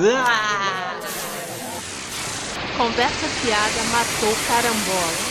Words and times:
Ah! 0.00 0.94
Conversa 2.76 3.28
fiada 3.40 3.82
matou 3.92 4.34
carambola. 4.46 5.22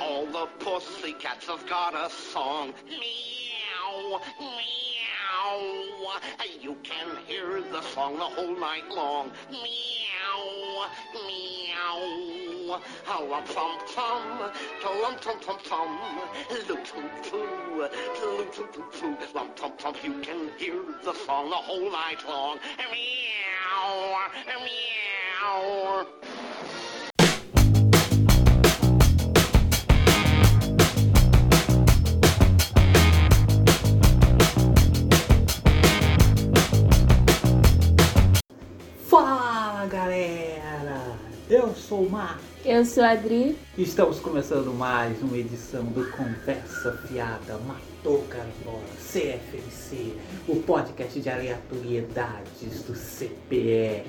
All 0.00 0.26
the 0.26 0.46
pussycats 0.64 1.46
have 1.48 1.66
got 1.66 1.94
a 1.94 2.08
song. 2.08 2.72
Meow, 2.86 4.20
meow. 4.38 6.20
You 6.60 6.76
can 6.84 7.16
hear 7.26 7.60
the 7.60 7.82
song 7.82 8.16
the 8.18 8.24
whole 8.24 8.56
night 8.58 8.88
long. 8.88 9.32
Meow, 9.50 10.88
meow. 11.12 12.43
A 12.64 13.22
lump 13.22 13.46
tum 13.46 13.78
tum, 13.94 14.50
to 14.80 14.88
lump 15.02 15.20
tum 15.20 15.38
tum 15.40 15.58
tum, 15.64 15.98
loop 16.66 16.82
toop 16.82 17.22
too, 17.22 17.88
to 18.18 18.26
loop 18.26 18.54
toop 18.54 18.72
toop 18.72 18.92
too, 18.98 19.16
lump 19.34 19.54
tum 19.54 19.72
tum. 19.76 19.94
You 20.02 20.20
can 20.22 20.50
hear 20.56 20.82
the 21.04 21.12
song 21.12 21.50
the 21.50 21.56
whole 21.56 21.92
night 21.92 22.26
long. 22.26 22.58
Meow, 22.90 24.30
meow. 24.64 26.06
Fala 39.06 39.86
galera! 39.86 41.18
Eu 41.50 41.74
sou 41.74 42.06
o 42.06 42.10
Marco 42.10 42.53
Eu 42.64 42.82
sou 42.82 43.04
a 43.04 43.10
Adri. 43.10 43.58
estamos 43.76 44.18
começando 44.20 44.72
mais 44.72 45.20
uma 45.20 45.36
edição 45.36 45.84
do 45.84 46.10
Conversa 46.12 46.92
Fiada 47.06 47.58
Matou 47.58 48.22
Carambola 48.22 48.82
CFMC, 48.98 50.16
o 50.48 50.56
podcast 50.62 51.20
de 51.20 51.28
aleatoriedades 51.28 52.82
do 52.84 52.94
CPR. 52.94 54.06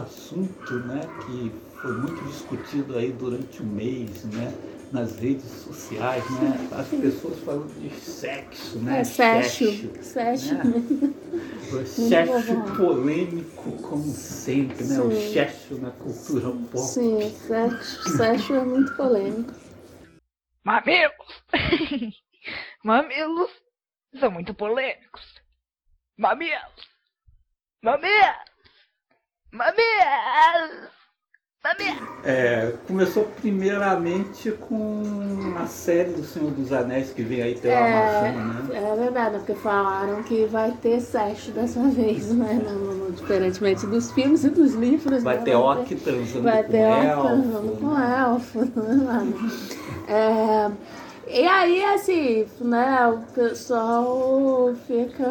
Assunto, 0.00 0.74
né, 0.80 1.00
que 1.26 1.52
foi 1.80 1.92
muito 1.92 2.22
discutido 2.24 2.96
aí 2.98 3.12
durante 3.12 3.62
o 3.62 3.66
mês, 3.66 4.24
né, 4.24 4.52
nas 4.92 5.18
redes 5.18 5.44
sociais, 5.50 6.24
né, 6.32 6.68
as 6.72 6.88
pessoas 6.88 7.38
falando 7.40 7.72
de 7.80 7.90
sexo, 8.00 8.78
né, 8.80 9.00
É, 9.00 9.04
sexo. 9.04 10.02
Sexo. 10.02 10.54
né? 10.54 10.64
O 11.72 11.86
sexo 11.86 12.76
polêmico 12.76 13.72
como 13.82 14.02
sempre, 14.12 14.84
né, 14.84 15.00
o 15.00 15.10
Sim. 15.12 15.32
sexo 15.32 15.78
na 15.78 15.90
cultura 15.92 16.50
pop. 16.50 16.78
Sim, 16.78 17.30
sexo, 17.30 18.08
sexo 18.16 18.54
é 18.54 18.64
muito 18.64 18.94
polêmico. 18.96 19.52
Mamilos! 20.64 21.44
Mamilos 22.84 23.50
são 24.18 24.30
muito 24.30 24.52
polêmicos. 24.54 25.40
Mamilos! 26.18 26.90
Mamilos! 27.82 28.49
Mamilos! 29.52 30.90
É, 32.24 32.72
começou 32.86 33.24
primeiramente 33.38 34.50
com 34.52 35.02
a 35.58 35.66
série 35.66 36.10
do 36.12 36.24
Senhor 36.24 36.50
dos 36.52 36.72
Anéis 36.72 37.12
que 37.12 37.20
vem 37.22 37.42
aí 37.42 37.54
pela 37.58 37.78
Amazon, 37.84 38.46
né? 38.46 38.78
É 38.78 38.96
verdade, 38.96 39.36
porque 39.38 39.54
falaram 39.54 40.22
que 40.22 40.46
vai 40.46 40.70
ter 40.80 41.00
sexo 41.02 41.50
dessa 41.50 41.82
vez, 41.90 42.32
né? 42.32 42.54
No- 42.64 42.94
no- 42.94 43.12
diferentemente 43.12 43.86
dos 43.86 44.10
filmes 44.12 44.42
e 44.44 44.48
dos 44.48 44.72
livros. 44.74 45.22
Vai 45.22 45.36
né? 45.36 45.42
ter 45.44 45.54
orc 45.54 45.94
transando 45.96 46.42
Vai 46.44 46.62
com 46.64 46.70
ter 46.70 46.86
orc 46.86 47.06
elfo, 47.06 47.22
transando 47.28 47.76
com 47.76 47.86
né? 47.94 48.18
elfo, 48.20 48.58
né? 48.80 49.32
É, 50.08 50.70
e 51.32 51.46
aí, 51.46 51.84
assim, 51.84 52.46
né, 52.60 53.06
o 53.06 53.32
pessoal 53.32 54.74
fica, 54.86 55.24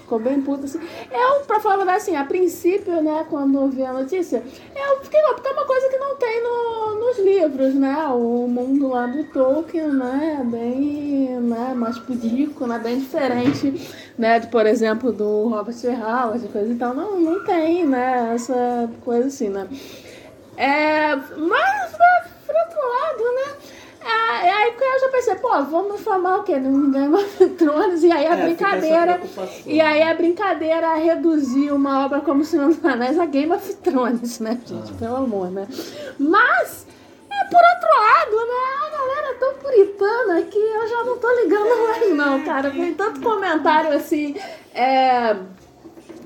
ficou 0.00 0.18
bem 0.18 0.42
puto, 0.42 0.64
assim. 0.64 0.80
Eu, 1.10 1.44
pra 1.46 1.60
falar 1.60 1.94
assim, 1.94 2.16
a 2.16 2.24
princípio, 2.24 3.00
né, 3.02 3.24
quando 3.30 3.58
eu 3.58 3.68
vi 3.68 3.84
a 3.84 3.92
notícia, 3.92 4.42
eu 4.74 5.00
fiquei, 5.04 5.20
porque 5.34 5.48
é 5.48 5.52
uma 5.52 5.64
coisa 5.64 5.88
que 5.88 5.96
não 5.96 6.16
tem 6.16 6.42
no, 6.42 6.94
nos 6.96 7.18
livros, 7.18 7.74
né, 7.74 7.96
o 8.08 8.48
mundo 8.48 8.88
lá 8.88 9.06
do 9.06 9.24
Tolkien, 9.24 9.92
né, 9.92 10.38
é 10.40 10.44
bem, 10.44 11.40
né, 11.40 11.72
mais 11.74 11.98
pudico, 11.98 12.66
né, 12.66 12.78
bem 12.78 12.98
diferente, 12.98 13.90
né, 14.18 14.40
de, 14.40 14.48
por 14.48 14.66
exemplo, 14.66 15.12
do 15.12 15.48
Robert 15.48 15.76
Howard 15.84 16.48
coisa 16.48 16.72
e 16.72 16.76
tal, 16.76 16.94
não, 16.94 17.20
não 17.20 17.44
tem, 17.44 17.86
né, 17.86 18.32
essa 18.34 18.90
coisa 19.04 19.28
assim, 19.28 19.48
né. 19.48 19.68
É, 20.56 21.14
mas, 21.14 21.92
né, 21.92 22.24
por 22.44 22.56
outro 22.56 22.80
lado, 22.80 23.34
né? 23.34 23.67
É, 24.10 24.50
aí 24.50 24.72
que 24.72 24.82
eu 24.82 25.00
já 25.00 25.08
pensei, 25.08 25.34
pô, 25.36 25.48
vamos 25.64 26.00
formar 26.00 26.38
o 26.38 26.42
quê? 26.42 26.56
Num 26.58 26.90
Game 26.90 27.14
of 27.14 27.46
Thrones? 27.50 28.02
E 28.02 28.10
aí 28.10 28.26
a 28.26 28.34
É, 28.34 28.44
brincadeira. 28.44 29.20
E 29.66 29.80
aí 29.80 30.02
a 30.02 30.14
brincadeira 30.14 30.98
é 30.98 31.02
reduzir 31.02 31.70
uma 31.72 32.04
obra 32.06 32.20
como 32.20 32.44
Senhor 32.44 32.68
dos 32.68 32.84
Anéis 32.84 33.18
a 33.18 33.26
Game 33.26 33.52
of 33.52 33.74
Thrones, 33.76 34.40
né, 34.40 34.58
gente? 34.64 34.92
Ah. 34.94 34.98
Pelo 34.98 35.16
amor, 35.16 35.50
né? 35.50 35.66
Mas, 36.18 36.86
é, 37.30 37.44
por 37.44 37.60
outro 37.60 38.00
lado, 38.00 38.36
né? 38.46 38.86
A 38.86 38.90
galera 38.98 39.28
é 39.30 39.34
tão 39.34 39.54
puritana 39.54 40.42
que 40.42 40.58
eu 40.58 40.88
já 40.88 41.04
não 41.04 41.18
tô 41.18 41.30
ligando 41.42 41.88
mais, 41.88 42.14
não, 42.16 42.44
cara. 42.44 42.70
Tem 42.70 42.94
tanto 42.94 43.20
comentário 43.20 43.92
assim. 43.92 44.34
É, 44.74 45.36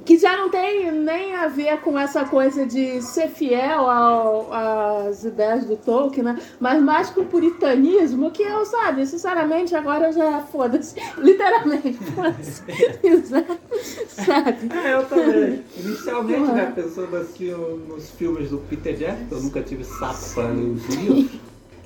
que 0.04 0.18
já 0.18 0.36
não 0.36 0.48
tem 0.50 0.90
nem 0.90 1.34
a 1.34 1.46
ver 1.48 1.78
com 1.80 1.98
essa 1.98 2.24
coisa 2.24 2.66
de 2.66 3.00
ser 3.02 3.28
fiel 3.28 3.88
ao- 3.88 4.52
às 4.52 5.24
ideias 5.24 5.64
do 5.64 5.76
Tolkien, 5.76 6.24
né? 6.24 6.38
Mas 6.60 6.82
mais 6.82 7.10
com 7.10 7.20
o 7.22 7.26
puritanismo, 7.26 8.30
que 8.30 8.42
eu, 8.42 8.64
sabe, 8.64 9.06
sinceramente, 9.06 9.74
agora 9.74 10.12
já 10.12 10.40
foda-se. 10.40 10.96
Literalmente, 11.18 11.94
foda-se. 11.94 12.62
Sabe? 14.08 14.68
É, 14.84 14.94
eu 14.94 15.04
também. 15.06 15.64
Inicialmente, 15.76 16.52
né, 16.52 16.72
pensando 16.74 17.16
assim 17.16 17.50
nos 17.88 18.10
filmes 18.10 18.50
do 18.50 18.58
Peter 18.58 18.94
Jackson, 18.94 19.34
eu 19.36 19.40
nunca 19.42 19.62
tive 19.62 19.84
saco 19.84 20.34
para 20.34 20.48
ler 20.48 20.64
os 20.70 20.86
livros. 20.88 21.30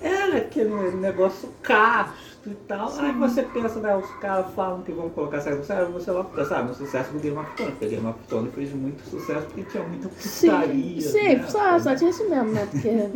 Era 0.01 0.37
aquele 0.39 0.91
negócio 0.97 1.49
casto 1.63 2.26
e 2.51 2.55
tal. 2.67 2.93
Aí 2.99 3.13
você 3.13 3.43
pensa, 3.43 3.81
né, 3.81 3.97
os 3.97 4.11
caras 4.17 4.47
falam 4.55 4.83
que 4.83 4.93
vão 4.93 5.09
colocar 5.11 5.39
no 5.39 5.65
cérebro, 5.65 5.93
você 5.93 6.11
logo 6.11 6.31
pensa, 6.31 6.57
ah, 6.57 6.63
no 6.63 6.75
sucesso 6.75 7.13
do 7.13 7.19
Game 7.19 7.37
of 7.37 7.51
Thrones, 7.57 7.75
porque 7.75 7.95
Game 7.95 8.07
of 8.07 8.19
Thrones 8.29 8.55
fez 8.55 8.73
muito 8.73 9.03
sucesso 9.09 9.47
porque 9.47 9.63
tinha 9.65 9.83
muita 9.83 10.09
putaria. 10.09 11.01
Sim, 11.01 11.37
né? 11.37 11.47
só, 11.49 11.79
só 11.79 11.95
tinha 11.95 12.11
isso 12.11 12.29
mesmo, 12.29 12.53
né? 12.53 12.67
Porque 12.71 13.11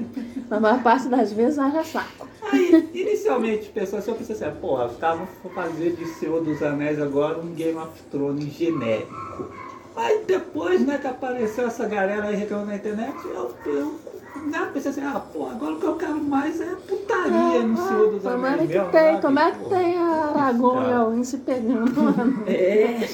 na 0.48 0.60
maior 0.60 0.82
parte 0.82 1.08
das 1.08 1.32
vezes 1.32 1.58
haja 1.58 1.84
saco. 1.84 2.28
Aí, 2.42 2.90
inicialmente, 2.94 3.68
pensou 3.70 3.98
assim, 3.98 4.10
eu 4.10 4.16
pensei 4.16 4.34
assim, 4.36 4.60
pô, 4.60 4.84
os 4.84 4.96
caras 4.96 5.20
vão 5.42 5.52
fazer 5.52 5.92
de 5.92 6.06
Senhor 6.06 6.42
dos 6.42 6.62
Anéis 6.62 7.00
agora 7.00 7.38
um 7.38 7.54
Game 7.54 7.78
of 7.78 8.02
Thrones 8.10 8.52
genérico. 8.52 9.50
Aí 9.96 10.24
depois, 10.24 10.84
né, 10.86 10.98
que 10.98 11.06
apareceu 11.06 11.66
essa 11.66 11.86
galera 11.86 12.24
aí 12.24 12.36
reclamando 12.36 12.68
na 12.68 12.76
internet, 12.76 13.16
eu, 13.26 13.54
eu 13.66 14.09
né, 14.36 14.70
pensei 14.72 14.90
assim, 14.90 15.02
ah, 15.04 15.20
pô, 15.32 15.46
agora 15.46 15.72
o 15.74 15.78
que 15.80 15.86
eu 15.86 15.96
quero 15.96 16.22
mais 16.22 16.60
é 16.60 16.74
putaria 16.86 17.62
no 17.62 17.76
Senhor 17.76 18.10
dos 18.10 18.22
Tomara 18.22 18.54
Anéis 18.54 18.70
que 18.70 18.76
mesmo, 18.78 18.90
tem, 18.92 19.10
sabe? 19.10 19.20
tomara 19.22 19.52
que 19.52 19.58
Pô, 19.64 19.70
tem 19.70 19.98
a 19.98 20.02
Aragorn 20.34 20.80
e 20.80 20.84
Cara. 20.90 20.98
a 21.00 21.04
Win 21.08 21.24
se 21.24 21.38
pegando 21.38 22.04
lá. 22.04 22.24
no- 22.24 22.42
É. 22.46 23.08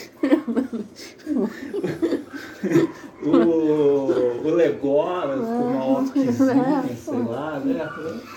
o, 3.28 4.44
o 4.46 4.54
Legolas 4.54 5.40
com 5.40 5.52
uma 5.64 5.84
orquezinha, 6.00 6.84
É, 6.90 6.94
sei 6.94 7.18
lá, 7.24 7.60
né? 7.64 7.88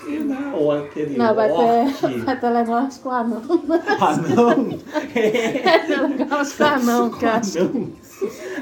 E, 0.06 0.18
né? 0.18 0.54
Ou 0.58 0.72
aquele 0.72 1.16
Não, 1.16 1.34
vai 1.34 1.50
orc. 1.50 1.94
ter, 2.00 2.18
vai 2.24 2.40
ter 2.40 2.50
negócio 2.50 3.02
com 3.02 3.10
anão. 3.10 3.42
Anão? 4.00 4.78
É. 5.14 5.78
com 6.56 6.64
anão, 6.64 7.10
que 7.10 7.24
eu 7.24 7.28
acho. 7.30 7.58
Anão. 7.58 8.00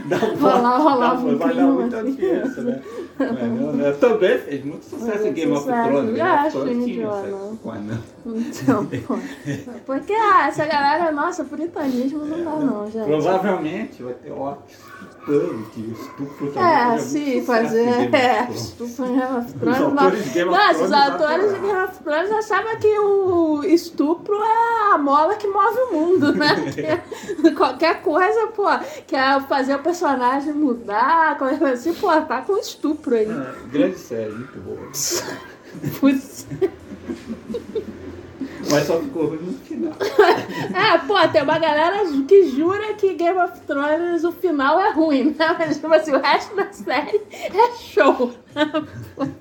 Dá 0.04 0.16
um 0.18 0.36
Rolar- 0.40 0.78
rolar 0.78 1.14
dá- 1.16 1.20
um 1.20 1.36
Vai 1.36 1.54
dar 1.54 1.62
muita 1.66 1.96
audiência, 1.98 2.62
né? 2.62 2.80
Mas 3.18 3.42
não, 3.42 3.72
né? 3.72 3.90
Também 3.98 4.38
fez 4.38 4.64
muito 4.64 4.84
sucesso 4.84 5.26
em 5.26 5.32
Game 5.32 5.50
of. 5.52 5.64
Thrones. 5.64 6.04
Game 6.04 6.18
Eu 6.20 6.24
acho 6.24 6.60
Thrones 6.60 6.84
tinha 6.84 6.88
idiota, 6.96 7.22
sexo 7.22 7.36
não. 7.36 7.56
com 7.56 7.70
anão. 7.72 7.98
Então, 8.26 8.86
pô. 9.06 9.18
Porque 9.84 10.12
ah, 10.12 10.46
essa 10.46 10.64
galera, 10.64 11.10
nossa, 11.10 11.42
puritanismo 11.44 12.24
não 12.24 12.44
dá 12.44 12.50
não, 12.64 12.88
gente. 12.88 13.04
Provavelmente 13.06 14.00
vai 14.02 14.14
ter 14.14 14.30
orcs 14.30 14.76
que 15.72 15.92
estupro 15.92 16.46
também 16.52 16.68
É, 16.68 16.74
faria 16.74 16.88
muito 16.88 17.02
sim, 17.04 17.44
fazer. 17.44 18.14
É, 18.14 18.42
Thrones. 18.42 18.60
estupro 18.60 19.04
em 19.04 19.18
Game 19.18 19.22
of 19.36 19.46
Os 19.46 19.52
Thrones. 19.52 20.32
Game 20.32 20.48
of 20.50 20.58
Nossa, 20.58 20.70
os 20.70 20.90
Thrones 20.90 20.92
autores 20.92 21.52
de. 21.52 21.58
Game 21.60 21.84
of 21.84 22.02
Thrones 22.02 22.32
achavam 22.32 22.76
que 22.76 22.98
o 22.98 23.64
estupro 23.64 24.34
é 24.36 24.92
a 24.94 24.98
mola 24.98 25.36
que 25.36 25.46
move 25.46 25.78
o 25.78 25.92
mundo, 25.92 26.32
né? 26.32 26.48
Que 27.42 27.50
qualquer 27.52 28.02
coisa, 28.02 28.48
pô, 28.48 28.66
quer 29.06 29.40
fazer 29.46 29.74
o 29.74 29.78
personagem 29.80 30.52
mudar, 30.52 31.36
coisa 31.38 31.70
assim, 31.70 31.92
pô, 31.94 32.08
tá 32.22 32.40
com 32.42 32.56
estupro 32.56 33.14
aí. 33.14 33.28
É, 33.30 33.54
grande 33.70 33.98
série, 33.98 34.32
muito 34.32 34.58
boa. 34.60 34.78
Putz. 36.00 36.46
Mas 38.70 38.86
só 38.86 38.98
ficou 39.00 39.26
ruim 39.28 39.38
no 39.38 39.52
final. 39.54 39.92
É, 40.74 40.98
pô, 41.06 41.14
tem 41.28 41.42
uma 41.42 41.58
galera 41.58 41.98
que 42.26 42.48
jura 42.50 42.94
que 42.94 43.14
Game 43.14 43.38
of 43.38 43.60
Thrones 43.66 44.24
o 44.24 44.32
final 44.32 44.80
é 44.80 44.90
ruim, 44.92 45.34
né? 45.38 45.54
Mas, 45.58 45.76
tipo 45.76 45.92
assim, 45.92 46.12
o 46.12 46.20
resto 46.20 46.54
da 46.54 46.70
série 46.72 47.20
é 47.32 47.72
show. 47.76 48.32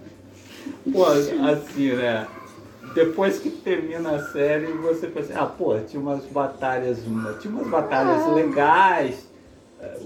Pô, 0.91 1.05
assim, 1.05 1.91
né? 1.93 2.25
Depois 2.95 3.39
que 3.39 3.49
termina 3.49 4.11
a 4.11 4.23
série, 4.31 4.67
você 4.67 5.07
pensa, 5.07 5.33
ah, 5.39 5.45
pô, 5.45 5.77
tinha 5.81 6.01
umas 6.01 6.23
batalhas, 6.25 6.99
tinha 7.41 7.53
umas 7.53 7.67
batalhas 7.67 8.23
Ah. 8.23 8.33
legais. 8.33 9.26
É, 9.79 9.97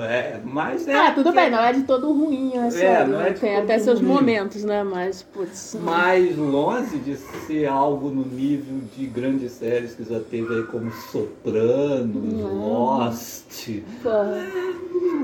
É, 0.00 0.40
mas 0.44 0.86
é. 0.86 0.94
Ah, 0.94 1.12
tudo 1.12 1.32
bem, 1.32 1.50
não 1.50 1.58
é 1.58 1.72
de 1.72 1.82
todo 1.82 2.12
ruim 2.12 2.56
a 2.56 2.66
É, 2.66 2.70
série. 2.70 3.10
não 3.10 3.20
é 3.20 3.24
né? 3.24 3.30
de 3.30 3.40
Tem 3.40 3.56
até 3.56 3.78
seus 3.78 4.00
ruim. 4.00 4.08
momentos, 4.08 4.62
né? 4.64 4.84
Mas, 4.84 5.22
putz. 5.22 5.74
mais 5.82 6.36
longe 6.36 6.98
de 6.98 7.16
ser 7.16 7.66
algo 7.66 8.10
no 8.10 8.24
nível 8.24 8.80
de 8.96 9.06
grandes 9.06 9.52
séries 9.52 9.94
que 9.94 10.04
já 10.04 10.20
teve 10.20 10.54
aí 10.54 10.62
como 10.64 10.90
Sopranos, 10.92 12.32
Não. 12.32 12.54
Lost. 12.54 13.68
Pô, 14.02 14.10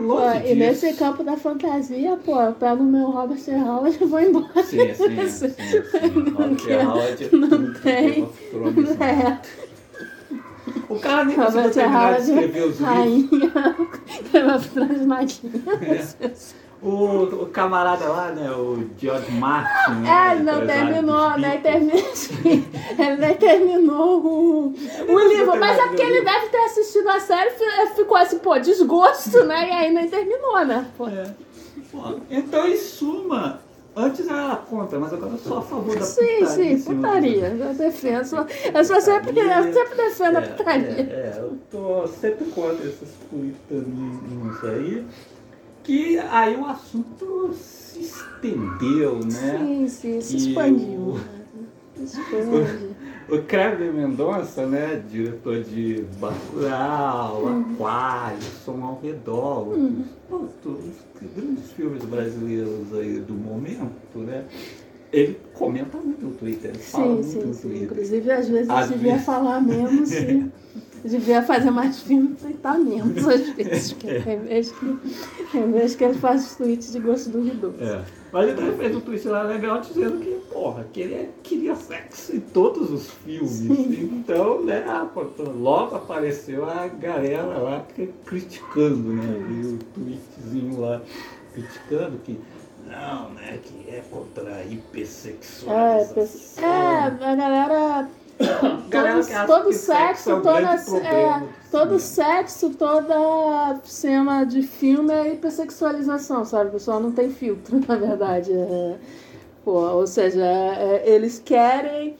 Longe 0.01 0.39
e 0.39 0.43
disso. 0.43 0.57
nesse 0.57 0.93
campo 0.95 1.23
da 1.23 1.37
fantasia, 1.37 2.17
pô, 2.25 2.41
eu 2.41 2.53
pego 2.55 2.83
o 2.83 2.87
meu 2.87 3.11
Robert 3.11 3.41
Howard 3.49 3.99
e 4.03 4.05
vou 4.07 4.21
embora. 4.21 4.63
Sim, 4.65 4.95
sim, 4.95 5.29
sim, 5.29 5.49
sim. 5.51 5.83
Howard 6.85 7.25
é 7.25 7.29
não 7.37 7.49
tudo 7.49 7.75
tem. 7.81 8.11
Game 8.11 8.23
of 8.23 8.43
Thrones, 8.51 8.97
né? 8.99 9.41
É, 9.59 9.72
O 10.89 10.99
cara 10.99 11.25
nem 11.25 11.37
conseguiu 11.37 11.63
Robert 11.63 11.73
terminar 11.75 12.15
de 12.15 12.31
escrever 12.31 12.63
os 12.63 12.79
livros. 12.81 12.81
rainha, 12.81 14.55
of 14.57 14.69
Thrones 14.71 15.07
nadinha. 15.07 15.53
O, 16.83 17.23
o 17.43 17.47
camarada 17.47 18.09
lá, 18.09 18.33
né, 18.33 18.51
o 18.51 18.85
George 18.99 19.31
Martin, 19.31 19.93
né, 20.01 20.11
É, 20.11 20.35
ele 20.35 20.43
não 20.43 20.67
terminou, 20.67 21.31
né? 21.39 21.57
Terminou, 21.59 22.03
ele 22.99 23.17
nem 23.19 23.35
terminou 23.37 24.21
o, 24.21 24.75
o 25.09 25.19
livro. 25.29 25.57
Mas 25.61 25.79
é 25.79 25.87
porque 25.87 26.03
ele 26.03 26.23
deve 26.23 26.47
ter 26.49 26.59
assistido 26.65 27.09
a 27.09 27.21
série 27.21 27.51
e 27.51 27.53
fi- 27.53 27.95
ficou 27.95 28.17
assim, 28.17 28.39
pô, 28.41 28.59
desgosto, 28.59 29.45
né? 29.45 29.69
E 29.69 29.73
aí 29.73 29.95
nem 29.95 30.09
terminou, 30.09 30.65
né? 30.65 30.85
Pô. 30.99 31.07
É. 31.07 31.25
Bom, 31.93 32.19
Então, 32.29 32.67
em 32.67 32.77
suma, 32.77 33.61
antes 33.97 34.27
eu 34.29 34.35
era 34.37 34.57
contra, 34.57 34.99
mas 34.99 35.13
agora 35.13 35.33
eu 35.33 35.39
sou 35.39 35.59
a 35.59 35.63
favor 35.63 35.99
da 35.99 36.05
Sim, 36.05 36.21
putaria. 36.41 36.47
sim, 36.49 36.79
cima 36.79 36.95
putaria. 36.97 37.47
Eu 37.49 37.75
defendo. 37.75 38.17
Eu 38.75 38.85
sou 38.85 39.01
sempre, 39.01 39.39
eu 39.39 39.73
sempre 39.73 39.97
defendo 39.97 40.37
a 40.37 40.41
É, 40.41 40.47
putaria. 40.49 40.89
é, 40.89 41.01
é, 41.03 41.39
eu 41.39 41.59
tô 41.71 42.07
sempre 42.07 42.45
contra 42.47 42.87
esses 42.87 43.11
puritanismos 43.31 44.65
aí. 44.65 45.05
Que 45.83 46.17
aí 46.19 46.57
o 46.57 46.65
assunto 46.67 47.53
se 47.55 48.01
estendeu, 48.01 49.19
né? 49.25 49.31
Sim, 49.59 49.89
sim, 49.89 50.21
se 50.21 50.37
expandiu. 50.37 51.15
né? 51.17 51.45
Se 52.07 52.21
expande. 52.21 52.91
O 53.33 53.39
Kleber 53.45 53.91
Mendonça, 53.95 54.67
né, 54.67 55.03
diretor 55.11 55.63
de 55.63 56.05
Bacurau, 56.21 57.43
Uhum. 57.45 57.61
Aquário, 57.73 58.43
Som 58.63 58.85
ao 58.85 59.01
Redor, 59.03 59.69
os 59.69 60.51
grandes 61.35 61.73
filmes 61.73 62.05
brasileiros 62.05 62.93
aí 62.93 63.21
do 63.21 63.33
momento, 63.33 64.19
né? 64.19 64.45
Ele 65.11 65.39
comenta 65.55 65.97
muito 65.97 66.23
no 66.27 66.33
Twitter, 66.33 66.73
ele 66.73 66.79
fala 66.79 67.05
Sim, 67.07 67.13
muito 67.15 67.27
sim, 67.29 67.41
no 67.41 67.55
sim. 67.55 67.61
Twitter. 67.69 67.83
Inclusive, 67.85 68.31
às 68.33 68.49
vezes 68.51 68.71
Às 68.71 68.89
devia 68.91 69.13
vezes. 69.13 69.27
falar 69.27 69.61
menos 69.63 70.13
e 70.13 70.51
devia 71.05 71.43
fazer 71.43 71.71
mais 71.71 72.01
filme 72.03 72.33
e 72.33 72.35
tweetar 72.43 72.79
menos 72.79 73.27
às 73.27 73.41
vezes. 73.51 73.93
porque 73.93 74.21
Tem 74.21 74.39
vezes 74.47 74.73
que, 74.73 75.59
vezes 75.59 75.97
que 75.97 76.05
ele 76.05 76.15
faz 76.15 76.47
os 76.51 76.57
tweets 76.57 76.93
de 76.93 77.01
gosto 77.01 77.31
duvidoso. 77.31 77.75
É. 77.81 78.03
Mas 78.33 78.49
ele 78.49 78.57
também 78.57 78.77
fez 78.77 78.97
um 78.97 79.01
tweet 79.01 79.29
lá 79.29 79.43
legal 79.43 79.81
dizendo 79.81 80.19
que, 80.19 80.31
porra, 80.53 80.87
que 80.93 81.01
ele 81.03 81.29
queria 81.43 81.75
sexo 81.77 82.35
em 82.35 82.41
todos 82.41 82.91
os 82.91 83.11
filmes. 83.11 83.61
Então, 83.69 84.63
né, 84.65 84.85
pô, 85.13 85.25
logo 85.53 85.97
apareceu 85.97 86.65
a 86.65 86.87
galera 86.89 87.59
lá 87.59 87.85
que- 87.95 88.09
criticando, 88.25 89.13
né? 89.13 89.23
E 89.51 89.67
o 89.75 89.79
tweetzinho 89.95 90.81
lá 90.81 91.03
criticando 91.53 92.17
que 92.25 92.41
não, 92.87 93.31
né, 93.31 93.59
que 93.63 93.91
é 93.91 94.03
contra 94.11 94.55
a 94.55 94.61
É, 94.61 94.67
hipersexualização. 94.71 96.15
pe- 96.57 96.65
é, 96.65 97.27
a 97.27 97.37
galera. 97.37 98.09
Todo, 99.47 99.73
sexo 99.73 100.31
é 100.31 100.35
é, 100.35 101.39
do 101.39 101.49
todo 101.71 101.99
sexo, 101.99 102.71
toda 102.71 103.81
cena 103.85 104.45
de 104.45 104.63
filme 104.63 105.13
é 105.13 105.33
hipersexualização, 105.33 106.45
sabe? 106.45 106.69
O 106.69 106.73
pessoal 106.73 107.01
não 107.01 107.11
tem 107.11 107.31
filtro, 107.31 107.81
na 107.89 107.97
verdade. 107.97 108.53
É, 108.53 108.97
pô, 109.65 109.81
ou 109.81 110.07
seja, 110.07 110.45
é, 110.45 111.03
eles 111.07 111.39
querem. 111.39 112.17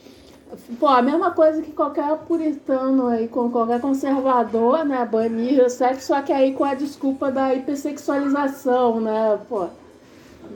Pô, 0.79 0.87
a 0.87 1.03
mesma 1.03 1.31
coisa 1.31 1.63
que 1.63 1.73
qualquer 1.73 2.17
puritano 2.27 3.09
aí, 3.09 3.29
com 3.29 3.51
qualquer 3.51 3.81
conservador, 3.81 4.85
né? 4.85 5.05
Banir 5.05 5.63
o 5.63 5.69
sexo, 5.69 6.09
só 6.09 6.23
que 6.23 6.33
aí 6.33 6.55
com 6.55 6.65
a 6.65 6.75
desculpa 6.75 7.31
da 7.31 7.55
hipersexualização, 7.55 9.01
né? 9.01 9.39
Pô. 9.49 9.69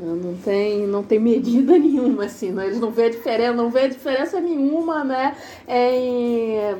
Não, 0.00 0.37
tem, 0.37 0.87
não 0.87 1.02
tem 1.02 1.19
medida 1.19 1.72
nenhuma, 1.78 2.25
assim, 2.25 2.50
né? 2.52 2.66
eles 2.66 2.81
não 2.81 2.90
vê 2.90 3.08
diferença, 3.10 3.52
não 3.52 3.70
vê 3.70 3.88
diferença 3.88 4.40
nenhuma, 4.40 5.02
né? 5.04 5.37
Em 5.69 6.76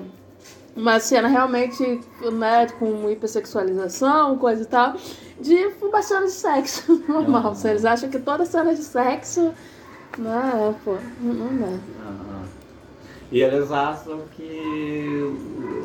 uma 0.76 1.00
cena 1.00 1.26
realmente, 1.26 2.00
né, 2.32 2.66
com 2.78 3.10
hipersexualização, 3.10 4.36
coisa 4.36 4.62
e 4.62 4.66
tal, 4.66 4.94
de 5.40 5.54
uma 5.80 6.02
cena 6.02 6.26
de 6.26 6.32
sexo 6.32 7.02
normal. 7.08 7.54
Se 7.54 7.68
eles 7.70 7.84
acham 7.84 8.10
que 8.10 8.18
toda 8.18 8.44
cena 8.44 8.74
de 8.74 8.82
sexo, 8.82 9.54
né, 10.19 10.74
pô, 10.84 10.96
não 11.20 11.66
é. 11.66 11.80
Aham. 12.06 12.44
E 13.32 13.40
eles 13.42 13.72
acham 13.72 14.20
que 14.36 15.20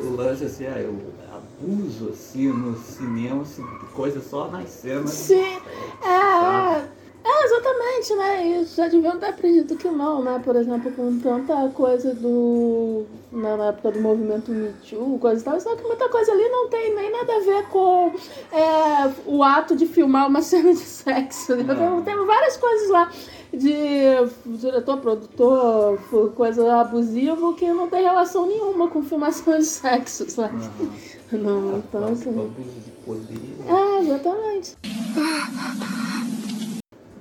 o, 0.06 0.14
lance 0.14 0.44
assim, 0.44 0.64
é, 0.64 0.88
o 0.88 1.00
abuso 1.34 2.10
assim 2.10 2.48
no 2.48 2.76
cinema, 2.76 3.42
assim, 3.42 3.64
coisa 3.94 4.20
só 4.20 4.48
nas 4.48 4.68
cenas. 4.68 5.10
Sim, 5.10 5.58
Tá. 6.02 6.82
é, 6.86 7.01
é, 7.24 7.44
exatamente, 7.44 8.14
né? 8.14 8.46
E 8.46 8.64
já 8.64 8.88
deviam 8.88 9.18
ter 9.18 9.26
aprendido 9.26 9.76
que 9.76 9.88
não, 9.88 10.22
né? 10.22 10.40
Por 10.44 10.56
exemplo, 10.56 10.90
com 10.92 11.18
tanta 11.20 11.68
coisa 11.70 12.14
do. 12.14 13.04
Na, 13.30 13.56
na 13.56 13.64
época 13.66 13.92
do 13.92 14.00
movimento 14.00 14.50
Me 14.50 14.72
Too, 14.88 15.18
coisa 15.18 15.40
e 15.40 15.44
tal, 15.44 15.60
só 15.60 15.74
que 15.74 15.82
muita 15.84 16.08
coisa 16.08 16.32
ali 16.32 16.46
não 16.48 16.68
tem 16.68 16.94
nem 16.94 17.10
nada 17.10 17.36
a 17.36 17.40
ver 17.40 17.66
com 17.68 18.12
é, 18.52 19.12
o 19.26 19.42
ato 19.42 19.74
de 19.74 19.86
filmar 19.86 20.28
uma 20.28 20.42
cena 20.42 20.72
de 20.72 20.78
sexo. 20.80 21.56
né? 21.56 21.62
Não. 21.62 22.02
Tem, 22.02 22.14
tem 22.14 22.26
várias 22.26 22.56
coisas 22.56 22.90
lá 22.90 23.10
de 23.52 24.26
diretor, 24.46 24.98
produtor, 24.98 25.98
coisa 26.34 26.80
abusivo 26.80 27.54
que 27.54 27.70
não 27.72 27.88
tem 27.88 28.02
relação 28.02 28.46
nenhuma 28.46 28.88
com 28.88 29.02
filmação 29.02 29.58
de 29.58 29.64
sexo, 29.64 30.28
sabe? 30.30 30.56
Aham. 30.56 31.12
Não, 31.32 31.78
então 31.78 32.04
assim. 32.08 32.52
É, 33.66 34.00
exatamente. 34.00 34.76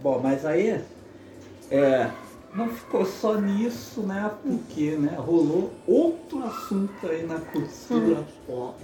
Bom, 0.02 0.20
mas 0.22 0.46
aí 0.46 0.82
é, 1.70 2.10
não 2.56 2.68
ficou 2.70 3.06
só 3.06 3.40
nisso, 3.40 4.02
né? 4.02 4.32
Porque 4.42 4.92
né, 4.92 5.16
rolou 5.18 5.72
outro 5.88 6.44
assunto 6.44 7.08
aí 7.08 7.26
na 7.26 7.40
cultura 7.40 8.26
pop 8.48 8.76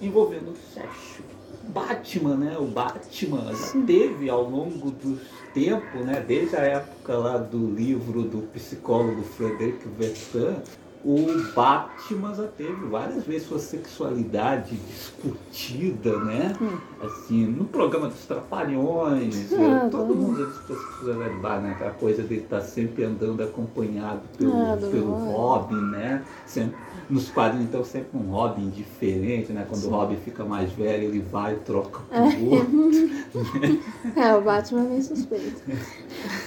envolvendo 0.00 0.50
o 0.50 0.56
sexo. 0.74 1.22
Batman, 1.68 2.36
né? 2.36 2.56
O 2.58 2.66
Batman 2.66 3.52
já 3.52 3.80
teve 3.86 4.30
ao 4.30 4.48
longo 4.48 4.90
dos 4.90 5.20
tempos, 5.52 6.04
né? 6.04 6.22
Desde 6.26 6.54
a 6.54 6.60
época 6.60 7.16
lá 7.16 7.38
do 7.38 7.70
livro 7.70 8.22
do 8.22 8.42
psicólogo 8.52 9.22
Frederic 9.22 9.88
Versan, 9.98 10.62
o 11.08 11.52
Batman 11.54 12.34
já 12.34 12.48
teve 12.48 12.84
várias 12.86 13.24
vezes 13.24 13.46
sua 13.46 13.60
sexualidade 13.60 14.74
discutida, 14.74 16.18
né? 16.24 16.52
Assim, 17.00 17.46
no 17.46 17.64
programa 17.64 18.08
dos 18.08 18.24
Trapalhões, 18.26 19.52
Ah, 19.54 19.56
né? 19.56 19.88
todo 19.88 20.12
bom. 20.12 20.20
mundo 20.20 20.44
discutiu 20.46 21.14
né? 21.14 21.70
Aquela 21.76 21.92
coisa 21.92 22.24
dele 22.24 22.40
estar 22.40 22.60
sempre 22.60 23.04
andando 23.04 23.40
acompanhado 23.40 24.22
pelo, 24.36 24.52
Ah, 24.52 24.76
pelo 24.76 25.12
Robin. 25.12 25.74
Robin, 25.76 25.90
né? 25.92 26.24
Sempre, 26.44 26.76
nos 27.08 27.28
quadrinhos, 27.30 27.68
então, 27.68 27.84
sempre 27.84 28.18
um 28.18 28.28
Robin 28.32 28.68
diferente, 28.70 29.52
né? 29.52 29.64
Quando 29.68 29.84
o 29.84 29.90
Robin 29.90 30.16
fica 30.16 30.44
mais 30.44 30.72
velho, 30.72 31.04
ele 31.04 31.20
vai 31.20 31.54
e 31.54 31.58
troca 31.58 32.00
por 32.00 32.52
outro. 32.52 33.06
É, 34.16 34.34
o 34.34 34.40
Batman 34.40 34.80
é 34.80 34.88
meio 34.88 35.02
suspeito. 35.02 35.62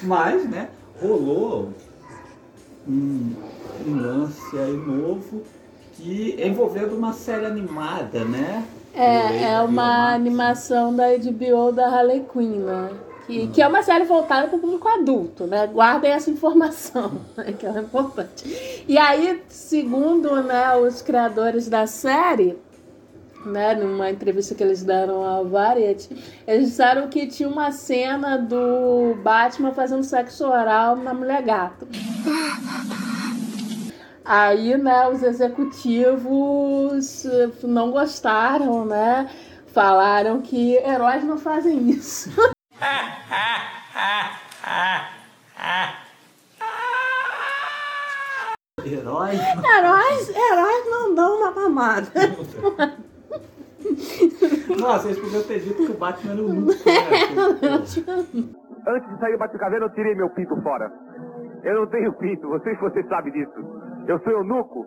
Mas, 0.04 0.50
né, 0.50 0.70
rolou 1.02 1.72
um, 2.90 3.34
um 3.88 4.02
lance 4.02 4.58
aí 4.58 4.76
novo 4.76 5.44
que 5.94 6.36
envolvendo 6.42 6.96
uma 6.96 7.14
série 7.14 7.46
animada, 7.46 8.26
né? 8.26 8.66
É, 8.94 9.54
é 9.54 9.62
uma 9.62 10.14
animação 10.14 10.96
da 10.96 11.06
HBO 11.10 11.72
da 11.72 11.88
Harley 11.88 12.26
Quinn, 12.32 12.60
né? 12.62 12.90
Que, 13.28 13.48
que 13.48 13.62
é 13.62 13.68
uma 13.68 13.84
série 13.84 14.06
voltada 14.06 14.48
para 14.48 14.58
o 14.58 14.60
público 14.60 14.88
adulto, 14.88 15.46
né? 15.46 15.68
Guardem 15.68 16.12
essa 16.12 16.32
informação, 16.32 17.22
né? 17.38 17.54
que 17.58 17.66
ela 17.66 17.80
é 17.80 17.84
importante. 17.84 18.84
E 18.88 18.98
aí, 18.98 19.44
segundo 19.48 20.42
né, 20.42 20.76
os 20.78 21.04
criadores 21.04 21.70
da 21.70 21.86
série, 21.86 22.58
né, 23.46 23.74
numa 23.76 24.10
entrevista 24.10 24.54
que 24.56 24.64
eles 24.64 24.84
deram 24.84 25.24
ao 25.24 25.46
Variety, 25.46 26.10
eles 26.48 26.70
disseram 26.70 27.08
que 27.08 27.28
tinha 27.28 27.48
uma 27.48 27.72
cena 27.72 28.38
do 28.38 29.16
Batman 29.24 29.72
fazendo 29.72 30.04
sexo 30.04 30.46
oral 30.46 30.96
na 30.96 31.14
mulher 31.14 31.42
gato. 31.44 31.88
Aí, 34.24 34.78
né, 34.78 35.08
os 35.08 35.24
executivos 35.24 36.26
eh, 37.26 37.50
não 37.64 37.90
gostaram, 37.92 38.86
né? 38.86 39.28
Falaram 39.74 40.42
que 40.42 40.76
heróis 40.78 41.24
não 41.24 41.38
fazem 41.38 41.90
isso. 41.90 42.30
Herói? 48.86 49.36
Heróis, 49.36 50.30
heróis 50.30 50.86
não 50.90 51.14
dão 51.14 51.38
uma 51.38 51.52
mamada. 51.52 52.12
Nossa, 54.80 55.08
eles 55.08 55.20
podiam 55.20 55.44
ter 55.44 55.60
dito 55.60 55.86
que 55.86 55.92
o 55.92 55.98
Batman 55.98 56.34
era 56.34 56.42
o 56.42 56.50
único. 56.50 56.68
Né? 56.68 56.76
Antes 58.88 59.10
de 59.10 59.20
sair 59.20 59.34
do 59.34 59.38
Batcaverna, 59.38 59.86
eu 59.86 59.94
tirei 59.94 60.16
meu 60.16 60.30
pinto 60.30 60.56
fora. 60.62 60.92
Eu 61.64 61.76
não 61.76 61.88
tenho 61.88 62.14
pinto, 62.14 62.48
você 62.48 62.74
você 62.76 63.04
sabe 63.04 63.32
disso. 63.32 63.52
Eu 64.08 64.20
sou 64.20 64.32
eunuco. 64.34 64.86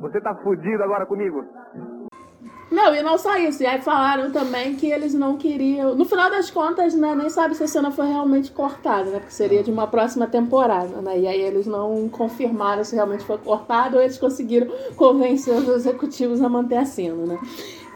Você 0.00 0.20
tá 0.20 0.34
fudido 0.36 0.82
agora 0.82 1.06
comigo. 1.06 1.44
Não, 2.70 2.94
e 2.94 3.02
não 3.02 3.16
só 3.16 3.36
isso. 3.36 3.62
E 3.62 3.66
aí 3.66 3.80
falaram 3.80 4.30
também 4.30 4.74
que 4.74 4.90
eles 4.90 5.14
não 5.14 5.36
queriam. 5.36 5.94
No 5.94 6.04
final 6.04 6.30
das 6.30 6.50
contas, 6.50 6.94
né, 6.94 7.14
nem 7.14 7.30
sabe 7.30 7.54
se 7.54 7.64
a 7.64 7.66
cena 7.68 7.90
foi 7.90 8.06
realmente 8.08 8.52
cortada, 8.52 9.10
né? 9.10 9.18
Porque 9.18 9.32
seria 9.32 9.62
de 9.62 9.70
uma 9.70 9.86
próxima 9.86 10.26
temporada, 10.26 11.00
né? 11.00 11.18
E 11.18 11.26
aí 11.26 11.40
eles 11.40 11.66
não 11.66 12.08
confirmaram 12.08 12.84
se 12.84 12.94
realmente 12.94 13.24
foi 13.24 13.38
cortado 13.38 13.96
ou 13.96 14.02
eles 14.02 14.18
conseguiram 14.18 14.68
convencer 14.96 15.54
os 15.54 15.68
executivos 15.68 16.42
a 16.42 16.48
manter 16.48 16.76
a 16.76 16.84
cena, 16.84 17.24
né? 17.24 17.38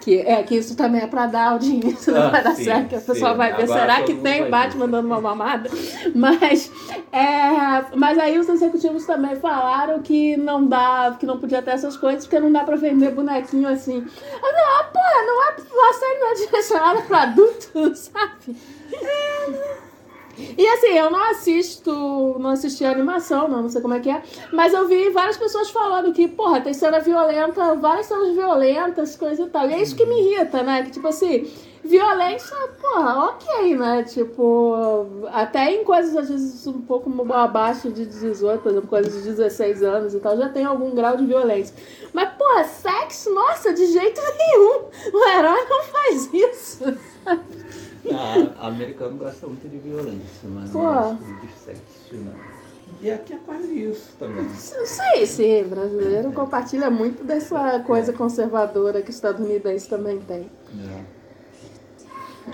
Que, 0.02 0.18
é, 0.18 0.42
que 0.42 0.56
isso 0.56 0.76
também 0.76 1.00
é 1.00 1.06
pra 1.06 1.26
dar 1.26 1.52
audiência, 1.52 2.11
não 2.12 2.23
Ah, 2.23 2.28
vai 2.30 2.42
dar 2.42 2.56
sim, 2.56 2.64
certo, 2.64 2.88
que 2.88 2.97
a 2.97 3.00
pessoa 3.00 3.30
sim. 3.30 3.37
vai 3.37 3.52
ver. 3.54 3.62
Agora 3.62 3.80
Será 3.80 4.02
que 4.02 4.14
tem 4.16 4.50
Batman 4.50 4.87
ver. 4.87 4.90
dando 4.90 5.06
uma 5.06 5.21
mamada? 5.21 5.71
Mas, 6.12 6.73
é, 7.12 7.85
mas 7.94 8.18
aí 8.18 8.37
os 8.38 8.49
executivos 8.49 9.06
também 9.06 9.37
falaram 9.37 10.02
que 10.02 10.37
não 10.37 10.66
dá, 10.66 11.16
que 11.21 11.25
não 11.25 11.38
podia 11.38 11.62
ter 11.62 11.71
essas 11.71 11.97
coisas, 11.97 12.25
porque 12.25 12.40
não 12.40 12.50
dá 12.52 12.64
pra 12.64 12.75
vender 12.76 13.12
bonequinho 13.12 13.68
assim. 13.68 14.04
Ah, 14.42 14.52
Não, 14.52 14.92
pô, 14.92 15.26
não 15.26 15.44
é, 15.44 15.88
a 15.90 15.92
série 15.94 16.18
não 16.18 16.30
é 16.30 16.35
direcionada 16.35 17.02
pra 17.02 17.23
adulto, 17.23 17.94
sabe? 17.94 18.56
E 20.36 20.66
assim, 20.66 20.96
eu 20.98 21.10
não 21.10 21.22
assisto, 21.30 22.36
não 22.38 22.50
assisti 22.50 22.84
a 22.84 22.90
animação, 22.90 23.48
não, 23.48 23.62
não 23.62 23.68
sei 23.68 23.80
como 23.82 23.94
é 23.94 24.00
que 24.00 24.10
é, 24.10 24.22
mas 24.52 24.72
eu 24.72 24.88
vi 24.88 25.10
várias 25.10 25.36
pessoas 25.36 25.70
falando 25.70 26.12
que, 26.12 26.26
porra, 26.28 26.60
tem 26.60 26.72
cena 26.72 27.00
violenta, 27.00 27.74
várias 27.74 28.06
cenas 28.06 28.34
violentas, 28.34 29.16
coisa 29.16 29.42
e 29.42 29.50
tal. 29.50 29.68
E 29.68 29.74
é 29.74 29.82
isso 29.82 29.96
que 29.96 30.06
me 30.06 30.20
irrita, 30.20 30.62
né? 30.62 30.82
Que 30.82 30.90
tipo 30.90 31.06
assim, 31.08 31.50
violência, 31.84 32.56
porra, 32.80 33.26
ok, 33.26 33.76
né? 33.76 34.04
Tipo, 34.04 35.06
até 35.32 35.72
em 35.72 35.84
coisas 35.84 36.16
às 36.16 36.28
vezes 36.28 36.66
um 36.66 36.80
pouco 36.80 37.10
abaixo 37.32 37.90
de 37.90 38.06
18, 38.06 38.62
por 38.62 38.70
exemplo, 38.70 38.88
coisas 38.88 39.12
de 39.12 39.30
16 39.30 39.82
anos 39.82 40.14
e 40.14 40.20
tal, 40.20 40.36
já 40.36 40.48
tem 40.48 40.64
algum 40.64 40.94
grau 40.94 41.16
de 41.16 41.26
violência. 41.26 41.74
Mas, 42.12 42.30
porra, 42.34 42.64
sexo, 42.64 43.34
nossa, 43.34 43.72
de 43.72 43.86
jeito 43.86 44.20
nenhum. 44.38 44.84
O 45.12 45.28
herói 45.28 45.66
não 45.68 45.82
faz 45.82 46.30
isso. 46.32 46.84
Ah, 48.11 48.66
americano 48.68 49.16
gosta 49.16 49.47
muito 49.47 49.68
de 49.68 49.78
violência, 49.78 50.49
mas 50.49 50.71
Pô. 50.71 50.82
não 50.82 50.94
gosta 50.94 51.16
de 51.47 51.52
sexo, 51.52 52.14
não. 52.14 52.32
E 53.00 53.11
aqui 53.11 53.32
é 53.32 53.38
quase 53.47 53.85
isso 53.85 54.12
também. 54.18 54.49
Sim, 54.50 55.26
sim, 55.26 55.64
brasileiro 55.64 56.30
compartilha 56.32 56.90
muito 56.90 57.25
dessa 57.25 57.80
coisa 57.80 58.12
conservadora 58.12 59.00
que 59.02 59.09
o 59.09 59.12
estadunidense 59.12 59.88
também 59.88 60.18
tem. 60.21 60.50
É. 60.78 61.23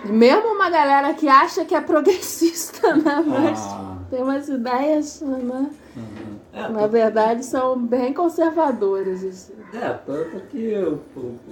Mesmo 0.06 0.48
uma 0.54 0.68
galera 0.70 1.14
que 1.14 1.28
acha 1.28 1.64
que 1.64 1.74
é 1.74 1.80
progressista, 1.80 2.94
né? 2.96 3.22
Mas 3.26 3.58
Ah. 3.58 3.96
tem 4.10 4.22
umas 4.22 4.48
ideias, 4.48 5.20
né? 5.22 5.70
Uhum. 5.96 6.38
É, 6.52 6.68
Na 6.68 6.86
verdade, 6.86 7.44
são 7.44 7.78
bem 7.78 8.12
conservadoras. 8.12 9.24
Assim. 9.24 9.54
É, 9.74 9.88
tanto 10.06 10.40
que 10.50 10.62
eu, 10.70 11.00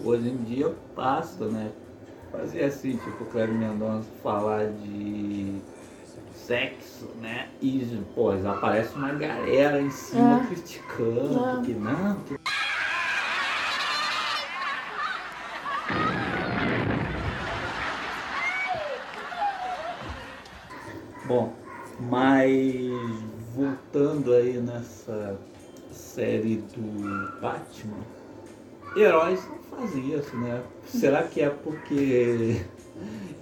hoje 0.04 0.28
em 0.28 0.36
dia 0.44 0.66
eu 0.66 0.74
passo, 0.94 1.44
né? 1.46 1.70
Fazer 2.36 2.64
assim, 2.64 2.96
tipo, 2.96 3.24
o 3.24 3.26
Cleber 3.26 3.54
Mendonça 3.54 4.08
falar 4.22 4.66
de 4.66 5.54
sexo, 6.34 7.08
né? 7.20 7.48
E, 7.62 8.02
pô, 8.14 8.36
já 8.36 8.52
aparece 8.52 8.94
uma 8.94 9.12
galera 9.12 9.80
em 9.80 9.90
cima 9.90 10.42
É. 10.42 10.46
criticando, 10.46 11.60
É. 11.60 11.64
que 11.64 11.72
não, 11.72 12.14
que 12.20 12.36
Bom, 21.24 21.52
mas 22.08 23.18
voltando 23.56 24.32
aí 24.32 24.58
nessa 24.58 25.36
série 25.90 26.56
do 26.56 27.40
Batman, 27.40 27.96
heróis 28.96 29.40
não 29.48 29.78
fazem 29.78 30.14
isso, 30.14 30.36
né? 30.36 30.60
Será 30.86 31.22
que 31.24 31.40
é 31.40 31.50
porque 31.50 32.60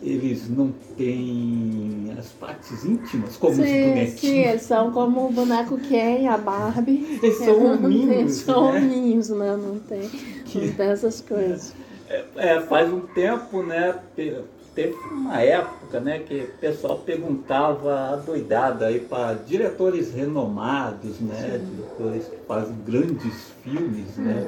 eles 0.02 0.49
não 0.50 0.73
têm 0.96 2.14
as 2.18 2.26
partes 2.32 2.84
íntimas 2.84 3.37
como 3.37 3.52
os 3.52 3.56
Sim, 3.58 3.64
sim, 3.64 3.82
bonequinhos? 3.90 4.49
eles 4.49 4.62
são 4.62 4.90
como 4.90 5.26
o 5.26 5.32
boneco 5.32 5.78
Ken, 5.78 6.26
a 6.28 6.37
Barbie. 6.37 7.18
Eles 7.23 7.37
são 7.37 7.64
hominhos, 7.75 8.32
São 8.32 8.73
né? 8.73 8.78
hominhos, 8.80 9.28
né? 9.30 9.56
Não 9.56 9.78
tem, 9.78 10.11
não 10.54 10.73
tem 10.75 10.87
essas 10.88 11.20
coisas. 11.20 11.73
É, 12.37 12.61
faz 12.61 12.92
um 12.92 13.00
tempo, 13.00 13.62
né? 13.62 13.94
te- 14.16 14.37
Teve 14.75 14.96
uma 15.12 15.40
época, 15.40 16.00
né, 16.00 16.18
que 16.18 16.34
o 16.34 16.58
pessoal 16.58 16.99
perguntava 16.99 18.11
a 18.12 18.16
doidada 18.16 18.87
aí 18.87 18.99
para 18.99 19.34
diretores 19.34 20.12
renomados, 20.12 21.20
né, 21.20 21.61
diretores 21.70 22.25
que 22.26 22.37
fazem 22.49 22.75
grandes 22.84 23.52
filmes, 23.62 24.16
né. 24.16 24.44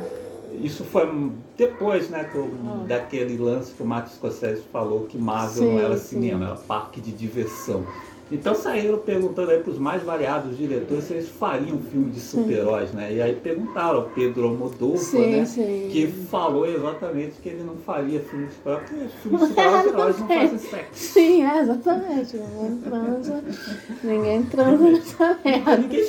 Isso 0.60 0.84
foi 0.84 1.32
depois, 1.56 2.08
né, 2.10 2.24
que 2.24 2.36
o- 2.38 2.84
daquele 2.86 3.36
lance 3.36 3.72
que 3.74 3.82
o 3.82 3.86
Martin 3.86 4.14
Scorsese 4.14 4.62
falou 4.72 5.04
que 5.06 5.18
Marvel 5.18 5.62
Sim, 5.64 5.72
não 5.74 5.80
era 5.80 5.96
sim. 5.96 6.06
cinema, 6.16 6.46
era 6.46 6.54
parque 6.56 7.00
de 7.00 7.12
diversão. 7.12 7.84
Então 8.30 8.54
saíram 8.54 8.98
perguntando 8.98 9.52
aí 9.52 9.60
para 9.60 9.70
os 9.70 9.78
mais 9.78 10.02
variados 10.02 10.56
diretores 10.56 11.04
se 11.04 11.14
eles 11.14 11.28
fariam 11.28 11.78
filme 11.78 12.10
de 12.10 12.20
super-heróis, 12.20 12.92
né? 12.92 13.12
E 13.12 13.22
aí 13.22 13.34
perguntaram 13.36 13.98
ao 13.98 14.04
Pedro 14.10 14.48
Almodóvar, 14.48 15.20
né? 15.20 15.44
sim. 15.44 15.88
Que 15.92 16.08
falou 16.28 16.66
exatamente 16.66 17.36
que 17.40 17.48
ele 17.48 17.62
não 17.62 17.76
faria 17.76 18.18
filme 18.20 18.46
de 18.46 18.54
super-herói, 18.54 18.84
porque 18.84 19.08
filme 19.22 19.38
de 19.38 19.46
super-heróis 19.46 20.18
não 20.18 20.28
fazem 20.28 20.58
sexo. 20.58 20.90
Sim, 20.92 21.44
é, 21.44 21.60
exatamente. 21.60 22.36
Ninguém 22.56 22.80
transa, 22.82 23.44
ninguém 24.02 24.42
transa 24.44 24.90
nessa 24.90 25.38
merda. 25.44 25.76
Ninguém. 25.76 26.06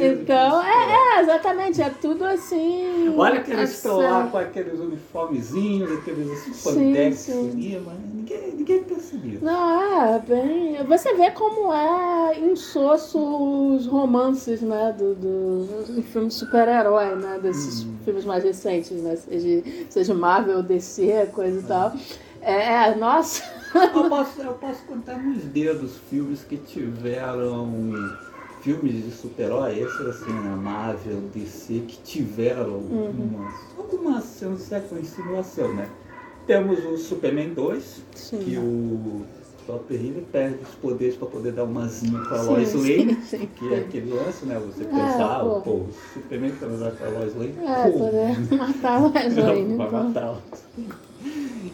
Então, 0.00 0.62
é, 0.62 1.18
é, 1.18 1.20
exatamente, 1.22 1.80
é 1.80 1.90
tudo 1.90 2.24
assim. 2.24 3.14
Olha 3.16 3.42
que 3.42 3.50
eles 3.50 3.70
estão 3.72 3.98
lá 3.98 4.26
com 4.26 4.38
aqueles 4.38 4.78
uniformezinhos, 4.78 5.90
aqueles 5.92 6.46
spandex 6.48 7.30
ali, 7.30 7.82
mas 7.84 7.96
ninguém, 8.14 8.54
ninguém 8.54 8.82
percebeu. 8.82 9.38
Não, 9.40 10.14
é 10.14 10.18
bem. 10.18 10.84
Você 10.84 11.14
vê 11.14 11.30
como 11.30 11.53
é 11.72 12.38
insosso 12.40 13.18
os 13.18 13.86
romances, 13.86 14.60
né? 14.60 14.94
Do, 14.96 15.14
do, 15.14 15.68
em 15.98 16.02
filmes 16.02 16.34
de 16.34 16.40
super-herói, 16.40 17.14
né? 17.16 17.38
Desses 17.42 17.84
Hum. 17.84 17.94
filmes 18.04 18.24
mais 18.24 18.44
recentes, 18.44 18.92
né? 19.02 19.16
Seja, 19.16 19.62
seja 19.90 20.14
Marvel, 20.14 20.62
DC, 20.62 21.28
coisa 21.32 21.60
e 21.60 21.62
tal. 21.62 21.92
É, 22.42 22.88
é, 22.90 22.94
nossa. 22.96 23.42
Eu 23.74 24.08
posso, 24.08 24.40
eu 24.40 24.52
posso 24.54 24.82
contar 24.84 25.18
nos 25.18 25.42
dedos 25.44 25.96
filmes 26.08 26.44
que 26.44 26.56
tiveram 26.56 27.68
filmes 28.62 29.04
de 29.04 29.10
super-herói, 29.10 29.78
esses 29.80 30.00
assim, 30.06 30.32
né, 30.32 30.56
Marvel, 30.62 31.20
DC, 31.34 31.80
que 31.88 31.98
tiveram 32.04 32.78
Uhum. 32.78 33.48
cenas 34.22 34.58
de 34.58 34.64
sexo 34.64 34.94
insinuação, 34.98 35.74
né? 35.74 35.88
Temos 36.46 36.84
o 36.84 36.96
Superman 36.96 37.54
2, 37.54 38.02
Sim. 38.14 38.38
que 38.38 38.56
o 38.58 39.24
Topper 39.66 39.96
ele 39.96 40.26
perde 40.30 40.58
os 40.62 40.74
poderes 40.76 41.16
para 41.16 41.28
poder 41.28 41.52
dar 41.52 41.64
uma 41.64 41.86
zinha 41.88 42.18
a 42.20 42.38
Sim, 42.38 42.46
Lois 42.50 42.74
Lane, 42.74 43.14
sim, 43.22 43.38
sim. 43.38 43.48
que 43.56 43.72
é 43.74 43.78
aquele 43.78 44.12
lance, 44.12 44.44
né? 44.46 44.60
Você 44.66 44.82
É, 44.82 44.86
pensar, 44.86 45.40
pô. 45.40 45.60
pô, 45.60 45.70
o 45.70 45.88
Superman 46.12 46.52
transar 46.52 46.92
com 46.92 47.04
a 47.04 47.08
Lois 47.08 47.34
Lane, 47.36 47.54
É, 47.66 47.90
pô, 47.90 47.98
poder 47.98 48.58
matar 48.58 49.00
o 49.00 49.12
Lane, 49.12 49.76
vai 49.76 49.86
então. 49.86 50.04
matá-la. 50.04 50.38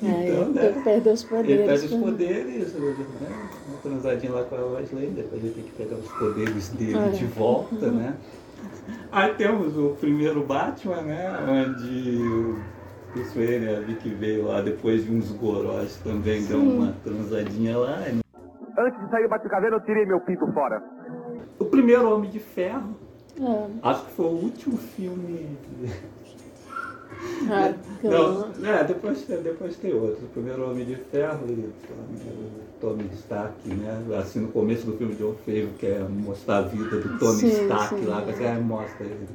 É, 0.02 0.28
Então, 0.28 0.42
ele 0.42 0.52
né? 0.52 0.80
perdeu 0.84 1.12
os 1.12 1.22
Ele 1.24 1.30
poderes. 1.36 1.66
perde 1.66 1.86
os 1.86 2.00
poderes, 2.00 2.72
né? 2.74 3.48
Uma 3.68 3.78
transadinha 3.82 4.32
lá 4.32 4.42
com 4.44 4.54
a 4.54 4.58
Lois 4.60 4.92
Lane, 4.92 5.10
depois 5.10 5.42
ele 5.44 5.52
tem 5.54 5.64
que 5.64 5.72
pegar 5.72 5.96
os 5.96 6.10
poderes 6.12 6.68
dele 6.70 6.96
É. 6.98 7.08
de 7.10 7.24
volta, 7.26 7.90
né? 7.90 8.14
Aí 9.12 9.34
temos 9.34 9.76
o 9.76 9.96
primeiro 10.00 10.42
Batman, 10.44 11.02
né? 11.02 11.32
Onde 11.68 12.54
o 13.10 13.12
Bruce 13.12 13.36
Wayne 13.38 13.68
ali 13.68 13.94
que 13.96 14.08
veio 14.10 14.46
lá 14.46 14.60
depois 14.60 15.04
de 15.04 15.10
uns 15.12 15.30
gorós 15.32 15.96
também 16.04 16.44
deu 16.44 16.60
Sim. 16.60 16.76
uma 16.78 16.92
transadinha 17.04 17.76
lá. 17.76 17.98
Antes 18.78 19.00
de 19.04 19.10
sair 19.10 19.24
do 19.24 19.28
Batcaverna, 19.28 19.76
eu 19.76 19.80
tirei 19.80 20.06
meu 20.06 20.20
pinto 20.20 20.46
fora. 20.52 20.82
O 21.58 21.64
primeiro 21.64 22.08
Homem 22.14 22.30
de 22.30 22.38
Ferro, 22.38 22.96
É, 23.40 23.66
acho 23.82 24.04
que 24.06 24.12
foi 24.12 24.26
o 24.26 24.28
último 24.30 24.76
filme. 24.76 25.46
é, 27.50 27.74
que 28.00 28.06
eu- 28.06 28.10
Não, 28.58 28.68
é, 28.70 28.84
depois, 28.84 29.22
depois 29.26 29.76
tem 29.76 29.92
outro. 29.92 30.24
O 30.24 30.28
primeiro 30.28 30.70
Homem 30.70 30.84
de 30.84 30.94
Ferro 30.96 31.40
e 31.48 31.52
o 31.52 31.72
Tony 32.80 33.08
Stark, 33.14 33.68
né? 33.68 34.02
Assim, 34.18 34.40
no 34.40 34.48
começo 34.48 34.86
do 34.86 34.96
filme 34.96 35.14
de 35.14 35.22
John 35.22 35.34
Favreau, 35.44 35.68
que 35.78 35.86
é 35.86 35.98
mostrar 36.08 36.58
a 36.58 36.62
vida 36.62 36.98
do 36.98 37.18
Tony 37.18 37.38
Sim, 37.40 37.48
Stark 37.64 37.94
sim, 37.96 38.04
lá, 38.06 38.22
é. 38.22 38.32
que 38.32 38.62
mostra 38.62 39.04
ele 39.04 39.28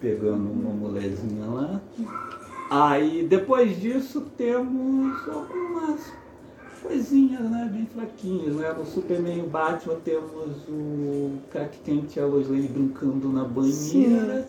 pegando 0.00 0.50
uma 0.50 0.70
mulherzinha 0.72 1.46
lá. 1.46 1.80
Aí 2.70 3.26
depois 3.28 3.80
disso 3.80 4.22
temos 4.36 5.16
algumas 5.28 6.00
coisinhas, 6.82 7.42
né, 7.42 7.68
bem 7.72 7.86
fraquinhas, 7.86 8.54
né? 8.56 8.72
No 8.72 8.84
Superman 8.86 9.38
e 9.38 9.42
Batman 9.42 9.96
temos 10.04 10.52
o 10.68 11.32
Crack 11.50 11.78
Kent 11.84 12.16
e 12.16 12.20
a 12.20 12.26
Lois 12.26 12.48
Lane 12.48 12.68
brincando 12.68 13.28
na 13.28 13.44
banheira. 13.44 14.46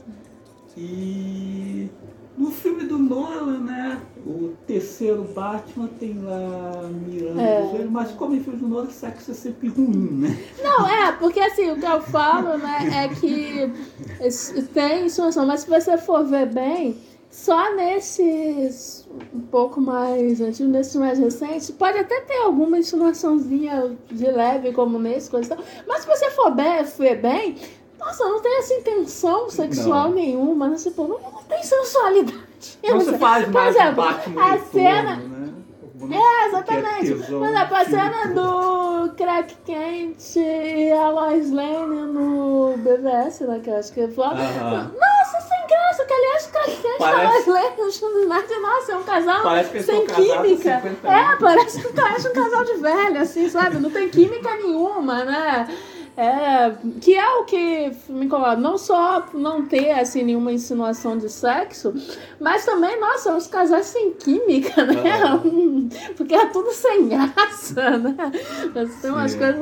E 0.75 1.89
no 2.37 2.51
filme 2.51 2.83
do 2.83 2.99
Nolan, 2.99 3.59
né, 3.61 3.99
o 4.23 4.53
terceiro 4.67 5.23
Batman 5.23 5.87
tem 5.99 6.19
lá 6.21 6.83
Miranda 7.07 7.41
É. 7.41 7.87
mas 7.89 8.11
como 8.11 8.35
em 8.35 8.43
filme 8.43 8.59
do 8.59 8.67
Nolan, 8.67 8.89
sexo 8.91 9.31
é 9.31 9.33
sempre 9.33 9.69
ruim, 9.69 10.21
né? 10.21 10.37
Não, 10.61 10.87
é, 10.87 11.11
porque 11.13 11.39
assim, 11.39 11.71
o 11.71 11.79
que 11.79 11.85
eu 11.85 11.99
falo, 12.01 12.57
né, 12.57 13.05
é 13.05 13.07
que 13.07 13.71
tem 14.73 15.07
insinuação, 15.07 15.47
mas 15.47 15.61
se 15.61 15.69
você 15.69 15.97
for 15.97 16.23
ver 16.25 16.45
bem, 16.53 16.95
só 17.43 17.73
nesses 17.75 19.07
um 19.33 19.39
pouco 19.41 19.79
mais 19.79 20.41
antigos, 20.41 20.71
nesses 20.71 20.95
mais 20.95 21.19
recentes, 21.19 21.69
pode 21.71 21.97
até 21.99 22.19
ter 22.21 22.37
alguma 22.41 22.79
insinuaçãozinha 22.79 23.95
de 24.11 24.25
leve, 24.25 24.73
como 24.73 24.97
nesse, 24.97 25.29
coisa 25.29 25.53
e 25.53 25.55
tal. 25.55 25.65
Mas 25.87 26.01
se 26.01 26.07
você 26.07 26.31
for 26.31 26.49
bem, 26.51 26.83
ver 26.97 27.21
bem, 27.21 27.55
nossa, 27.99 28.23
não 28.25 28.41
tem 28.41 28.57
essa 28.57 28.73
intenção 28.73 29.49
sexual 29.49 30.09
Não. 30.09 30.15
nenhuma, 30.15 30.67
né? 30.67 30.75
Tipo, 30.77 31.03
não, 31.07 31.19
não 31.19 31.43
tem 31.47 31.61
sensualidade. 31.63 32.79
Não 32.83 32.99
se 33.01 33.15
faz 33.19 33.45
Por 33.45 33.53
mais 33.53 33.75
exemplo, 33.75 33.91
o 33.91 33.95
Batman 34.07 34.43
a 34.53 34.59
cena- 34.59 35.15
né? 35.17 35.36
É, 36.11 36.47
exatamente. 36.47 37.11
É 37.11 37.57
a 37.57 37.67
filme 37.67 37.85
cena 37.85 38.27
de- 38.27 38.33
do 38.33 39.13
Crack 39.17 39.55
Kent 39.65 40.35
e 40.35 40.91
a 40.91 41.09
Lois 41.09 41.51
Lane 41.51 42.11
no 42.13 42.75
BVS, 42.77 43.41
né? 43.47 43.59
Que 43.63 43.69
eu 43.69 43.77
acho 43.77 43.91
que 43.93 44.07
foi. 44.09 44.25
Aham. 44.25 44.91
Nossa, 44.93 45.47
sem 45.47 45.67
graça, 45.67 46.05
que 46.05 46.13
aliás 46.13 46.45
o 46.45 46.51
Crack 46.51 46.71
Kent 46.71 46.83
e 46.83 46.87
a 46.93 46.97
Parece- 46.97 47.49
Lois 47.49 47.63
Lane 47.63 47.77
no 47.81 47.91
Schumacher, 47.91 48.61
nossa, 48.61 48.91
é 48.91 48.95
um 48.97 49.03
casal 49.03 49.41
sem 49.83 50.05
química. 50.05 50.81
50 50.81 51.07
É, 51.07 51.35
parece 51.39 51.87
parece 51.93 52.27
um 52.29 52.33
casal 52.33 52.63
de 52.63 52.73
velho, 52.75 53.21
assim, 53.21 53.49
sabe? 53.49 53.77
Não 53.79 53.89
tem 53.89 54.09
química 54.09 54.55
nenhuma, 54.55 55.23
né? 55.23 55.67
É, 56.17 56.75
que 56.99 57.15
é 57.15 57.29
o 57.35 57.43
que 57.45 57.91
me 58.09 58.25
incomoda. 58.25 58.55
Não 58.55 58.75
só 58.75 59.23
não 59.35 59.67
ter, 59.67 59.91
assim, 59.91 60.23
nenhuma 60.23 60.51
insinuação 60.51 61.15
de 61.15 61.29
sexo, 61.29 61.93
mas 62.39 62.65
também, 62.65 62.99
nossa, 62.99 63.35
uns 63.35 63.45
casais 63.45 63.85
sem 63.85 64.13
química, 64.13 64.83
né? 64.83 65.21
Aham. 65.21 65.89
Porque 66.17 66.33
é 66.33 66.47
tudo 66.47 66.71
sem 66.73 67.07
graça, 67.07 67.91
né? 67.99 68.15
Mas 68.73 68.95
tem 68.99 69.11
umas 69.11 69.31
Sim. 69.31 69.37
coisas... 69.37 69.61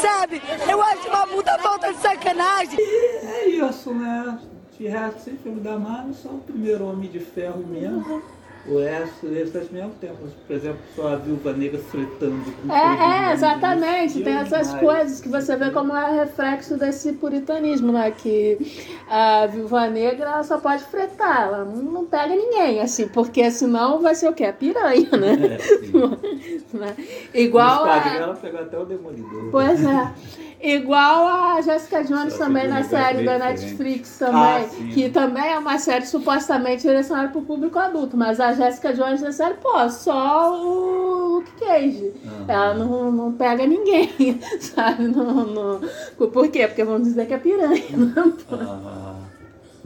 Sabe? 0.00 0.40
Eu 0.70 0.80
acho 0.80 1.08
uma 1.08 1.26
puta 1.26 1.58
falta 1.58 1.92
de 1.92 1.98
sacanagem. 1.98 2.78
É 2.80 3.48
isso, 3.48 3.92
né? 3.92 4.38
De 4.78 4.86
resto, 4.86 5.22
sem 5.22 5.36
filme 5.38 5.60
da 5.60 5.76
Marvel, 5.76 6.14
só 6.14 6.28
o 6.28 6.38
primeiro 6.38 6.86
Homem 6.86 7.10
de 7.10 7.18
Ferro 7.18 7.66
mesmo. 7.66 8.22
O 8.68 8.78
resto, 8.78 9.26
esses 9.26 9.70
mesmo 9.70 9.90
tempos. 10.00 10.32
Por 10.46 10.56
exemplo, 10.56 10.78
só 10.94 11.08
a 11.08 11.16
Viúva 11.16 11.52
Negra 11.52 11.78
fretando 11.78 12.42
com 12.62 12.72
É, 12.72 12.78
é, 13.22 13.26
no 13.28 13.32
exatamente. 13.32 14.22
Tem 14.22 14.34
essas 14.34 14.72
mas- 14.72 14.80
coisas 14.80 15.20
que 15.20 15.28
você 15.28 15.56
vê 15.56 15.70
como 15.70 15.94
é 15.96 16.20
reflexo 16.20 16.76
desse 16.76 17.12
puritanismo, 17.12 17.92
né? 17.92 18.10
Que 18.10 18.58
a 19.08 19.46
viúva 19.46 19.86
negra 19.88 20.26
ela 20.30 20.42
só 20.42 20.58
pode 20.58 20.82
fretar, 20.84 21.42
ela 21.48 21.64
não, 21.64 22.04
pega 22.06 22.34
ninguém, 22.34 22.80
assim, 22.80 23.06
porque 23.08 23.48
senão 23.50 24.00
vai 24.00 24.14
ser 24.14 24.28
o 24.28 24.32
quê? 24.32 24.44
A 24.44 24.52
piranha, 24.52 25.08
né? 25.12 25.58
É. 25.58 26.76
Né? 26.76 26.96
Igual 27.34 27.84
a. 27.84 27.96
ela 28.16 28.34
pegou 28.34 28.60
até 28.60 28.78
o 28.78 28.84
Demolidor. 28.84 29.50
Pois 29.50 29.84
é. 29.84 30.12
Igual 30.60 31.26
a 31.26 31.60
Jessica 31.60 32.02
Jones 32.02 32.32
Só 32.32 32.44
também 32.44 32.66
na 32.66 32.82
série 32.82 33.24
da 33.24 33.34
diferente. 33.36 33.60
Netflix 33.62 34.18
também, 34.18 34.34
Ah, 34.42 34.64
que 34.94 35.08
também 35.10 35.52
é 35.52 35.58
uma 35.58 35.78
série 35.78 36.06
supostamente 36.06 36.82
direcionada 36.82 37.28
para 37.28 37.38
o 37.38 37.44
público 37.44 37.78
adulto, 37.78 38.16
mas 38.16 38.40
a 38.40 38.52
Jessica 38.52 38.92
Jones 38.94 39.20
na 39.20 39.32
série, 39.32 39.54
pô, 39.54 39.88
só 39.90 40.58
o 40.58 41.34
Luke 41.36 41.52
Cage. 41.60 42.12
Aham. 42.24 42.44
Ela 42.48 42.74
não, 42.74 43.12
não 43.12 43.32
pega 43.32 43.66
ninguém, 43.66 44.40
sabe? 44.60 45.06
Não, 45.08 45.46
não... 45.46 45.80
Por 46.30 46.48
quê? 46.48 46.66
Porque 46.66 46.84
vão 46.84 47.00
dizer 47.00 47.26
que 47.26 47.34
é 47.34 47.38
piranha. 47.38 47.84
Não 47.96 48.32
Ah, 48.50 49.05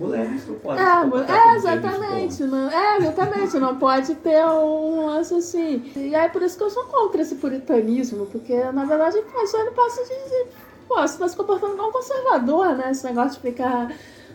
mulheres 0.00 0.48
não 0.48 0.54
podem. 0.56 0.82
é, 0.84 0.88
é, 1.32 1.56
exatamente. 1.56 2.42
Não, 2.44 2.70
é, 2.70 2.96
exatamente. 2.98 3.58
Não 3.58 3.76
pode 3.76 4.14
ter 4.16 4.44
um 4.46 5.06
lance 5.06 5.34
assim. 5.34 5.92
E 5.94 6.14
aí 6.14 6.28
por 6.30 6.42
isso 6.42 6.56
que 6.58 6.64
eu 6.64 6.70
sou 6.70 6.84
contra 6.84 7.20
esse 7.22 7.34
puritanismo, 7.36 8.26
porque 8.26 8.56
na 8.72 8.84
verdade 8.84 9.18
isso 9.44 9.56
aí 9.56 9.64
não 9.64 9.72
passa 9.74 10.02
de. 10.04 10.46
Pô, 10.88 11.00
você 11.00 11.18
tá 11.18 11.28
se 11.28 11.36
comportando 11.36 11.76
como 11.76 11.90
um 11.90 11.92
conservador, 11.92 12.74
né? 12.76 12.90
Esse 12.90 13.04
negócio 13.04 13.40
de 13.40 13.48
ficar. 13.50 13.92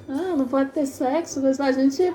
Ah, 0.08 0.36
não 0.38 0.48
pode 0.48 0.70
ter 0.72 0.86
sexo. 0.86 1.42
coisa- 1.42 1.64
A 1.66 1.72
gente. 1.72 2.14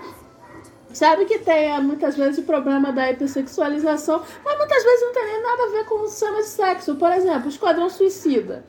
Sabe 0.92 1.24
que 1.24 1.38
tem 1.38 1.72
é, 1.72 1.80
muitas 1.80 2.16
vezes 2.16 2.38
o 2.38 2.42
problema 2.42 2.90
da 2.92 3.08
hipersexualização, 3.12 4.22
mas 4.44 4.58
muitas 4.58 4.82
vezes 4.82 5.00
não 5.06 5.12
tem 5.12 5.24
nem 5.24 5.42
nada 5.42 5.62
a 5.62 5.66
ver 5.70 5.84
com 5.84 6.08
cena 6.08 6.38
de 6.38 6.48
sexo. 6.48 6.96
Por 6.96 7.12
exemplo, 7.12 7.46
o 7.46 7.48
Esquadrão 7.48 7.88
Suicida. 7.88 8.64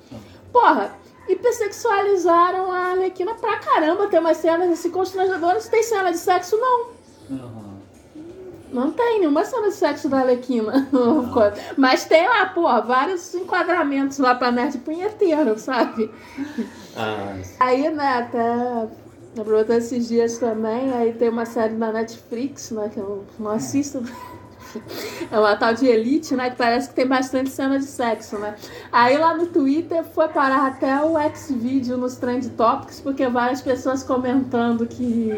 Porra, 0.54 0.92
hipersexualizaram 1.28 2.72
a 2.72 2.92
Arlequina 2.92 3.34
pra 3.36 3.58
caramba. 3.60 4.08
Tem 4.08 4.20
umas 4.20 4.38
cenas 4.38 4.70
assim 4.72 4.90
constrangedoras. 4.90 5.68
Tem 5.68 5.84
cena 5.84 6.12
de 6.12 6.18
sexo? 6.18 6.58
Não. 6.58 6.88
Aham. 7.32 7.72
Não 8.72 8.90
tem 8.92 9.20
nenhuma 9.20 9.44
cena 9.44 9.68
de 9.68 9.74
sexo 9.76 10.08
da 10.08 10.20
Arlequina. 10.20 10.88
Mas 11.78 12.06
tem 12.06 12.28
lá, 12.28 12.46
porra, 12.48 12.82
vários 12.82 13.34
enquadramentos 13.36 14.18
lá 14.18 14.34
pra 14.34 14.50
nerd 14.52 14.78
punheteiro, 14.80 15.60
sabe? 15.60 16.10
Ah, 16.96 17.36
Aí, 17.60 17.90
né, 17.90 18.20
até 18.20 18.88
aproveitando 19.38 19.78
esses 19.78 20.08
dias 20.08 20.38
também, 20.38 20.92
aí 20.94 21.14
tem 21.14 21.30
uma 21.30 21.46
série 21.46 21.74
na 21.74 21.92
Netflix, 21.92 22.72
né, 22.72 22.90
que 22.94 23.00
eu 23.00 23.26
não 23.40 23.52
assisto. 23.52 24.04
É 25.32 25.40
uma 25.40 25.56
tal 25.56 25.74
de 25.74 25.86
Elite, 25.88 26.36
né? 26.36 26.50
Que 26.50 26.56
parece 26.56 26.90
que 26.90 26.96
tem 26.96 27.08
bastante 27.08 27.50
cena 27.50 27.78
de 27.80 27.86
sexo, 27.86 28.38
né? 28.38 28.56
Aí 28.92 29.18
lá 29.18 29.36
no 29.36 29.48
Twitter 29.48 30.04
foi 30.04 30.28
parar 30.28 30.68
até 30.68 31.00
o 31.02 31.18
X-Video 31.18 31.98
nos 31.98 32.16
Trend 32.18 32.50
Topics, 32.52 33.00
porque 33.02 33.28
várias 33.28 33.62
pessoas 33.62 34.04
comentando 34.04 34.86
que 34.88 35.32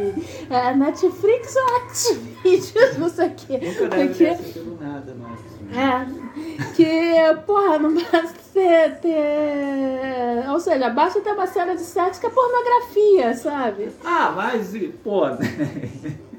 é 0.50 0.74
Netflix 0.76 1.56
ou 1.56 1.76
X-Videos, 1.89 2.98
não 2.98 3.10
sei 3.10 3.28
o 3.28 3.32
quê. 3.36 3.60
nunca 3.63 3.88
deve 3.89 4.08
Porque- 4.08 4.24
ter 4.26 4.30
assistido 4.32 4.78
nada, 4.82 5.15
mas. 5.19 5.39
é, 5.78 6.74
que, 6.76 7.41
porra, 7.46 7.80
não 7.80 7.93
basta 7.93 8.34
ter, 8.54 9.00
ter. 9.00 10.50
Ou 10.50 10.60
seja, 10.60 10.89
basta 10.89 11.22
ter 11.22 11.32
uma 11.34 11.48
cena 11.48 11.76
de 11.76 11.82
sexo 11.82 12.19
que 12.19 12.28
é 12.28 12.30
pornografia, 12.30 13.34
sabe? 13.36 13.89
Ah, 14.04 14.32
mas, 14.36 14.74
pô, 15.04 15.24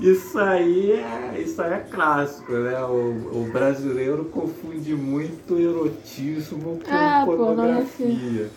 isso 0.00 0.38
aí 0.38 0.92
é, 0.92 1.40
isso 1.40 1.60
aí 1.60 1.72
é 1.72 1.78
clássico, 1.78 2.52
né? 2.52 2.82
O, 2.84 3.42
o 3.42 3.50
brasileiro 3.52 4.24
confunde 4.26 4.94
muito 4.94 5.58
erotismo 5.58 6.78
com 6.78 6.90
Ah, 6.90 7.22
pornografia. 7.24 8.48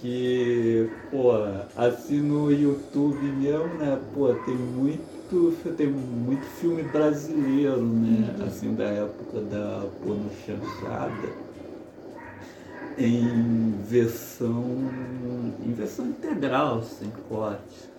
Que, 0.00 0.88
pô, 1.10 1.32
assim 1.76 2.20
no 2.20 2.50
YouTube 2.50 3.26
mesmo, 3.26 3.74
né? 3.74 3.98
Pô, 4.14 4.32
tem 4.32 4.54
muito, 4.54 5.54
tem 5.76 5.88
muito 5.88 6.46
filme 6.46 6.82
brasileiro, 6.82 7.82
né? 7.82 8.34
Assim, 8.46 8.74
da 8.74 8.84
época 8.84 9.40
da 9.42 9.86
porno 10.02 10.30
chanchada 10.46 11.28
em 12.96 13.74
versão 13.88 14.54
em 15.64 15.72
versão 15.72 16.06
integral, 16.06 16.82
sem 16.82 17.10
corte. 17.28 17.90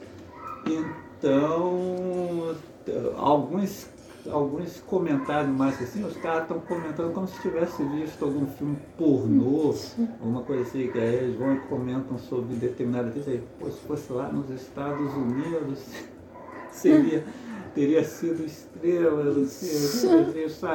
Então, 1.21 2.55
alguns 3.15 3.87
alguns 4.29 4.79
comentários 4.81 5.55
mais 5.55 5.79
assim, 5.81 6.03
os 6.03 6.17
caras 6.17 6.43
estão 6.43 6.59
comentando 6.59 7.13
como 7.13 7.27
se 7.27 7.39
tivesse 7.41 7.83
visto 7.83 8.25
algum 8.25 8.47
filme 8.47 8.77
pornô, 8.97 9.73
alguma 10.19 10.41
coisa 10.41 10.63
assim, 10.63 10.87
que 10.91 10.99
aí 10.99 11.15
eles 11.15 11.35
vão 11.35 11.55
e 11.55 11.59
comentam 11.61 12.17
sobre 12.17 12.55
determinada 12.55 13.11
coisa. 13.11 13.39
Pô, 13.59 13.69
se 13.69 13.79
fosse 13.81 14.11
lá 14.11 14.31
nos 14.31 14.49
Estados 14.49 15.13
Unidos, 15.13 15.79
seria, 16.71 17.23
teria 17.73 18.03
sido 18.03 18.43
estrela, 18.45 19.23
não 19.23 19.45
sei, 19.45 20.09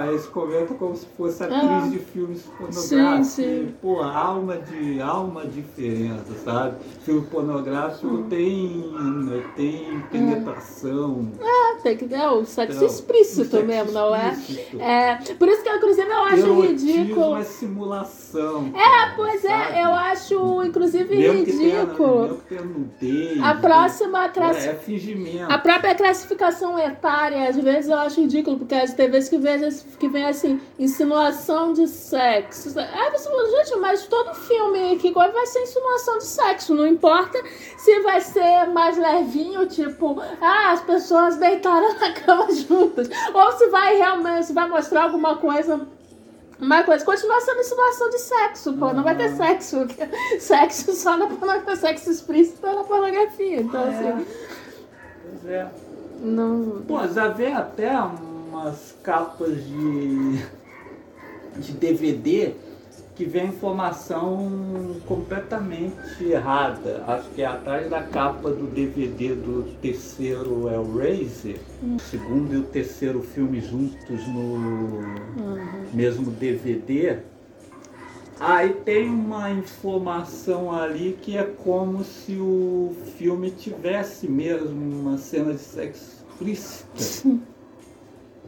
eles 0.09 0.27
comentam 0.27 0.77
como 0.77 0.97
se 0.97 1.07
fosse 1.17 1.43
atriz 1.43 1.63
Ah. 1.63 1.89
de 1.91 1.99
filmes 1.99 2.41
Sim, 2.41 2.51
pornográficos. 2.59 3.27
sim. 3.29 3.75
Pô, 3.83 4.03
há 4.03 4.33
uma, 4.33 4.57
de, 4.57 5.01
uma 5.21 5.45
diferença, 5.45 6.33
sabe? 6.45 6.77
Filme 7.05 7.27
pornográfico 7.27 8.25
tem, 8.31 8.93
tem 9.57 10.01
penetração. 10.11 11.31
Ah, 11.43 11.77
tem 11.83 11.97
que 11.97 12.13
é 12.15 12.31
o 12.31 12.45
sexo 12.45 12.77
Então, 12.77 12.87
explícito 12.87 13.51
sexo 13.51 13.67
mesmo, 13.67 13.93
não 13.93 14.15
é? 14.15 14.37
É, 14.79 15.15
por 15.35 15.49
isso 15.49 15.63
que 15.63 15.69
inclusive 15.69 16.09
eu 16.09 16.23
acho 16.25 16.37
Erotismo 16.37 16.63
ridículo. 16.63 17.37
é 17.37 17.43
simulação. 17.43 18.73
É, 18.75 19.15
pois 19.17 19.45
é, 19.45 19.83
eu 19.85 19.91
acho 19.93 20.63
inclusive 20.65 21.17
mesmo 21.17 21.45
que 21.45 21.53
tenha, 21.53 21.81
ridículo. 21.83 22.23
mesmo 22.23 22.37
que 22.39 22.45
tenha 22.49 22.63
nudez, 22.63 23.43
A 23.43 23.55
próxima 23.55 24.25
é, 24.25 24.29
classi... 24.29 24.69
é 24.69 24.75
fingimento. 24.75 25.53
A 25.53 25.59
própria 25.59 25.95
classificação 25.95 26.79
etária, 26.87 27.49
às 27.49 27.57
vezes 27.57 27.91
eu 27.91 27.97
acho 27.99 28.21
ridículo, 28.21 28.59
porque 28.59 28.75
tem 28.89 29.11
vezes 29.11 29.29
que 29.29 29.39
vem, 29.39 29.69
que 29.99 30.09
vem 30.09 30.25
assim, 30.25 30.61
insinuação 30.79 31.73
de 31.73 31.87
sexo. 31.87 32.79
É, 32.79 33.11
você 33.11 33.29
fala, 33.29 33.51
gente, 33.51 33.77
mas 33.79 34.07
todo 34.07 34.35
filme 34.35 34.97
que 34.97 35.13
vai 35.13 35.47
ser 35.47 35.63
insinuação 35.63 36.19
de 36.19 36.25
sexo, 36.25 36.75
não 36.75 36.87
importa 36.87 37.43
se 37.77 38.01
vai 38.01 38.21
ser 38.21 38.67
mais 38.69 38.97
levinho, 38.97 39.67
tipo, 39.67 40.21
ah, 40.41 40.73
as 40.73 40.81
pessoas 40.83 41.37
deitaram 41.37 41.95
na 41.99 42.13
cama 42.13 42.51
juntas, 42.55 43.09
ou 43.33 43.53
se 43.53 43.69
vai 43.69 43.97
realmente, 43.97 44.47
se 44.47 44.53
vai 44.53 44.69
mostrar 44.69 45.05
alguma 45.05 45.37
coisa 45.37 45.87
uma 46.59 46.83
coisa, 46.83 47.05
continua 47.05 47.39
sendo 47.41 47.61
insinuação 47.61 48.09
de 48.09 48.19
sexo, 48.19 48.73
pô. 48.73 48.93
Não 48.93 49.03
vai 49.03 49.15
ter 49.15 49.29
sexo. 49.37 49.87
Sexo 50.41 50.93
só 50.95 51.17
na 51.17 51.27
pornografia, 51.27 51.77
sexo 51.77 52.11
explícito 52.11 52.67
na 52.67 52.83
pornografia. 52.83 53.61
Então, 53.61 53.83
É. 53.83 53.89
assim. 53.89 54.27
Pois 55.23 55.47
é. 55.53 55.69
Não. 56.21 56.83
Pô, 56.87 57.07
já 57.09 57.29
vem 57.29 57.53
até 57.53 57.97
umas 57.99 58.95
capas 59.03 59.65
de, 59.65 60.43
de 61.59 61.73
DVD 61.73 62.55
que 63.17 63.25
vem 63.25 63.47
informação 63.47 64.97
completamente 65.07 66.23
errada. 66.23 67.03
Acho 67.07 67.31
que 67.31 67.41
é 67.41 67.47
atrás 67.47 67.89
da 67.89 68.03
capa 68.03 68.51
do 68.51 68.67
DVD 68.67 69.35
do 69.35 69.65
terceiro 69.81 70.69
Hellraiser, 70.69 71.57
o 71.83 71.99
segundo 71.99 72.53
e 72.53 72.59
o 72.59 72.63
terceiro 72.65 73.23
filme 73.23 73.61
juntos 73.61 74.27
no 74.29 75.03
mesmo 75.95 76.31
DVD. 76.31 77.19
Aí 78.39 78.75
tem 78.85 79.09
uma 79.09 79.51
informação 79.51 80.71
ali 80.71 81.19
que 81.23 81.37
é 81.37 81.45
como 81.45 82.05
se 82.05 82.37
o 82.37 82.95
filme 83.17 83.51
tivesse 83.51 84.29
mesmo 84.29 85.01
uma 85.01 85.17
cena 85.17 85.55
de 85.55 85.61
sexo 85.61 86.17
explícita. 86.41 87.41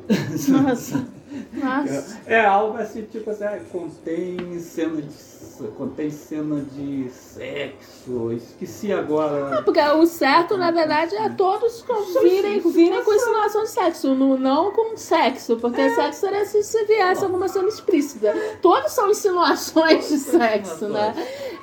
Nossa. 0.62 1.17
Nossa. 1.52 2.20
É 2.26 2.44
algo 2.44 2.78
assim, 2.78 3.02
tipo 3.02 3.30
assim, 3.30 3.44
ah, 3.44 3.58
contém 3.70 4.58
cena 4.60 5.02
de 5.02 5.38
contém 5.76 6.08
cena 6.08 6.60
de 6.60 7.10
sexo, 7.10 8.30
esqueci 8.32 8.92
agora. 8.92 9.60
Porque 9.64 9.80
o 9.80 10.06
certo, 10.06 10.56
na 10.56 10.70
verdade, 10.70 11.16
é 11.16 11.28
todos 11.30 11.84
virem, 12.22 12.60
virem 12.60 13.02
com 13.02 13.12
insinuação 13.12 13.64
de 13.64 13.70
sexo, 13.70 14.14
no- 14.14 14.38
não 14.38 14.70
com 14.70 14.96
sexo, 14.96 15.56
porque 15.56 15.90
sexo 15.90 16.20
seria 16.20 16.44
se, 16.44 16.62
se 16.62 16.84
viesse 16.84 17.24
alguma 17.24 17.48
cena 17.48 17.66
explícita. 17.68 18.32
Todos 18.62 18.92
são 18.92 19.10
insinuações 19.10 20.08
de 20.08 20.18
sexo, 20.18 20.88
né? 20.88 21.12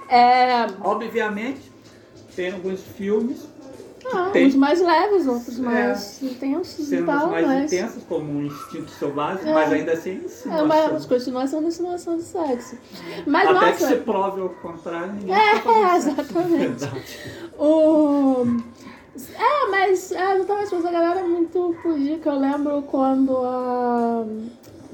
É, 0.10 0.67
Obviamente, 0.82 1.71
tem 2.36 2.51
alguns 2.51 2.82
filmes, 2.82 3.47
ah, 4.13 4.30
Tem. 4.32 4.48
uns 4.48 4.56
mais 4.56 4.82
leves, 4.82 5.28
outros 5.28 5.58
mais 5.60 6.22
intensos 6.22 6.91
e 6.91 7.02
tal, 7.04 7.28
mais 7.30 7.48
mas... 7.48 7.74
intensas, 7.74 8.04
como 8.08 8.32
um 8.32 8.46
instinto 8.46 8.91
selvagem, 8.91 9.50
É. 9.50 9.54
mas 9.54 9.72
ainda 9.72 9.94
assim 9.94 10.12
É, 10.12 10.26
insinuação. 10.26 10.68
mas 10.94 11.06
continua 11.06 11.48
sendo 11.48 11.68
insinuação 11.68 12.18
de 12.18 12.24
sexo. 12.24 12.78
Mas, 13.26 13.48
Até 13.50 13.72
que 13.74 13.82
nossa, 13.84 13.88
se 13.96 14.02
prove 14.04 14.41
ao 14.41 14.50
contrário, 14.50 15.13
ninguém 15.13 15.36
É, 15.36 15.60
tá 15.60 15.98
exatamente. 15.98 16.86
O... 17.58 18.46
É, 19.38 19.72
mas 19.72 20.12
é, 20.12 20.36
exatamente, 20.36 20.76
mas 20.76 20.86
a 20.86 20.91
galera 20.91 21.20
é 21.22 21.24
muito 21.24 21.74
pudica. 21.82 22.30
Eu 22.32 22.39
lembro 22.39 22.82
quando 22.84 23.38
a... 23.38 24.26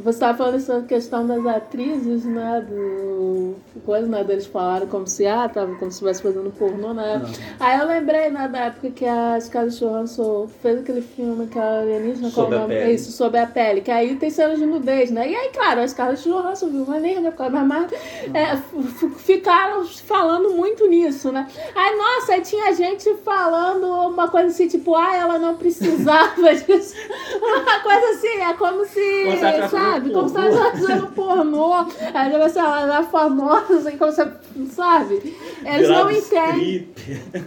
Você 0.03 0.09
estava 0.09 0.37
falando 0.37 0.55
essa 0.55 0.81
questão 0.81 1.25
das 1.27 1.45
atrizes, 1.45 2.25
né? 2.25 2.65
Do... 2.67 3.55
Coisa, 3.85 4.07
né? 4.07 4.23
Deles 4.23 4.45
falaram 4.45 4.85
como 4.87 5.07
se, 5.07 5.25
ah, 5.25 5.49
tava 5.49 5.73
como 5.75 5.89
se 5.91 5.95
estivesse 5.95 6.21
fazendo 6.21 6.51
pornô, 6.51 6.93
né? 6.93 7.21
Aí 7.59 7.79
eu 7.79 7.87
lembrei, 7.87 8.29
né, 8.29 8.47
da 8.47 8.65
época 8.65 8.91
que 8.91 9.05
a 9.05 9.39
Scarlett 9.39 9.79
Johansson 9.79 10.47
fez 10.61 10.79
aquele 10.81 11.01
filme 11.01 11.47
que 11.47 11.57
a 11.57 11.79
alienígena, 11.79 12.29
Sob 12.29 12.53
o 12.53 12.57
a 12.57 12.61
nome? 12.61 12.75
Pele. 12.75 12.93
Isso, 12.93 13.11
sobre 13.11 13.39
a 13.39 13.47
pele. 13.47 13.81
Que 13.81 13.89
aí 13.89 14.15
tem 14.17 14.29
cenas 14.29 14.59
de 14.59 14.65
nudez, 14.65 15.09
né? 15.09 15.29
E 15.29 15.35
aí, 15.35 15.49
claro, 15.49 15.81
a 15.81 15.87
Scarlett 15.87 16.23
Johansson 16.29 16.69
viu 16.69 16.83
uma 16.83 16.99
negra, 16.99 17.31
da 17.31 17.63
marca, 17.63 17.95
é, 18.33 18.43
f- 18.53 19.09
ficaram 19.17 19.83
falando 19.85 20.51
muito 20.51 20.85
nisso, 20.87 21.31
né? 21.31 21.47
Aí, 21.75 21.95
nossa, 21.97 22.33
aí 22.33 22.41
tinha 22.41 22.71
gente 22.73 23.13
falando 23.25 23.85
uma 24.09 24.27
coisa 24.29 24.47
assim, 24.49 24.67
tipo, 24.67 24.95
ah, 24.95 25.15
ela 25.15 25.39
não 25.39 25.55
precisava 25.55 26.35
disso. 26.53 26.93
Uma 27.41 27.79
coisa 27.79 28.09
assim, 28.11 28.41
é 28.41 28.53
como 28.53 28.85
se, 28.85 29.23
Como 29.25 29.37
se 29.37 29.45
sabe? 29.91 30.11
Como 30.11 30.29
se 30.29 30.37
ela 30.37 30.71
fazendo 30.71 31.07
pornô. 31.07 31.73
Aí, 32.13 32.33
ela 32.33 32.81
era 32.81 33.03
famosa, 33.03 33.77
assim, 33.77 33.97
como 33.97 34.11
você, 34.11 34.31
sabe? 34.71 35.35
Eles 35.65 35.89
não 35.89 36.07
Virado 36.07 36.11
entendem. 36.11 36.89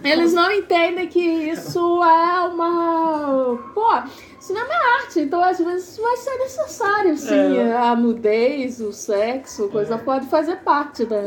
Eles 0.03 0.33
não 0.33 0.51
entendem 0.51 1.07
que 1.07 1.19
isso 1.19 2.03
é 2.03 2.47
uma. 2.47 3.57
Pô, 3.73 3.85
cinema 4.39 4.67
é 4.69 5.01
arte, 5.01 5.19
então 5.21 5.43
às 5.43 5.57
vezes 5.57 5.89
isso 5.89 6.01
vai 6.01 6.17
ser 6.17 6.37
necessário, 6.37 7.17
sim. 7.17 7.57
É. 7.57 7.75
A 7.75 7.95
nudez, 7.95 8.79
o 8.79 8.91
sexo, 8.91 9.69
coisa 9.69 9.97
pode 9.97 10.27
fazer 10.27 10.57
parte 10.57 11.05
da, 11.05 11.21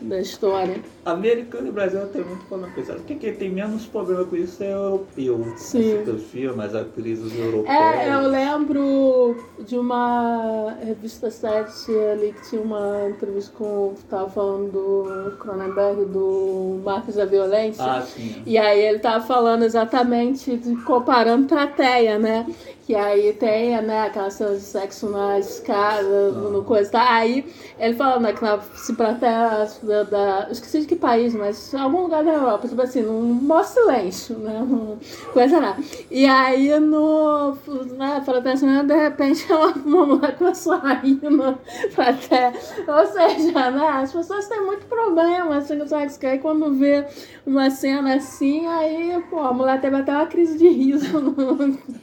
da 0.00 0.20
história. 0.20 0.80
Americano 1.04 1.68
e 1.68 1.72
Brasil 1.72 2.06
tem 2.08 2.22
muito 2.22 2.44
problema 2.46 2.72
com 2.72 2.80
isso. 2.80 2.92
Acho 2.92 3.02
que 3.04 3.14
quem 3.14 3.34
tem 3.34 3.50
menos 3.50 3.86
problema 3.86 4.24
com 4.24 4.36
isso 4.36 4.62
é 4.62 4.72
europeu. 4.72 5.54
Sim. 5.56 6.02
Os 6.02 6.24
filmes, 6.24 6.74
atrizes 6.74 7.38
europeias. 7.38 7.76
É, 7.76 8.14
eu 8.14 8.28
lembro 8.28 9.44
de 9.60 9.78
uma 9.78 10.76
revista 10.84 11.30
7 11.30 11.90
ali 12.12 12.32
que 12.32 12.50
tinha 12.50 12.60
uma 12.60 13.08
entrevista 13.08 13.52
com. 13.56 13.94
Tava 14.08 14.28
falando 14.30 14.70
do 14.70 15.36
Cronenberg, 15.38 16.04
do 16.06 16.80
Marcos 16.84 17.14
da 17.14 17.24
Violência. 17.24 17.84
Ah, 17.84 18.02
sim. 18.02 18.42
E 18.44 18.58
aí 18.58 18.80
ele 18.80 18.98
tava 18.98 19.24
falando 19.24 19.64
exatamente, 19.64 20.56
de, 20.56 20.76
comparando 20.82 21.46
plateia, 21.46 22.18
né? 22.18 22.46
Que 22.86 22.94
aí 22.94 23.32
tem, 23.32 23.82
né, 23.82 24.02
aquela 24.06 24.30
cena 24.30 24.54
de 24.54 24.60
sexo 24.60 25.10
na 25.10 25.40
escada, 25.40 26.30
no 26.30 26.62
coisa, 26.62 26.88
tá? 26.92 27.14
Aí 27.16 27.44
ele 27.80 27.94
falando, 27.96 28.22
né, 28.22 28.32
que 28.32 28.40
na 28.40 28.58
plateia 28.96 29.66
da, 29.82 30.02
da- 30.04 30.48
esqueci 30.52 30.82
de 30.82 30.86
que 30.86 30.94
país, 30.94 31.34
mas 31.34 31.74
em 31.74 31.78
algum 31.80 32.02
lugar 32.02 32.22
da 32.22 32.32
Europa, 32.34 32.68
tipo 32.68 32.80
assim, 32.80 33.02
num 33.02 33.34
maior 33.34 33.64
silêncio, 33.64 34.38
né? 34.38 34.60
Não, 34.70 34.98
coisa 35.32 35.58
nada. 35.58 35.82
E 36.08 36.26
aí 36.26 36.78
no, 36.78 37.56
né, 37.96 38.22
plateia 38.24 38.54
assim, 38.54 38.86
de 38.86 38.94
repente 38.94 39.44
uma, 39.52 39.66
uma 39.74 40.06
mulher 40.06 40.36
começou 40.38 40.74
a 40.74 40.92
rir 40.94 41.18
na 41.28 41.58
plateia. 41.92 42.52
Ou 42.86 43.06
seja, 43.06 43.70
né, 43.72 43.88
as 43.88 44.12
pessoas 44.12 44.46
têm 44.48 44.60
muito 44.64 44.86
problema, 44.86 45.56
assim, 45.56 45.76
com 45.76 45.88
sexo, 45.88 46.20
que 46.20 46.26
aí 46.26 46.38
quando 46.38 46.72
vê 46.74 47.04
uma 47.44 47.68
cena 47.68 48.14
assim, 48.14 48.64
aí, 48.68 49.20
pô, 49.28 49.40
a 49.40 49.52
mulher 49.52 49.80
teve 49.80 49.96
até 49.96 50.12
uma 50.12 50.26
crise 50.26 50.56
de 50.56 50.68
riso. 50.68 51.20
no- 51.20 51.95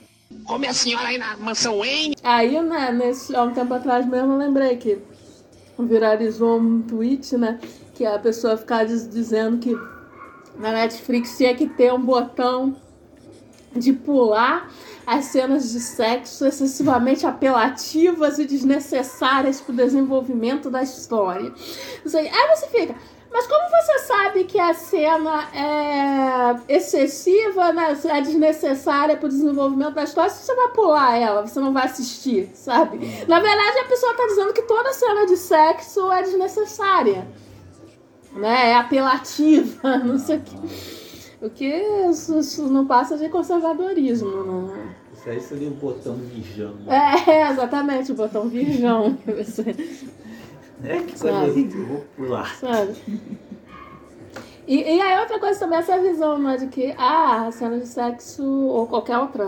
Como 0.53 0.65
é 0.65 0.69
a 0.69 0.73
senhora 0.73 1.07
aí 1.07 1.17
na 1.17 1.35
mansão 1.35 1.79
Wayne? 1.79 2.15
Aí, 2.21 2.61
né, 2.61 2.91
nesse, 2.91 3.35
há 3.35 3.41
um 3.41 3.51
tempo 3.51 3.73
atrás 3.73 4.05
mesmo, 4.05 4.33
eu 4.33 4.37
lembrei 4.37 4.77
que 4.77 4.99
viralizou 5.79 6.59
um 6.59 6.79
tweet, 6.79 7.35
né, 7.35 7.59
que 7.95 8.05
a 8.05 8.19
pessoa 8.19 8.55
ficava 8.55 8.85
diz- 8.85 9.09
dizendo 9.09 9.57
que 9.57 9.75
na 10.59 10.71
Netflix 10.71 11.35
tinha 11.37 11.55
que 11.55 11.67
ter 11.67 11.91
um 11.91 11.99
botão 11.99 12.75
de 13.75 13.93
pular 13.93 14.71
as 15.07 15.25
cenas 15.25 15.71
de 15.71 15.79
sexo 15.79 16.45
excessivamente 16.45 17.25
apelativas 17.25 18.37
e 18.37 18.45
desnecessárias 18.45 19.59
para 19.59 19.73
o 19.73 19.75
desenvolvimento 19.75 20.69
da 20.69 20.83
história. 20.83 21.51
Aí 21.51 22.55
você 22.55 22.67
fica, 22.67 22.95
mas 23.33 23.47
como 23.47 23.67
você 23.67 23.99
sabe 23.99 24.43
que 24.43 24.59
a 24.59 24.75
cena 24.75 25.49
é 25.55 26.75
excessiva, 26.75 27.73
né, 27.73 27.97
é 28.05 28.21
desnecessária 28.21 29.17
para 29.17 29.25
o 29.25 29.29
desenvolvimento 29.29 29.95
da 29.95 30.03
história, 30.03 30.29
se 30.29 30.45
você 30.45 30.53
vai 30.53 30.67
pular 30.67 31.17
ela, 31.17 31.41
você 31.41 31.59
não 31.59 31.73
vai 31.73 31.85
assistir, 31.85 32.51
sabe? 32.53 32.99
Na 33.27 33.39
verdade, 33.39 33.79
a 33.79 33.85
pessoa 33.85 34.11
está 34.11 34.27
dizendo 34.27 34.53
que 34.53 34.61
toda 34.61 34.93
cena 34.93 35.25
de 35.25 35.35
sexo 35.35 36.11
é 36.11 36.21
desnecessária, 36.21 37.27
né? 38.33 38.69
É 38.69 38.75
apelativa, 38.75 39.97
não 40.05 40.19
sei 40.19 40.37
o 40.37 40.41
que. 40.41 40.55
O 41.45 41.49
que 41.49 41.65
isso, 42.09 42.37
isso 42.37 42.67
não 42.67 42.85
passa 42.85 43.17
de 43.17 43.29
conservadorismo, 43.29 44.67
né? 44.67 44.95
Isso 45.11 45.29
aí 45.29 45.41
seria 45.41 45.69
o 45.69 45.71
botão 45.71 46.15
mijão. 46.15 46.75
É, 46.87 47.49
exatamente, 47.49 48.11
o 48.11 48.15
botão 48.15 48.47
virgão. 48.47 49.17
É 50.83 50.99
que 50.99 51.17
Sabe. 51.17 51.49
horrível, 51.49 51.85
vou 51.85 52.05
pular. 52.15 52.55
Sabe? 52.55 52.95
E, 54.67 54.75
e 54.77 55.01
aí 55.01 55.19
outra 55.19 55.39
coisa 55.39 55.59
também 55.59 55.77
é 55.77 55.81
essa 55.81 55.99
visão, 55.99 56.37
né, 56.37 56.57
de 56.57 56.67
que 56.67 56.93
ah, 56.97 57.47
a 57.47 57.51
cena 57.51 57.79
de 57.79 57.87
sexo 57.87 58.43
ou 58.43 58.87
qualquer 58.87 59.17
outra 59.17 59.45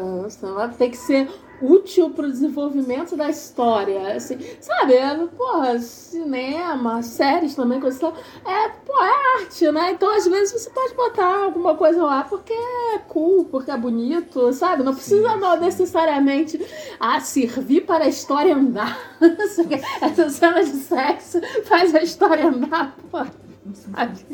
tem 0.77 0.91
que 0.91 0.97
ser 0.97 1.29
útil 1.61 2.09
pro 2.09 2.29
desenvolvimento 2.29 3.15
da 3.15 3.29
história, 3.29 4.15
assim, 4.15 4.37
sabe? 4.59 4.93
É, 4.93 5.15
porra, 5.27 5.79
cinema, 5.79 7.01
séries 7.01 7.55
também, 7.55 7.79
coisa 7.79 7.99
tal, 7.99 8.13
é, 8.45 8.69
pô, 8.85 8.93
é 9.01 9.41
arte, 9.41 9.71
né? 9.71 9.91
Então 9.91 10.15
às 10.15 10.25
vezes 10.27 10.61
você 10.61 10.69
pode 10.69 10.93
botar 10.95 11.43
alguma 11.45 11.75
coisa 11.75 12.03
lá 12.03 12.23
porque 12.23 12.53
é 12.53 12.99
cool, 13.07 13.45
porque 13.45 13.71
é 13.71 13.77
bonito, 13.77 14.51
sabe? 14.53 14.83
Não 14.83 14.93
precisa 14.93 15.35
não 15.35 15.59
necessariamente 15.59 16.59
ah, 16.99 17.19
servir 17.19 17.81
para 17.81 18.05
a 18.05 18.09
história 18.09 18.55
andar. 18.55 18.97
Essa 20.01 20.29
cena 20.29 20.63
de 20.63 20.71
sexo 20.71 21.41
faz 21.65 21.93
a 21.95 22.01
história 22.01 22.47
andar, 22.47 22.95
pô. 23.11 23.25
Sabe? 23.73 24.25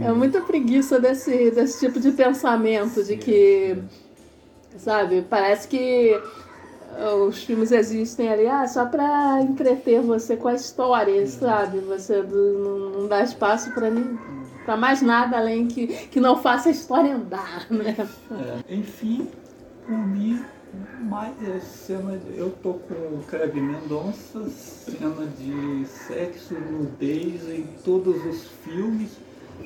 É 0.00 0.12
muita 0.12 0.40
preguiça 0.40 1.00
desse, 1.00 1.50
desse 1.50 1.86
tipo 1.86 1.98
de 1.98 2.12
pensamento, 2.12 3.02
de 3.02 3.16
que 3.16 3.76
Sabe? 4.78 5.22
Parece 5.28 5.68
que 5.68 6.20
uh, 6.98 7.24
os 7.24 7.42
filmes 7.44 7.72
existem 7.72 8.28
ali 8.28 8.46
ah, 8.46 8.66
só 8.66 8.86
pra 8.86 9.40
entreter 9.42 10.00
você 10.00 10.36
com 10.36 10.48
a 10.48 10.54
história, 10.54 11.26
sabe? 11.26 11.78
Você 11.80 12.22
não, 12.22 13.06
dá 13.08 13.22
espaço 13.22 13.72
pra, 13.72 13.90
nem, 13.90 14.18
pra 14.64 14.76
mais 14.76 15.02
nada 15.02 15.38
além 15.38 15.66
que, 15.66 15.86
que 15.86 16.20
não 16.20 16.36
faça 16.36 16.68
a 16.68 16.72
história 16.72 17.14
andar, 17.14 17.66
né? 17.70 17.96
É, 18.68 18.74
enfim, 18.74 19.28
por 19.86 19.98
mim, 19.98 20.42
mais 21.02 21.34
é 21.42 21.60
cena 21.60 22.16
de, 22.16 22.38
eu 22.38 22.50
tô 22.62 22.74
com 22.74 22.94
o 22.94 23.24
Craig 23.28 23.54
Mendonça, 23.54 24.48
cena 24.48 25.26
de 25.38 25.84
sexo, 25.86 26.54
nudez 26.54 27.48
em 27.48 27.66
todos 27.84 28.24
os 28.24 28.46
filmes. 28.64 29.10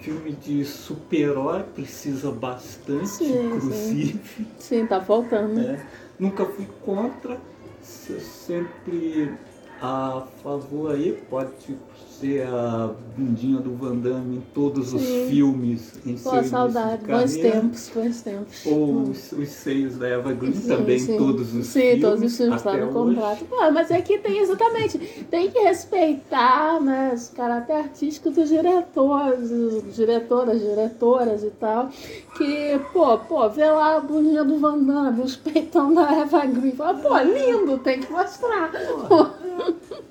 Filme 0.02 0.32
de 0.32 0.64
super-herói 0.64 1.62
precisa 1.74 2.30
bastante, 2.30 3.06
Sim, 3.09 3.46
inclusive. 3.56 4.46
Sim, 4.59 4.87
tá 4.87 5.00
faltando. 5.00 5.54
né? 5.54 5.85
Nunca 6.18 6.44
fui 6.46 6.66
contra, 6.85 7.38
se- 7.82 8.20
sempre 8.20 9.32
a 9.80 10.26
favor 10.42 10.92
aí, 10.94 11.12
pode 11.28 11.76
ser 12.20 12.46
a 12.46 12.90
bundinha 13.16 13.59
do 13.61 13.74
Van 13.74 13.96
Damme 13.96 14.37
em 14.38 14.40
todos 14.55 14.92
os 14.94 15.02
Sim. 15.02 15.26
filmes 15.29 15.92
em 16.07 16.16
Pô, 16.16 16.42
saudade, 16.42 17.05
bons 17.05 17.37
tempos, 17.37 17.90
bons 17.94 18.22
tempos. 18.22 18.66
Ou 18.66 19.02
os, 19.02 19.33
os 19.33 19.48
seios 19.48 19.96
da 19.96 20.09
Eva 20.09 20.33
Green 20.33 20.55
Sim, 20.55 20.68
também, 20.68 20.98
sim. 20.98 21.16
todos 21.16 21.55
os 21.55 21.66
Sim, 21.66 21.81
filmes. 21.81 22.00
todos 22.00 22.22
os 22.22 22.37
filmes 22.37 22.62
lá 22.64 22.76
no 22.76 22.92
contrato. 22.92 23.44
Pô, 23.44 23.70
mas 23.70 23.90
é 23.90 24.00
que 24.00 24.18
tem 24.18 24.38
exatamente, 24.38 24.98
tem 25.31 25.50
que 25.50 25.59
respeitar 25.61 26.81
né, 26.81 27.12
os 27.14 27.29
caráter 27.29 27.74
artístico 27.74 28.31
dos 28.31 28.48
diretores, 28.48 29.50
diretoras, 29.94 30.61
diretoras 30.61 31.42
e 31.42 31.50
tal. 31.50 31.90
Que, 32.37 32.79
pô, 32.92 33.18
pô, 33.18 33.48
vê 33.48 33.70
lá 33.70 33.96
a 33.96 34.00
bundinha 34.00 34.44
do 34.44 34.59
Van 34.59 34.79
Damme, 34.79 35.22
os 35.22 35.37
peitão 35.37 35.92
da 35.92 36.11
Eva 36.12 36.46
Green. 36.46 36.72
Fala, 36.72 36.98
pô, 36.98 37.18
lindo, 37.18 37.79
tem 37.79 38.00
que 38.00 38.11
mostrar. 38.11 38.70
Pô, 39.09 39.26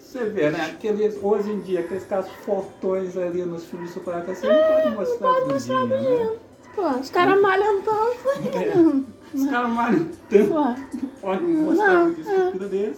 Você 0.05 0.23
vê, 0.25 0.49
né? 0.49 0.71
Aqueles, 0.71 1.17
hoje 1.21 1.51
em 1.51 1.59
dia, 1.61 1.79
aqueles 1.81 2.05
caras 2.05 2.27
fortões 2.45 3.17
ali 3.17 3.43
nos 3.43 3.65
filmes 3.65 3.89
de 3.89 3.95
super 3.95 4.23
você 4.23 4.47
não 4.47 4.55
pode 4.55 4.95
mostrar 4.95 5.29
a 5.29 5.41
bundinha, 5.45 5.85
né? 5.85 6.37
pô, 6.75 6.89
os 6.89 7.09
caras 7.09 7.41
malham 7.41 7.81
tanto. 7.81 8.57
É. 8.57 9.35
Os 9.35 9.49
caras 9.49 9.69
malham 9.71 10.07
tanto, 10.29 10.47
Pô, 10.47 11.19
podem 11.21 11.47
mostrar 11.47 11.93
Não, 11.93 12.05
a 12.05 12.09
estrutura 12.11 12.67
deles. 12.69 12.97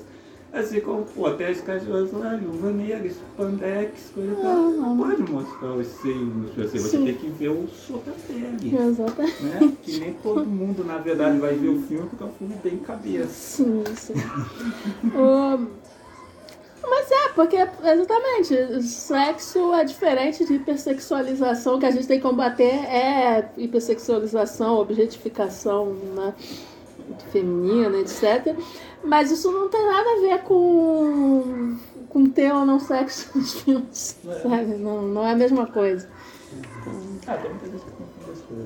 Assim 0.53 0.79
como, 0.81 1.03
pô, 1.05 1.27
até 1.27 1.49
as 1.49 1.61
caixas 1.61 2.11
lá, 2.11 2.33
Luva 2.33 2.71
Negra, 2.71 3.07
Spandex, 3.07 4.11
coisa 4.13 4.31
e 4.31 4.35
tal. 4.35 4.55
Não, 4.55 4.95
Não 4.95 4.97
pode 4.97 5.31
mostrar 5.31 5.71
os 5.73 5.87
seios 5.87 6.51
filmes. 6.53 6.71
Você 6.71 6.97
tem 6.99 7.13
que 7.15 7.29
ver 7.29 7.49
o 7.49 7.67
soco 7.67 8.03
da 8.05 8.11
pele. 8.27 8.77
exatamente. 8.77 9.43
Né? 9.43 9.73
Que 9.81 9.99
nem 9.99 10.13
todo 10.13 10.45
mundo, 10.45 10.83
na 10.83 10.97
verdade, 10.97 11.37
vai 11.39 11.53
ver 11.55 11.69
o 11.69 11.81
filme 11.81 12.07
porque 12.09 12.23
é 12.23 12.27
um 12.27 12.31
filme 12.33 12.55
bem 12.63 12.77
cabeça. 12.77 13.27
Sim, 13.27 13.83
sim. 13.95 14.13
Mas 16.89 17.11
é, 17.11 17.29
porque 17.29 17.57
exatamente, 17.57 18.83
sexo 18.83 19.73
é 19.73 19.83
diferente 19.83 20.45
de 20.45 20.53
hipersexualização, 20.53 21.75
o 21.75 21.79
que 21.79 21.85
a 21.85 21.91
gente 21.91 22.07
tem 22.07 22.17
que 22.17 22.27
combater 22.27 22.63
é 22.85 23.49
hipersexualização, 23.57 24.77
objetificação 24.77 25.93
né, 26.15 26.33
feminina, 27.31 27.97
etc. 27.97 28.55
Mas 29.03 29.31
isso 29.31 29.51
não 29.51 29.69
tem 29.69 29.85
nada 29.85 30.09
a 30.09 30.21
ver 30.21 30.43
com, 30.43 31.77
com 32.09 32.29
ter 32.29 32.53
ou 32.53 32.65
não 32.65 32.79
sexo 32.79 33.37
nos 33.37 33.53
filmes, 33.61 34.17
sabe? 34.41 34.75
Não, 34.77 35.01
não 35.01 35.27
é 35.27 35.31
a 35.31 35.35
mesma 35.35 35.67
coisa. 35.67 36.09
Ah, 37.27 37.37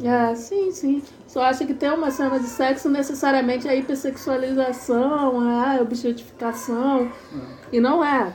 Ah, 0.08 0.36
sim, 0.36 0.72
sim. 0.72 1.02
Só 1.28 1.44
acha 1.44 1.66
que 1.66 1.74
ter 1.74 1.92
uma 1.94 2.12
cena 2.12 2.40
de 2.40 2.48
sexo 2.48 2.90
necessariamente 2.90 3.68
é 3.68 3.76
hipersexualização, 3.78 5.74
é 5.76 5.82
objetificação. 5.82 7.12
E 7.72 7.80
não 7.80 8.04
é. 8.04 8.34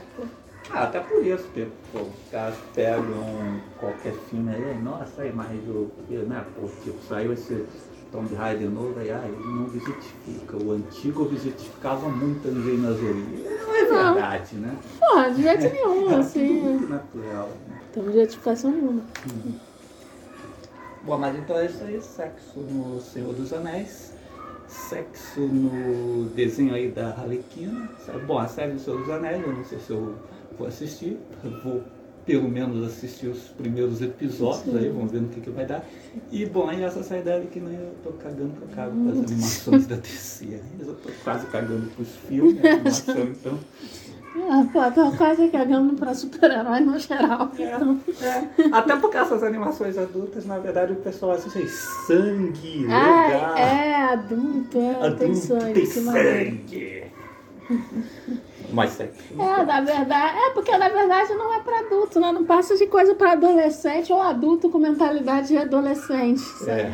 Ah, 0.71 0.83
até 0.83 0.99
por 0.99 1.25
isso, 1.25 1.45
tipo, 1.53 1.71
pô, 1.93 1.99
os 1.99 2.29
caras 2.31 2.55
pegam 2.73 3.61
qualquer 3.79 4.13
filme 4.29 4.53
aí, 4.53 4.77
nossa, 4.83 5.21
aí, 5.21 5.31
mas 5.33 5.47
o, 5.69 5.89
né, 6.09 6.43
pô, 6.59 6.67
tipo, 6.83 6.97
saiu 7.07 7.31
esse 7.31 7.65
Tomb 8.11 8.33
Raider 8.35 8.69
novo, 8.69 8.99
aí, 8.99 9.09
ah, 9.09 9.21
ele 9.25 9.37
não 9.37 9.63
objetifica. 9.65 10.57
O 10.61 10.71
antigo 10.73 11.23
objetificava 11.23 12.09
muito 12.09 12.47
a 12.47 12.51
Angelina 12.51 12.93
Jolie. 12.93 13.45
Não 13.45 13.75
é 13.75 13.83
Não. 13.89 14.13
verdade, 14.13 14.55
né? 14.55 14.75
Porra, 14.99 15.31
de 15.31 15.41
jeito 15.43 15.63
nenhum, 15.73 16.03
Tudo 16.03 16.15
assim. 16.19 16.53
muito 16.61 16.89
natural. 16.89 17.49
Né? 17.69 17.81
Tem 17.93 18.03
objetificação 18.03 18.71
nenhuma. 18.71 19.01
Bom, 21.07 21.17
mas 21.17 21.37
então 21.37 21.57
é 21.57 21.67
isso 21.67 21.81
aí, 21.85 22.01
sexo 22.01 22.59
no 22.59 22.99
Senhor 22.99 23.33
dos 23.33 23.53
Anéis, 23.53 24.11
sexo 24.67 25.39
no 25.39 26.25
desenho 26.31 26.73
aí 26.73 26.91
da 26.91 27.11
Harlequina. 27.11 27.89
sabe? 28.05 28.25
Bom, 28.25 28.37
a 28.37 28.45
série 28.45 28.73
do 28.73 28.79
Senhor 28.81 28.99
dos 28.99 29.09
Anéis, 29.09 29.41
eu 29.41 29.53
não 29.53 29.63
sei 29.63 29.79
se 29.79 29.89
eu 29.89 30.15
vou 30.59 30.67
assistir, 30.67 31.17
eu 31.45 31.63
vou 31.63 31.81
pelo 32.25 32.49
menos 32.49 32.85
assistir 32.85 33.27
os 33.27 33.43
primeiros 33.47 34.01
episódios 34.01 34.65
Sim. 34.65 34.77
aí, 34.79 34.89
vamos 34.89 35.09
ver 35.09 35.21
no 35.21 35.29
que, 35.29 35.39
que 35.39 35.49
vai 35.49 35.65
dar. 35.65 35.81
E 36.29 36.45
bom, 36.45 36.67
aí 36.67 36.83
essa 36.83 37.01
série 37.01 37.21
da 37.21 37.35
Harlequina 37.35 37.69
eu 37.69 37.95
tô 38.03 38.11
cagando 38.11 38.51
pra 38.59 38.67
cago 38.75 38.91
com 39.01 39.09
as 39.09 39.17
animações 39.19 39.87
da 39.87 39.95
DC. 39.95 40.43
aí 40.43 40.61
Eu 40.85 40.93
tô 40.95 41.09
quase 41.23 41.47
cagando 41.47 41.89
pros 41.91 42.09
filmes, 42.27 42.55
né, 42.55 42.71
animação, 42.71 43.23
então. 43.23 43.57
Ah, 44.49 44.65
pô, 44.71 44.91
tô 44.91 45.11
quase 45.17 45.47
cagando 45.49 45.95
pra 45.95 46.13
super-herói 46.13 46.79
no 46.79 46.97
geral. 46.99 47.51
Então. 47.57 47.99
É, 48.21 48.47
até 48.71 48.95
porque 48.95 49.17
essas 49.17 49.43
animações 49.43 49.97
adultas, 49.97 50.45
na 50.45 50.59
verdade, 50.59 50.93
o 50.93 50.97
pessoal 50.97 51.33
aí, 51.33 51.67
sangue, 51.67 52.83
legal. 52.83 53.53
Ah, 53.55 53.59
é, 53.59 53.95
adulto, 54.13 54.77
é, 54.77 54.95
Adulto 54.95 55.17
tem 55.17 55.35
sangue, 55.35 55.73
tem 55.73 55.85
sangue. 55.85 57.03
Mas 58.71 58.91
sexo. 58.91 59.21
É, 59.33 59.65
na 59.65 59.81
verdade, 59.81 60.37
é 60.37 60.49
porque 60.51 60.77
na 60.77 60.89
verdade 60.89 61.33
não 61.33 61.53
é 61.53 61.59
pra 61.61 61.79
adulto, 61.79 62.19
né? 62.19 62.31
Não 62.31 62.45
passa 62.45 62.75
de 62.75 62.85
coisa 62.87 63.15
pra 63.15 63.31
adolescente 63.33 64.11
ou 64.11 64.21
adulto 64.21 64.69
com 64.69 64.77
mentalidade 64.77 65.49
de 65.49 65.57
adolescente. 65.57 66.41
sabe? 66.41 66.71
É. 66.71 66.93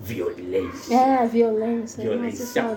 Violência. 0.00 0.94
É, 0.94 1.26
violência. 1.26 2.02
Violência 2.02 2.62
nossa, 2.62 2.76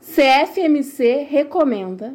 CFMC 0.00 1.26
recomenda. 1.28 2.14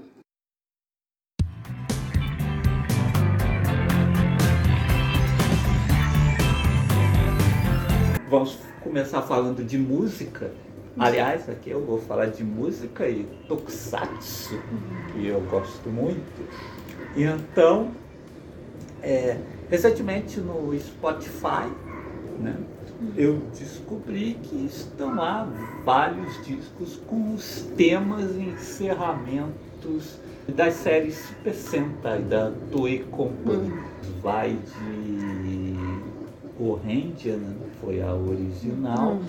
Vamos 8.29 8.57
começar 8.81 9.21
falando 9.21 9.63
de 9.63 9.77
música. 9.77 10.51
Aliás, 10.97 11.49
aqui 11.49 11.71
eu 11.71 11.85
vou 11.85 11.99
falar 11.99 12.27
de 12.27 12.43
música 12.43 13.07
e 13.07 13.25
tokusatsu, 13.47 14.61
que 15.11 15.27
eu 15.27 15.41
gosto 15.41 15.89
muito. 15.89 16.41
E 17.15 17.23
então, 17.23 17.91
é, 19.01 19.37
recentemente 19.69 20.39
no 20.39 20.77
Spotify, 20.79 21.69
né, 22.39 22.55
eu 23.15 23.41
descobri 23.57 24.37
que 24.43 24.65
estão 24.65 25.15
lá 25.15 25.47
vários 25.83 26.45
discos 26.45 26.99
com 27.07 27.33
os 27.33 27.61
temas 27.75 28.35
e 28.35 28.41
encerramentos 28.41 30.19
das 30.47 30.73
séries 30.75 31.15
Super 31.15 31.53
Sentai 31.53 32.21
da 32.21 32.51
Toei 32.71 32.99
Company. 33.11 33.73
Vai 34.21 34.51
de 34.51 35.75
Gohendia, 36.57 37.37
né, 37.37 37.55
que 37.59 37.85
foi 37.85 38.01
a 38.01 38.13
original, 38.13 39.19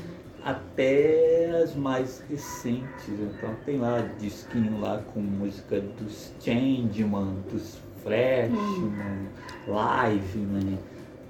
até 0.45 1.63
as 1.63 1.75
mais 1.75 2.23
recentes. 2.29 3.09
Então 3.09 3.55
tem 3.65 3.79
lá 3.79 4.01
disquinho 4.19 4.81
lá 4.81 5.03
com 5.13 5.21
música 5.21 5.81
dos 5.81 6.33
Changeman, 6.41 7.37
dos 7.51 7.79
Freshman, 8.03 9.29
Liveman, 9.67 10.79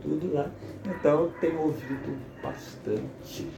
tudo 0.05 0.33
lá. 0.35 0.47
Então 0.87 1.23
eu 1.23 1.33
tenho 1.41 1.61
ouvido 1.61 2.17
bastante. 2.43 3.49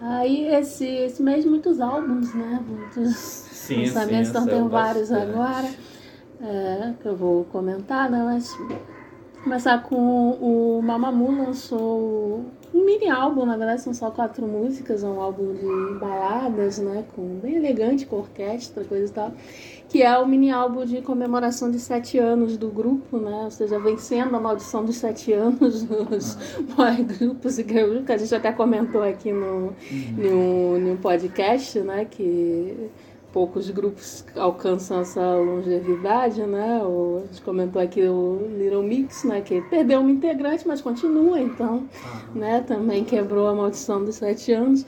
Aí 0.00 0.46
esse, 0.54 0.86
esse 0.86 1.22
mês 1.22 1.44
muitos 1.44 1.80
álbuns, 1.80 2.34
né? 2.34 2.62
Muitos 2.66 3.16
Sim, 3.16 3.86
lançamentos, 3.86 4.26
sim, 4.28 4.30
então 4.30 4.46
tem 4.46 4.68
vários 4.68 5.10
bastante. 5.10 5.30
agora. 5.30 5.68
é, 6.42 6.92
que 7.00 7.06
eu 7.06 7.16
vou 7.16 7.44
comentar, 7.44 8.10
né? 8.10 8.22
Mas 8.24 8.50
começar 9.44 9.82
com 9.82 10.30
o 10.32 10.82
Mamamoo 10.82 11.30
lançou 11.46 12.44
um 12.72 12.84
mini 12.84 13.08
álbum, 13.10 13.44
na 13.44 13.56
verdade 13.56 13.82
são 13.82 13.92
só 13.92 14.10
quatro 14.10 14.46
músicas, 14.46 15.04
é 15.04 15.06
um 15.06 15.20
álbum 15.20 15.54
de 15.54 15.98
baladas, 16.00 16.78
né? 16.78 17.04
Com 17.14 17.38
bem 17.38 17.56
elegante, 17.56 18.06
com 18.06 18.16
orquestra, 18.16 18.84
coisa 18.84 19.06
e 19.06 19.14
tal. 19.14 19.32
Que 19.90 20.04
é 20.04 20.16
o 20.16 20.26
mini 20.26 20.52
álbum 20.52 20.84
de 20.84 21.02
comemoração 21.02 21.68
de 21.68 21.80
sete 21.80 22.16
anos 22.16 22.56
do 22.56 22.68
grupo, 22.68 23.18
né? 23.18 23.42
Ou 23.42 23.50
seja, 23.50 23.76
vencendo 23.80 24.36
a 24.36 24.40
maldição 24.40 24.84
dos 24.84 24.96
sete 24.96 25.32
anos 25.32 25.82
nos 25.82 26.36
boy 26.76 27.02
grupos 27.18 27.58
e 27.58 27.64
girl 27.64 27.88
groups, 27.88 28.06
que 28.06 28.12
a 28.12 28.16
gente 28.16 28.34
até 28.34 28.52
comentou 28.52 29.02
aqui 29.02 29.32
no, 29.32 29.74
no, 30.16 30.78
no 30.78 30.96
podcast, 30.98 31.80
né? 31.80 32.04
Que 32.04 32.88
poucos 33.32 33.68
grupos 33.70 34.24
alcançam 34.36 35.00
essa 35.00 35.34
longevidade, 35.34 36.40
né? 36.42 36.80
O, 36.84 37.22
a 37.24 37.26
gente 37.26 37.42
comentou 37.42 37.82
aqui 37.82 38.02
o 38.02 38.48
Little 38.56 38.84
Mix, 38.84 39.24
né? 39.24 39.40
Que 39.40 39.60
perdeu 39.62 40.00
uma 40.00 40.10
integrante, 40.12 40.66
mas 40.66 40.80
continua, 40.80 41.40
então, 41.40 41.88
né? 42.32 42.60
Também 42.60 43.04
quebrou 43.04 43.48
a 43.48 43.54
maldição 43.54 44.04
dos 44.04 44.14
sete 44.14 44.52
anos. 44.52 44.86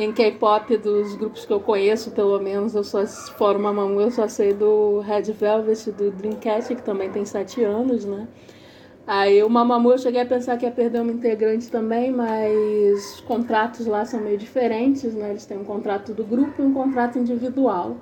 Em 0.00 0.12
K-pop, 0.12 0.76
dos 0.76 1.16
grupos 1.16 1.44
que 1.44 1.52
eu 1.52 1.58
conheço, 1.58 2.12
pelo 2.12 2.38
menos, 2.38 2.72
eu 2.72 2.84
só, 2.84 3.04
fora 3.04 3.58
o 3.58 3.60
Mamamoo, 3.60 4.00
eu 4.00 4.12
só 4.12 4.28
sei 4.28 4.54
do 4.54 5.00
Red 5.00 5.32
Velvet, 5.32 5.90
do 5.90 6.12
Dreamcatcher, 6.12 6.76
que 6.76 6.84
também 6.84 7.10
tem 7.10 7.24
sete 7.24 7.64
anos, 7.64 8.04
né? 8.04 8.28
Aí 9.04 9.42
o 9.42 9.50
Mamamoo 9.50 9.90
eu 9.90 9.98
cheguei 9.98 10.20
a 10.20 10.24
pensar 10.24 10.56
que 10.56 10.64
ia 10.64 10.70
perder 10.70 11.00
uma 11.00 11.10
integrante 11.10 11.68
também, 11.68 12.12
mas 12.12 13.14
os 13.14 13.20
contratos 13.22 13.86
lá 13.86 14.04
são 14.04 14.20
meio 14.20 14.38
diferentes, 14.38 15.12
né? 15.14 15.30
Eles 15.30 15.44
têm 15.46 15.58
um 15.58 15.64
contrato 15.64 16.14
do 16.14 16.22
grupo 16.22 16.62
e 16.62 16.64
um 16.64 16.72
contrato 16.72 17.18
individual, 17.18 17.96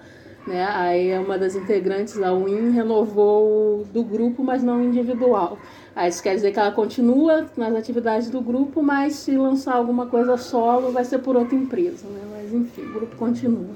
né? 0.46 0.66
Aí 0.68 1.18
uma 1.18 1.38
das 1.38 1.56
integrantes, 1.56 2.20
a 2.20 2.30
Win, 2.30 2.72
renovou 2.72 3.86
do 3.86 4.04
grupo, 4.04 4.44
mas 4.44 4.62
não 4.62 4.84
individual. 4.84 5.56
Aí 5.96 6.10
isso 6.10 6.22
quer 6.22 6.34
dizer 6.34 6.52
que 6.52 6.58
ela 6.58 6.72
continua 6.72 7.46
nas 7.56 7.74
atividades 7.74 8.28
do 8.28 8.42
grupo, 8.42 8.82
mas 8.82 9.14
se 9.14 9.34
lançar 9.34 9.76
alguma 9.76 10.06
coisa 10.06 10.36
solo 10.36 10.92
vai 10.92 11.06
ser 11.06 11.20
por 11.20 11.34
outra 11.34 11.56
empresa, 11.56 12.06
né? 12.06 12.20
Mas 12.32 12.52
enfim, 12.52 12.82
o 12.82 12.92
grupo 12.92 13.16
continua. 13.16 13.70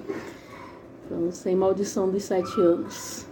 Então, 1.06 1.32
sem 1.32 1.56
maldição 1.56 2.10
dos 2.10 2.22
sete 2.22 2.60
anos. 2.60 3.24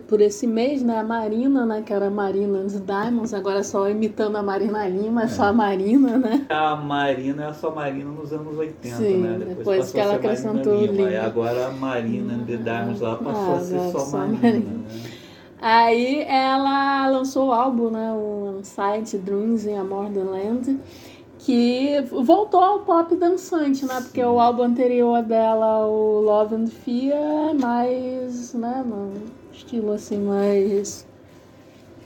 Por 0.00 0.20
esse 0.20 0.46
mês, 0.46 0.82
né? 0.82 0.98
A 0.98 1.04
Marina, 1.04 1.64
né? 1.66 1.82
Que 1.84 1.92
era 1.92 2.06
a 2.06 2.10
Marina 2.10 2.58
dos 2.62 2.80
Diamonds, 2.80 3.32
agora 3.34 3.62
só 3.62 3.88
imitando 3.88 4.36
a 4.36 4.42
Marina 4.42 4.86
Lima, 4.88 5.22
é 5.24 5.28
só 5.28 5.44
a 5.44 5.52
Marina, 5.52 6.18
né? 6.18 6.46
A 6.48 6.76
Marina 6.76 7.46
é 7.46 7.52
só 7.52 7.70
Marina 7.74 8.10
nos 8.10 8.32
anos 8.32 8.56
80, 8.58 8.96
Sim, 8.96 9.18
né? 9.18 9.44
depois 9.56 9.78
passou 9.78 9.94
que 9.94 10.00
ela 10.00 10.14
acrescentou 10.14 10.74
Lima, 10.80 10.92
Lima. 10.92 11.10
E 11.10 11.16
agora 11.16 11.66
a 11.66 11.70
Marina 11.70 12.34
de 12.44 12.56
Diamonds 12.56 13.00
lá 13.00 13.16
passou 13.16 13.54
Ah, 13.54 13.56
a 13.56 13.60
ser 13.60 13.78
só 13.92 13.98
só 14.00 14.16
Marina. 14.18 14.38
Marina. 14.42 14.58
né? 14.70 14.84
Aí 15.60 16.22
ela 16.28 17.08
lançou 17.08 17.48
o 17.48 17.52
álbum, 17.52 17.88
né? 17.90 18.12
O 18.12 18.58
Unsight 18.58 19.16
Dreams 19.18 19.66
in 19.66 19.76
a 19.78 19.84
Modern 19.84 20.28
Land, 20.28 20.78
que 21.38 22.02
voltou 22.10 22.60
ao 22.60 22.80
pop 22.80 23.14
dançante, 23.16 23.86
né? 23.86 23.98
Porque 24.02 24.22
o 24.22 24.38
álbum 24.38 24.62
anterior 24.64 25.22
dela, 25.22 25.86
o 25.86 26.20
Love 26.20 26.54
and 26.56 26.66
Fear, 26.66 27.50
é 27.50 27.54
mais, 27.54 28.52
né? 28.54 28.84
Um 28.86 29.12
estilo 29.54 29.92
assim, 29.92 30.18
mais 30.18 31.06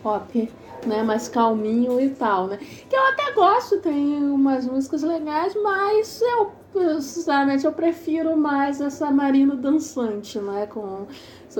pop, 0.02 0.50
né? 0.86 1.02
Mais 1.02 1.28
calminho 1.28 2.00
e 2.00 2.10
tal, 2.10 2.46
né? 2.46 2.58
Que 2.58 2.94
eu 2.94 3.02
até 3.08 3.32
gosto, 3.32 3.80
tem 3.80 4.22
umas 4.22 4.66
músicas 4.66 5.02
legais, 5.02 5.54
mas 5.62 6.20
eu, 6.22 6.52
sinceramente, 7.00 7.64
eu 7.64 7.72
prefiro 7.72 8.36
mais 8.36 8.80
essa 8.80 9.10
Marina 9.10 9.56
dançante, 9.56 10.38
né? 10.38 10.66
Com 10.66 11.06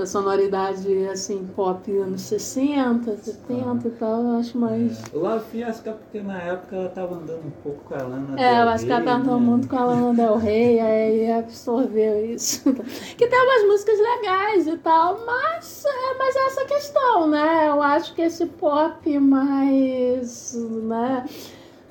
essa 0.01 0.07
sonoridade, 0.07 1.09
assim, 1.09 1.49
pop 1.57 1.91
anos 1.99 2.23
60, 2.23 3.17
70 3.17 3.89
e 3.89 3.91
tal, 3.93 4.23
eu 4.23 4.39
acho 4.39 4.57
mais... 4.59 5.03
O 5.13 5.19
Love 5.19 5.45
Fiasca, 5.51 5.93
porque 5.93 6.21
na 6.21 6.39
época 6.41 6.77
ela 6.77 6.89
tava 6.89 7.15
andando 7.17 7.47
um 7.47 7.51
pouco 7.63 7.85
com 7.85 7.95
a 7.95 8.03
Lana 8.03 8.41
É, 8.41 8.55
Del 8.55 8.63
eu 8.63 8.69
acho 8.69 8.85
que 8.87 8.93
ela 8.93 9.01
Rey, 9.01 9.09
cantou 9.09 9.41
né? 9.41 9.47
muito 9.47 9.69
com 9.69 9.77
a 9.77 9.85
Lana 9.85 10.15
Del 10.15 10.37
Rey, 10.37 10.81
aí 10.81 11.33
absorveu 11.33 12.25
isso. 12.25 12.63
Que 13.17 13.27
tem 13.27 13.41
umas 13.41 13.67
músicas 13.69 13.99
legais 13.99 14.67
e 14.67 14.77
tal, 14.79 15.21
mas 15.27 15.85
é, 15.85 16.19
mas 16.19 16.37
é 16.37 16.47
essa 16.47 16.65
questão, 16.65 17.27
né? 17.29 17.69
Eu 17.69 17.83
acho 17.83 18.15
que 18.15 18.23
esse 18.23 18.47
pop 18.47 19.19
mais, 19.19 20.55
né, 20.83 21.25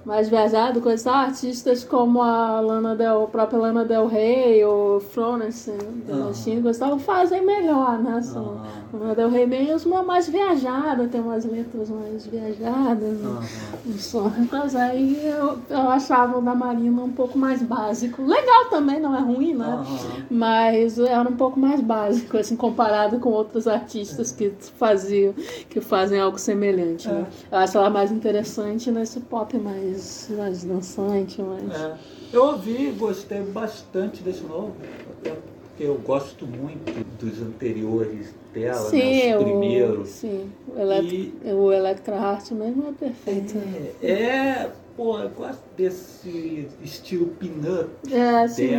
mais 0.07 0.29
viajado, 0.29 0.79
coisa 0.79 1.03
tal, 1.03 1.15
artistas 1.15 1.83
como 1.83 2.21
a 2.21 2.61
Lana 2.61 2.95
Del, 2.95 3.25
a 3.25 3.27
própria 3.27 3.59
Lana 3.59 3.83
Del 3.83 4.07
Rey 4.07 4.63
ou 4.63 5.01
Florence 5.01 5.69
Delachine, 6.05 6.61
coisa 6.61 6.77
e 6.77 6.87
tal, 6.87 6.97
fazem 6.97 7.45
melhor, 7.45 7.99
né? 7.99 8.21
A 8.33 8.97
Lana 8.97 9.13
Del 9.13 9.29
Rey 9.29 9.45
mesmo 9.45 9.97
é 9.97 10.01
mais 10.01 10.29
viajada, 10.29 11.09
tem 11.09 11.19
umas 11.19 11.43
letras 11.43 11.89
mais 11.89 12.25
viajadas? 12.25 13.17
Aham. 13.21 13.43
os 13.85 14.05
sons. 14.05 14.75
Aí 14.75 15.19
eu, 15.25 15.57
eu 15.69 15.89
achava 15.89 16.37
o 16.37 16.41
da 16.41 16.55
Marina 16.55 17.01
um 17.01 17.11
pouco 17.11 17.37
mais 17.37 17.61
básico. 17.61 18.23
Legal 18.23 18.69
também, 18.69 19.01
não 19.01 19.13
é 19.13 19.19
ruim, 19.19 19.53
né? 19.55 19.65
Aham. 19.65 20.25
Mas 20.31 20.97
era 20.97 21.27
um 21.27 21.35
pouco 21.35 21.59
mais 21.59 21.81
básico, 21.81 22.37
assim, 22.37 22.55
comparado 22.55 23.19
com 23.19 23.29
outros 23.29 23.67
artistas 23.67 24.31
que 24.31 24.53
faziam, 24.77 25.33
que 25.69 25.81
fazem 25.81 26.17
algo 26.21 26.39
semelhante, 26.39 27.09
né? 27.09 27.25
Eu 27.51 27.57
acho 27.57 27.77
ela 27.77 27.89
mais 27.89 28.09
interessante 28.09 28.89
nesse 28.89 29.19
pop 29.19 29.57
mais, 29.57 29.96
mais 30.31 30.63
dançante, 30.63 31.41
mais... 31.41 31.71
É. 31.71 31.97
Eu 32.33 32.43
ouvi, 32.45 32.91
gostei 32.97 33.41
bastante 33.41 34.21
desse 34.21 34.43
novo, 34.43 34.75
até 35.19 35.31
porque 35.31 35.83
eu 35.83 35.95
gosto 35.95 36.45
muito 36.47 36.91
dos 37.23 37.41
anteriores 37.41 38.33
dela, 38.53 38.89
né, 38.91 39.35
os 39.37 39.41
o, 39.41 39.45
primeiros. 39.45 40.09
sim, 40.09 40.51
o, 40.67 40.79
Elect, 40.79 41.33
o 41.45 41.71
Electra 41.71 42.15
Heart 42.15 42.51
mesmo 42.51 42.89
é 42.89 42.91
perfeito. 42.93 43.55
né? 43.57 43.91
É, 44.01 44.11
é, 44.11 44.71
pô, 44.95 45.19
eu 45.19 45.29
gosto 45.29 45.61
desse 45.77 46.67
estilo 46.83 47.27
pin-up 47.39 47.89
É, 48.11 48.47
sim. 48.47 48.71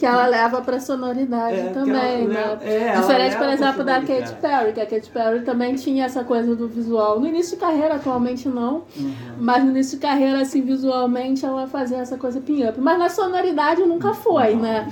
Que 0.00 0.06
ela 0.06 0.26
leva 0.26 0.62
pra 0.62 0.80
sonoridade 0.80 1.58
É, 1.58 1.64
também, 1.74 2.26
né? 2.26 2.58
é, 2.62 2.98
Diferente, 2.98 3.36
por 3.36 3.48
exemplo, 3.50 3.84
da 3.84 4.00
Katy. 4.00 4.34
Perry, 4.40 4.72
que 4.72 4.80
a 4.80 4.86
Katy 4.86 5.10
Perry 5.10 5.40
também 5.42 5.74
tinha 5.74 6.06
essa 6.06 6.24
coisa 6.24 6.56
do 6.56 6.66
visual. 6.66 7.20
No 7.20 7.26
início 7.26 7.54
de 7.54 7.60
carreira, 7.60 7.96
atualmente 7.96 8.48
não. 8.48 8.84
Uhum. 8.96 9.14
Mas 9.38 9.62
no 9.62 9.70
início 9.72 9.98
de 9.98 10.06
carreira, 10.06 10.40
assim, 10.40 10.62
visualmente, 10.62 11.44
ela 11.44 11.66
fazia 11.66 11.98
essa 11.98 12.16
coisa 12.16 12.40
pin-up. 12.40 12.80
Mas 12.80 12.98
na 12.98 13.10
sonoridade 13.10 13.82
nunca 13.82 14.14
foi, 14.14 14.54
né? 14.54 14.88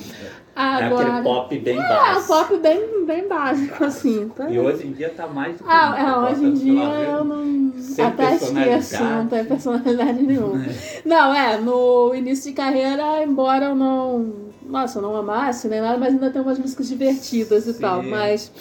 É 0.56 0.60
Agora... 0.86 1.08
aquele 1.08 1.22
pop 1.22 1.58
bem 1.60 1.78
É, 1.78 1.88
básico. 1.88 2.26
pop 2.26 2.56
bem, 2.58 3.06
bem 3.06 3.28
básico, 3.28 3.84
assim. 3.84 4.28
Tá? 4.30 4.50
E 4.50 4.58
hoje 4.58 4.86
em 4.88 4.92
dia 4.92 5.08
tá 5.10 5.26
mais 5.28 5.56
do 5.56 5.62
que 5.64 5.70
Ah, 5.70 5.94
é, 5.96 6.32
hoje 6.32 6.44
em 6.44 6.52
dia 6.54 6.82
lá, 6.88 7.00
eu 7.00 7.24
não. 7.24 7.72
sem 7.78 8.04
até 8.04 8.34
esqueço, 8.34 9.02
não 9.04 9.26
tem 9.28 9.44
personalidade 9.44 10.20
nenhuma. 10.22 10.64
Não, 11.04 11.32
é, 11.34 11.58
no 11.58 12.12
início 12.14 12.50
de 12.50 12.56
carreira, 12.56 13.22
embora 13.22 13.66
eu 13.66 13.74
não. 13.76 14.48
Nossa, 14.66 14.98
eu 14.98 15.02
não 15.02 15.16
amasse 15.16 15.66
nem 15.68 15.80
nada, 15.80 15.96
mas 15.96 16.12
ainda 16.12 16.28
tem 16.28 16.42
umas 16.42 16.58
músicas 16.58 16.88
divertidas 16.88 17.66
e 17.66 17.72
Sim, 17.72 17.80
tal. 17.80 18.02
Mas. 18.02 18.52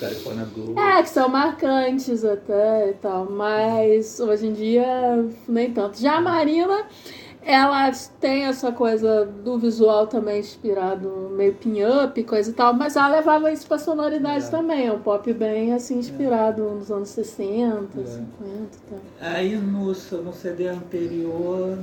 Blue. 0.55 0.79
É, 0.79 1.01
que 1.03 1.09
são 1.09 1.27
marcantes 1.27 2.23
até 2.23 2.91
e 2.91 2.93
tal. 2.93 3.27
Mas 3.29 4.17
hoje 4.19 4.47
em 4.47 4.53
dia, 4.53 5.25
nem 5.49 5.71
tanto. 5.73 5.99
Já 5.99 6.17
a 6.17 6.21
Marina. 6.21 6.85
Ela 7.49 7.89
tem 8.19 8.43
essa 8.43 8.73
coisa 8.73 9.25
do 9.25 9.57
visual 9.57 10.05
também 10.05 10.41
inspirado, 10.41 11.31
meio 11.31 11.53
pin-up, 11.53 12.21
coisa 12.25 12.49
e 12.49 12.53
tal, 12.53 12.73
mas 12.73 12.97
ela 12.97 13.07
levava 13.07 13.49
isso 13.49 13.65
pra 13.65 13.79
sonoridade 13.79 14.47
É. 14.47 14.49
também. 14.49 14.87
É 14.87 14.91
um 14.91 14.99
pop 14.99 15.31
bem 15.31 15.73
assim, 15.73 15.97
inspirado 15.97 16.61
nos 16.63 16.91
anos 16.91 17.07
60, 17.07 17.87
50 18.05 18.17
e 18.41 18.89
tal. 18.89 18.99
Aí 19.21 19.55
no, 19.55 19.85
no 19.85 20.33
CD 20.33 20.67
anterior 20.67 21.77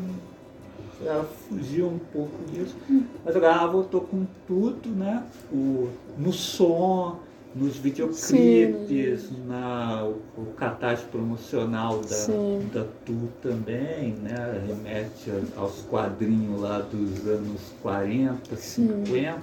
ela 1.02 1.24
fugiu 1.24 1.86
um 1.86 1.98
pouco 2.12 2.44
disso, 2.52 2.76
mas 3.24 3.34
agora 3.34 3.54
ela 3.54 3.66
voltou 3.66 4.02
com 4.02 4.26
tudo, 4.46 4.90
né? 4.90 5.22
O, 5.50 5.88
no 6.18 6.32
som, 6.32 7.20
nos 7.54 7.76
videoclipes, 7.76 9.30
na, 9.46 10.04
o, 10.36 10.46
cartaz 10.56 11.00
promocional 11.02 12.00
da, 12.00 12.08
Sim. 12.08 12.68
da 12.72 12.84
Tu 13.06 13.28
também, 13.40 14.14
né? 14.22 14.60
Remete 14.66 15.30
aos 15.56 15.82
quadrinhos 15.82 16.60
lá 16.60 16.80
dos 16.80 17.26
anos 17.28 17.60
40, 17.80 18.56
50. 18.56 19.38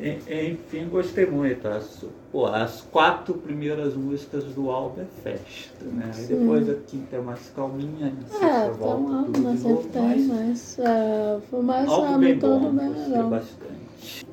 E- 0.00 0.52
Enfim, 0.52 0.88
gostei 0.88 1.26
muito. 1.26 1.66
As, 1.66 2.04
pô, 2.30 2.46
as 2.46 2.82
quatro 2.82 3.34
primeiras 3.34 3.94
músicas 3.94 4.44
do 4.44 4.70
álbum 4.70 5.00
é 5.02 5.06
festa, 5.22 5.84
né? 5.86 6.12
Aí 6.16 6.24
depois 6.26 6.68
a 6.70 6.74
quinta 6.74 7.16
é 7.16 7.20
mais 7.20 7.50
calminha, 7.54 8.12
a 8.26 8.28
sexta 8.28 8.46
É, 8.46 8.70
volta 8.70 9.00
então 9.02 9.18
álbum 9.18 9.32
tudo 9.32 9.56
de 9.56 9.68
novo, 9.68 9.88
tem, 9.88 10.02
mas 10.02 10.28
mas 10.28 10.78
é, 10.78 11.38
foi 11.50 11.62
mais 11.62 11.88
álbum 11.88 12.06
ano 12.06 12.18
bem 12.20 12.38
todo 12.38 12.60
bom, 12.60 12.70
bem 12.76 12.88
gostei 12.88 13.12
legal. 13.12 13.30
bastante. 13.30 13.77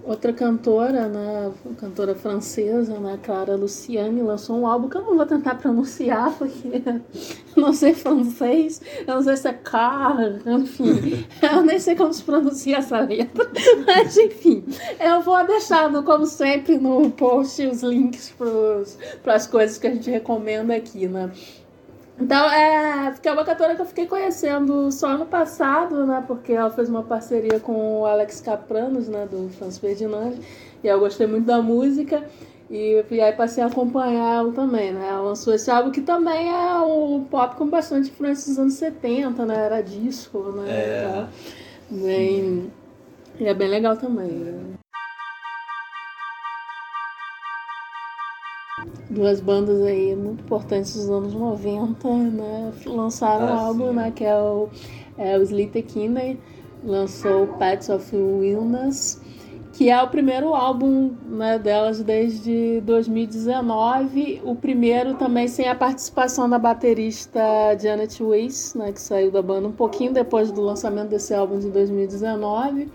Outra 0.04 0.32
cantora, 0.32 1.08
né, 1.08 1.52
cantora 1.78 2.14
francesa, 2.14 3.00
né, 3.00 3.18
Clara 3.24 3.56
Luciani, 3.56 4.22
lançou 4.22 4.58
um 4.60 4.68
álbum 4.68 4.88
que 4.88 4.98
eu 4.98 5.02
não 5.02 5.16
vou 5.18 5.26
tentar 5.26 5.56
pronunciar, 5.62 6.32
porque 6.38 6.84
eu 6.86 7.02
não 7.62 7.74
sei 7.74 7.94
francês, 7.94 8.82
eu 9.08 9.16
não 9.16 9.24
sei 9.24 9.36
se 9.38 9.48
é 9.48 9.54
car, 9.54 10.16
enfim, 10.46 11.26
eu 11.42 11.64
nem 11.64 11.80
sei 11.80 11.96
como 11.96 12.14
se 12.14 12.24
pronuncia 12.24 12.78
essa 12.78 13.00
letra, 13.00 13.50
mas 13.86 14.16
enfim, 14.18 14.64
eu 15.00 15.22
vou 15.22 15.44
deixar, 15.48 15.90
no- 15.92 16.04
como 16.04 16.26
sempre, 16.26 16.78
no 16.78 17.10
post 17.12 17.66
os 17.66 17.82
links 17.82 18.34
para 19.24 19.34
as 19.36 19.48
coisas 19.48 19.78
que 19.80 19.88
a 19.88 19.94
gente 19.94 20.10
recomenda 20.12 20.76
aqui, 20.76 21.08
né. 21.08 21.32
Então, 22.20 22.50
é, 22.50 23.14
que 23.22 23.28
é 23.28 23.32
uma 23.34 23.44
cantora 23.44 23.76
que 23.76 23.82
eu 23.82 23.86
fiquei 23.86 24.08
conhecendo 24.08 24.90
só 24.92 25.10
ano 25.10 25.26
passado, 25.26 26.06
né? 26.06 26.24
Porque 26.26 26.54
ela 26.54 26.70
fez 26.70 26.88
uma 26.88 27.04
parceria 27.04 27.60
com 27.60 28.02
o 28.02 28.06
Alex 28.06 28.40
Capranos, 28.40 29.10
né? 29.10 29.28
Do 29.30 29.50
Franz 29.50 29.78
Ferdinand. 29.78 30.34
E 30.84 30.88
eu 30.88 31.00
gostei 31.00 31.28
muito 31.28 31.46
da 31.46 31.62
música. 31.62 32.24
E, 32.70 33.04
e 33.12 33.22
aí 33.22 33.34
passei 33.34 33.64
a 33.64 33.68
acompanhar 33.68 34.38
ela 34.38 34.52
também, 34.54 34.94
né? 34.94 35.08
Ela 35.10 35.22
lançou 35.22 35.54
esse 35.54 35.70
álbum 35.70 35.92
que 35.92 36.02
também 36.02 36.50
é 36.50 36.80
um 36.80 37.24
pop 37.26 37.56
com 37.58 37.68
bastante 37.68 38.10
influência 38.10 38.50
dos 38.50 38.60
anos 38.60 38.74
70, 38.76 39.46
né? 39.46 39.66
Era 39.66 39.82
disco, 39.82 40.40
né? 40.52 40.66
É. 40.70 41.08
Tá? 41.08 41.30
Bem, 41.92 42.72
e 43.40 43.46
é 43.46 43.54
bem 43.54 43.68
legal 43.68 43.98
também. 43.98 44.30
né? 44.30 44.76
Duas 49.10 49.40
bandas 49.40 49.82
aí 49.82 50.14
muito 50.16 50.42
importantes 50.44 50.94
dos 50.96 51.10
anos 51.10 51.34
90, 51.34 52.10
né? 52.10 52.74
Lançaram 52.86 53.48
Ah, 53.48 53.54
um 53.54 53.60
álbum, 53.68 53.94
né? 53.94 54.12
Que 54.12 54.26
é 54.26 54.36
o, 54.38 54.68
é 55.18 55.38
o 55.38 55.42
Sleater 55.44 55.86
Kinney, 55.86 56.38
lançou 56.84 57.48
Pets 57.58 57.88
of 57.88 58.14
Illness, 58.14 59.22
que 59.72 59.90
é 59.90 60.04
o 60.04 60.10
primeiro 60.10 60.54
álbum 60.54 61.14
né, 61.26 61.58
delas 61.58 62.02
desde 62.04 62.82
2019. 62.82 64.42
O 64.44 64.56
primeiro 64.56 65.14
também 65.14 65.48
sem 65.48 65.70
a 65.70 65.76
participação 65.76 66.50
da 66.50 66.60
baterista 66.60 67.40
Janet 67.80 68.22
Weiss, 68.22 68.76
né, 68.76 68.92
que 68.92 69.00
saiu 69.00 69.32
da 69.32 69.42
banda 69.42 69.70
um 69.70 69.74
pouquinho 69.74 70.12
depois 70.14 70.52
do 70.52 70.60
lançamento 70.62 71.10
desse 71.10 71.34
álbum 71.34 71.60
de 71.60 71.70
2019. 71.70 72.90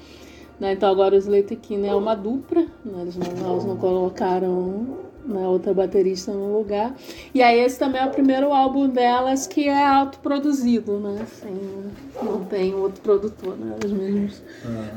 né. 0.58 0.72
Então 0.74 0.90
agora 0.90 1.14
o 1.14 1.18
Slater 1.18 1.58
Kinney 1.58 1.88
é 1.88 1.94
uma 1.94 2.14
dupla, 2.14 2.62
né, 2.84 3.00
eles 3.00 3.16
não, 3.16 3.50
elas 3.50 3.64
não 3.64 3.76
colocaram 3.78 5.09
né, 5.30 5.46
outra 5.46 5.72
baterista 5.72 6.32
no 6.32 6.58
lugar. 6.58 6.94
E 7.34 7.42
aí 7.42 7.60
esse 7.60 7.78
também 7.78 8.00
é 8.00 8.06
o 8.06 8.10
primeiro 8.10 8.52
álbum 8.52 8.88
delas 8.88 9.46
que 9.46 9.68
é 9.68 9.86
autoproduzido, 9.86 10.98
né? 10.98 11.20
Assim, 11.22 11.90
não 12.22 12.44
tem 12.44 12.74
outro 12.74 13.00
produtor, 13.00 13.56
né? 13.56 13.76
Eles 13.80 13.92
mesmos 13.92 14.42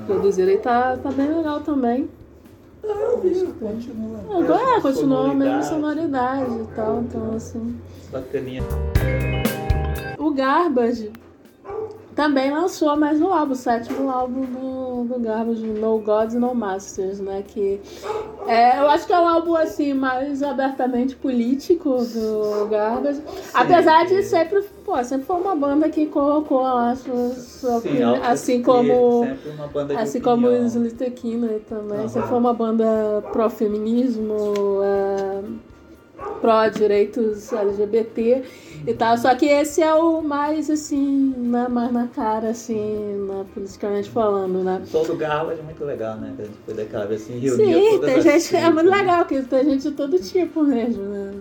produziram. 0.05 0.51
E 0.51 0.57
tá, 0.57 0.97
tá 0.97 1.11
bem 1.11 1.27
legal 1.27 1.61
também. 1.61 2.09
Eu 2.83 3.19
vi 3.19 3.29
que 3.29 3.53
continua. 3.53 4.19
Agora 4.39 4.77
é, 4.77 4.81
continua 4.81 5.31
a 5.31 5.33
mesma 5.33 5.63
sonoridade, 5.63 6.45
sonoridade 6.45 6.71
e 6.71 6.75
tal, 6.75 7.01
então 7.01 7.35
assim. 7.35 7.79
Bacaninha. 8.11 8.63
O 10.19 10.31
Garbage 10.31 11.11
também 12.15 12.51
lançou 12.51 12.95
mais 12.95 13.21
um 13.21 13.31
álbum, 13.31 13.53
o 13.53 13.55
sétimo 13.55 14.09
álbum 14.09 14.41
do, 14.41 15.03
do 15.05 15.19
Garbage, 15.19 15.65
No 15.65 15.99
Gods, 15.99 16.35
No 16.35 16.53
Masters, 16.53 17.19
né? 17.19 17.43
Que 17.47 17.81
é, 18.47 18.79
eu 18.79 18.89
acho 18.89 19.05
que 19.05 19.13
é 19.13 19.19
um 19.19 19.27
álbum 19.27 19.55
assim 19.55 19.93
mais 19.93 20.41
abertamente 20.43 21.15
político 21.15 21.97
do 21.97 22.67
Garbage. 22.69 23.21
Apesar 23.53 24.05
de 24.05 24.23
sempre, 24.23 24.61
pô, 24.85 25.01
sempre 25.03 25.25
foi 25.25 25.37
uma 25.37 25.55
banda 25.55 25.89
que 25.89 26.05
colocou 26.05 26.61
lá 26.61 26.91
a 26.91 26.95
sua, 26.95 27.79
Sim, 27.81 28.03
assim 28.23 28.59
espírito, 28.59 28.65
como 28.65 29.27
Assim 29.97 30.21
como 30.21 30.47
o 30.47 30.65
Slater 30.65 31.11
Kinney 31.13 31.59
também. 31.61 31.99
Aham. 31.99 32.07
Sempre 32.07 32.29
foi 32.29 32.37
uma 32.37 32.53
banda 32.53 33.23
pró-feminismo, 33.31 34.81
é, 34.83 35.41
pró-direitos 36.41 37.51
LGBT 37.51 38.43
e 38.85 38.93
tal. 38.93 39.17
Só 39.17 39.33
que 39.35 39.45
esse 39.45 39.81
é 39.81 39.93
o 39.93 40.21
mais, 40.21 40.69
assim, 40.69 41.33
né, 41.37 41.67
mais 41.67 41.91
na 41.91 42.07
cara, 42.07 42.49
assim, 42.49 42.75
né, 43.27 43.45
politicamente 43.53 44.09
falando, 44.09 44.63
né? 44.63 44.81
Todo 44.91 45.15
Garland 45.15 45.59
é 45.59 45.63
muito 45.63 45.83
legal, 45.83 46.17
né? 46.17 46.33
A 46.37 46.43
gente 46.43 46.57
foi 46.65 46.73
daquela 46.73 47.05
vez 47.05 47.21
assim, 47.23 47.39
reunia 47.39 47.91
Sim, 47.91 47.99
tem 47.99 48.21
gente, 48.21 48.55
é 48.55 48.59
tribos, 48.59 48.73
muito 48.75 48.89
né? 48.89 48.97
legal, 48.97 49.25
que 49.25 49.41
tem 49.41 49.63
gente 49.63 49.89
de 49.89 49.91
todo 49.91 50.19
tipo 50.19 50.63
mesmo, 50.63 51.03
né? 51.03 51.31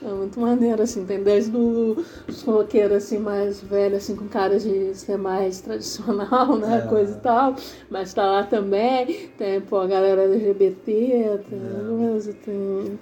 É 0.00 0.08
muito 0.12 0.38
maneiro, 0.38 0.80
assim, 0.80 1.04
tem 1.04 1.20
desde 1.24 1.56
os 1.56 2.42
roqueiros, 2.46 2.98
assim, 2.98 3.18
mais 3.18 3.60
velhos, 3.60 3.98
assim, 4.04 4.14
com 4.14 4.28
cara 4.28 4.56
de 4.56 4.94
ser 4.94 5.18
mais 5.18 5.60
tradicional, 5.60 6.56
né, 6.56 6.78
É. 6.84 6.88
coisa 6.88 7.16
e 7.16 7.20
tal, 7.20 7.56
mas 7.90 8.14
tá 8.14 8.24
lá 8.24 8.44
também, 8.44 9.28
tem, 9.36 9.60
pô, 9.60 9.78
a 9.78 9.88
galera 9.88 10.22
LGBT, 10.22 11.40
tem, 11.50 11.60
coisa, 11.98 12.32
tem, 12.44 12.98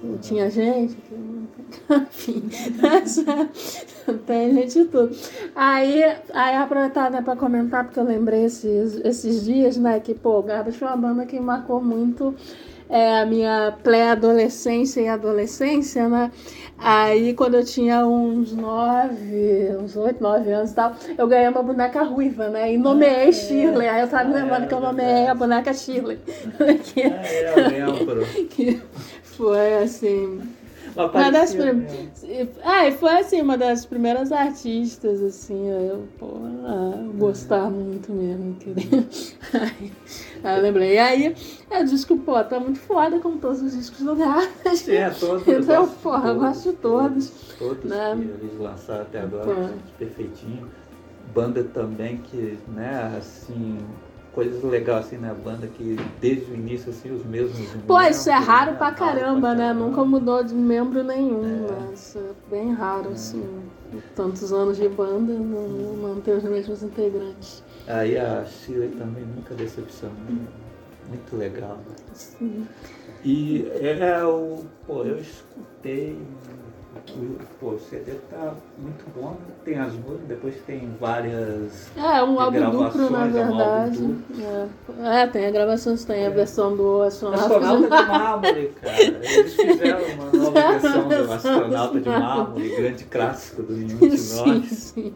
tem- 0.00 0.16
tinha 0.20 0.50
gente, 0.50 0.96
tem, 1.08 1.48
enfim, 2.02 2.42
tem 4.26 4.52
gente 4.54 4.82
de 4.82 4.84
tudo. 4.86 5.16
Aí, 5.54 6.02
aí 6.34 6.56
aproveitar, 6.56 7.12
né, 7.12 7.22
pra 7.22 7.36
comentar, 7.36 7.84
porque 7.84 8.00
eu 8.00 8.04
lembrei 8.04 8.44
esses, 8.46 8.96
esses 9.04 9.44
dias, 9.44 9.76
né, 9.76 10.00
que, 10.00 10.14
pô, 10.14 10.40
o 10.40 10.42
Garbage 10.42 10.78
foi 10.78 10.88
uma 10.88 10.96
banda 10.96 11.26
que 11.26 11.38
marcou 11.38 11.80
muito 11.80 12.34
é, 12.90 13.20
a 13.20 13.24
minha 13.26 13.72
pré-adolescência 13.82 15.00
e 15.00 15.08
adolescência, 15.08 16.08
né? 16.08 16.30
Aí, 16.82 17.34
quando 17.34 17.54
eu 17.56 17.64
tinha 17.64 18.06
uns 18.06 18.52
nove, 18.52 19.76
uns 19.78 19.94
oito, 19.96 20.22
nove 20.22 20.50
anos 20.50 20.72
e 20.72 20.74
tal, 20.74 20.94
eu 21.16 21.28
ganhei 21.28 21.46
uma 21.48 21.62
boneca 21.62 22.02
ruiva, 22.02 22.48
né? 22.48 22.72
E 22.72 22.78
nomeei 22.78 23.32
Shirley. 23.32 23.86
Aí 23.86 24.00
eu 24.00 24.08
tava 24.08 24.24
me 24.24 24.34
lembrando 24.34 24.64
É, 24.64 24.66
que 24.66 24.74
eu 24.74 24.80
nomeei 24.80 25.26
a 25.26 25.34
boneca 25.34 25.74
Shirley. 25.74 26.18
que, 26.84 27.02
Ah, 27.02 27.22
é, 27.22 27.84
eu 27.84 27.96
lembro. 27.96 28.26
que 28.50 28.80
foi, 29.22 29.74
assim... 29.82 30.40
Uma 30.96 31.30
das 31.30 31.54
prim... 31.54 31.86
e 32.22 32.92
foi 32.92 33.18
assim, 33.18 33.40
uma 33.40 33.56
das 33.56 33.86
primeiras 33.86 34.32
artistas, 34.32 35.22
assim, 35.22 35.68
eu, 35.68 36.08
pô, 36.18 36.26
ah, 36.64 37.08
gostar 37.16 37.70
muito 37.70 38.12
mesmo, 38.12 38.54
queria. 38.56 39.06
Aí, 39.52 39.92
aí 40.44 40.56
eu 40.56 40.62
lembrei. 40.62 40.94
E 40.94 40.98
aí, 40.98 41.36
é, 41.70 41.82
disco, 41.82 42.16
pô, 42.18 42.42
tá 42.44 42.58
muito 42.58 42.78
foda, 42.78 43.18
como 43.20 43.38
todos 43.38 43.60
os 43.60 43.76
discos 43.76 44.00
do 44.00 44.14
Garbage. 44.16 44.76
Sim, 44.76 44.92
é, 44.94 45.10
todos. 45.10 45.46
eu 45.46 45.60
Então, 45.60 45.88
porra, 45.88 46.30
eu 46.30 46.38
gosto 46.38 46.70
de 46.70 46.76
todos. 46.76 47.30
Todos 47.58 47.84
né? 47.84 48.16
que 48.16 48.44
eles 48.44 48.58
lançaram 48.58 49.02
até 49.02 49.20
agora, 49.20 49.44
Pô. 49.44 49.68
perfeitinho. 49.98 50.68
Banda 51.34 51.62
também 51.62 52.18
que, 52.18 52.58
né, 52.68 53.14
assim, 53.16 53.78
coisas 54.40 54.62
legais 54.64 55.06
assim 55.06 55.18
na 55.18 55.34
banda 55.34 55.66
que 55.66 55.96
desde 56.20 56.50
o 56.50 56.54
início, 56.54 56.90
assim, 56.90 57.10
os 57.10 57.24
mesmos. 57.26 57.68
Pô, 57.86 58.00
isso 58.00 58.30
é 58.30 58.32
membros, 58.32 58.48
raro 58.48 58.70
né, 58.72 58.76
pra 58.78 58.92
caramba, 58.92 59.54
né? 59.54 59.72
Nunca 59.74 60.02
mudou 60.04 60.42
de 60.42 60.54
membro 60.54 61.02
nenhum, 61.04 61.44
É. 61.44 61.70
né? 61.70 61.90
Isso 61.92 62.18
é 62.18 62.32
bem 62.50 62.72
raro, 62.72 63.10
assim. 63.10 63.44
Tantos 64.16 64.50
anos 64.52 64.76
de 64.78 64.88
banda, 64.88 65.32
não 65.34 65.96
manter 65.96 66.36
os 66.36 66.44
mesmos 66.44 66.82
integrantes. 66.82 67.62
Aí 67.86 68.16
a 68.16 68.44
Shirley 68.44 68.90
também 68.90 69.24
nunca 69.24 69.54
decepcionou. 69.54 70.16
Muito 71.08 71.36
legal. 71.36 71.76
né? 71.88 71.96
Sim. 72.14 72.66
E 73.24 73.66
é 73.74 74.24
o. 74.24 74.64
Pô, 74.86 75.02
eu 75.04 75.18
escutei. 75.18 76.16
O- 77.16 77.38
Pô, 77.60 77.70
o 77.72 77.78
CD 77.78 78.12
tá 78.30 78.54
muito 78.78 79.04
bom. 79.14 79.36
Tem 79.64 79.78
as 79.78 79.92
músicas, 79.92 80.26
depois 80.28 80.54
tem 80.66 80.88
várias. 80.98 81.90
É, 81.96 82.22
um 82.22 82.40
álbum 82.40 82.70
duplo, 82.70 83.10
na 83.10 83.24
é 83.24 83.28
um 83.28 83.32
verdade. 83.32 83.98
duplo. 83.98 84.44
É. 85.04 85.22
É, 85.22 85.26
tem 85.26 85.46
a 85.46 85.50
gravações, 85.50 86.04
tem 86.04 86.26
a 86.26 86.30
versão 86.30 86.74
do 86.76 87.02
astronauta. 87.02 87.44
Astronauta 87.56 87.82
de 87.82 88.08
mármore, 88.08 88.72
cara. 88.80 89.02
Eles 89.02 89.54
fizeram 89.54 89.98
uma 90.14 90.24
nova 90.26 90.50
versão 90.72 91.08
do 91.08 91.32
Astronauta 91.32 92.00
de 92.00 92.08
mármore, 92.08 92.76
grande 92.76 93.04
clássico 93.04 93.62
do 93.62 93.72
Nenhum 93.74 93.98
de 93.98 94.16
Sim, 94.16 94.46
Nós. 94.46 94.68
sim. 94.70 95.14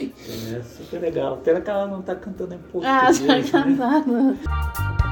É 0.00 0.62
super 0.62 1.00
legal. 1.00 1.38
Pena 1.38 1.60
que 1.60 1.70
ela 1.70 1.86
não 1.86 2.02
tá 2.02 2.14
cantando 2.14 2.54
em 2.54 2.58
Ah, 2.84 3.06
português. 3.06 3.50
tá 3.50 3.64
né? 3.64 3.76
cantando. 3.78 5.07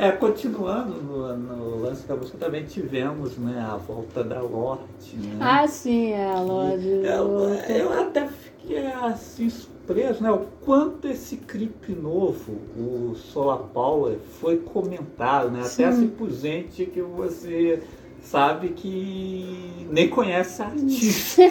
É, 0.00 0.10
continuando 0.12 0.94
no, 0.94 1.36
no 1.36 1.80
lance 1.82 2.06
da 2.06 2.16
música, 2.16 2.38
também 2.38 2.64
tivemos 2.64 3.36
né, 3.36 3.60
a 3.70 3.76
volta 3.76 4.24
da 4.24 4.40
Lorde. 4.40 5.14
Né? 5.14 5.36
Ah, 5.38 5.66
sim, 5.68 6.12
é, 6.12 6.24
a 6.30 6.40
Lorde. 6.40 6.88
eu, 6.88 7.50
eu 7.68 8.00
até 8.00 8.26
fiquei 8.26 8.86
assim 8.86 9.50
surpreso, 9.50 10.22
né? 10.22 10.30
O 10.30 10.46
quanto 10.64 11.06
esse 11.06 11.36
clipe 11.36 11.92
novo, 11.92 12.52
o 12.78 13.14
Solar 13.14 13.58
Power, 13.74 14.16
foi 14.40 14.56
comentado, 14.56 15.50
né? 15.50 15.60
Até 15.60 15.68
Sim. 15.68 15.84
assim 15.84 16.08
por 16.08 16.30
gente 16.30 16.86
que 16.86 17.02
você 17.02 17.82
sabe 18.22 18.70
que 18.70 19.86
nem 19.90 20.08
conhece 20.08 20.62
a 20.62 20.66
artista. 20.72 21.42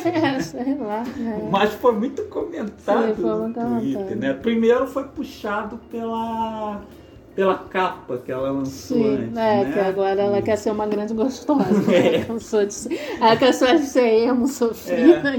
Sei 0.41 0.75
lá. 0.75 1.03
é. 1.03 1.49
Mas 1.51 1.73
foi 1.75 1.93
muito 1.93 2.23
comentado 2.23 3.09
Sim, 3.09 3.21
foi 3.21 3.29
no 3.29 3.53
Twitter, 3.53 3.63
comentado. 3.63 4.15
né? 4.15 4.33
Primeiro 4.33 4.87
foi 4.87 5.03
puxado 5.03 5.77
pela, 5.91 6.81
pela 7.39 7.55
capa 7.55 8.17
que 8.17 8.29
ela 8.29 8.51
lançou 8.51 8.97
Sim, 8.97 9.15
antes, 9.15 9.37
é, 9.37 9.63
né? 9.63 9.71
que 9.71 9.79
agora 9.79 10.21
ela 10.21 10.41
quer 10.41 10.57
ser 10.57 10.71
uma 10.71 10.85
grande 10.85 11.13
gostosa. 11.13 11.63
É. 11.89 12.15
Ela 12.15 12.25
cansou 12.25 12.65
de 12.65 12.73
ser, 12.73 12.99
ela 13.21 13.37
cansou 13.37 13.67
de 13.69 13.85
ser 13.85 14.27
emo, 14.27 14.45
sofrida. 14.45 15.35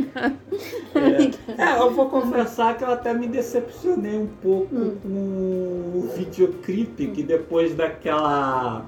É. 0.97 1.63
É, 1.63 1.79
eu 1.79 1.91
vou 1.91 2.09
confessar 2.09 2.79
que 2.79 2.85
eu 2.85 2.91
até 2.91 3.13
me 3.13 3.27
decepcionei 3.27 4.19
um 4.19 4.29
pouco 4.43 4.75
Hum. 4.75 4.97
com 5.03 5.99
o 5.99 6.11
videoclipe, 6.17 7.09
que 7.09 7.23
depois 7.23 7.75
daquela 7.75 8.87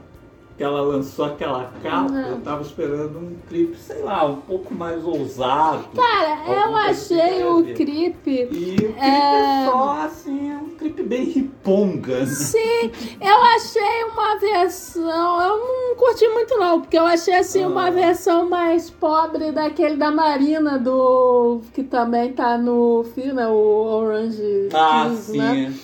que 0.63 0.67
ela 0.67 0.81
lançou 0.81 1.25
aquela 1.25 1.73
capa, 1.83 2.13
Uhum. 2.13 2.21
eu 2.29 2.41
tava 2.41 2.63
esperando 2.63 3.19
um 3.19 3.35
clipe, 3.49 3.77
sei 3.77 4.01
lá, 4.01 4.25
um 4.25 4.37
pouco 4.37 4.73
mais 4.73 5.05
ousado. 5.05 5.89
Cara, 5.93 6.39
eu 6.47 6.77
achei 6.77 7.43
o 7.45 7.65
clipe. 7.75 8.31
E 8.31 8.45
o 8.45 8.49
clipe 8.49 8.95
É. 9.01 9.65
é 9.65 9.69
só 9.69 10.03
assim, 10.07 10.53
um 10.53 10.69
clipe 10.79 11.03
bem 11.03 11.25
riponga, 11.25 12.21
né? 12.21 12.27
Sim, 12.27 12.93
eu 13.21 13.43
achei 13.57 14.05
uma 14.05 14.37
versão. 14.39 15.41
Eu 15.43 15.59
não 15.59 15.97
curti 15.97 16.29
muito, 16.29 16.57
não, 16.57 16.81
porque 16.81 16.97
eu 16.97 17.07
achei 17.07 17.35
assim 17.35 17.65
uma 17.67 17.89
Ah. 17.89 17.91
versão 17.91 18.49
mais 18.49 18.89
pobre 18.89 19.51
daquele 19.51 19.97
da 19.97 20.13
Marina, 20.13 20.79
do. 20.79 21.61
que 21.75 21.83
também 21.83 22.33
tá 22.35 22.57
no 22.57 23.05
filme, 23.17 23.33
né, 23.33 23.49
o 23.49 23.53
Orange 23.53 24.69
Ah, 24.73 25.09
Kiss, 25.11 25.23
sim. 25.33 25.39
né? 25.39 25.75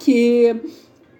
Que. 0.00 0.75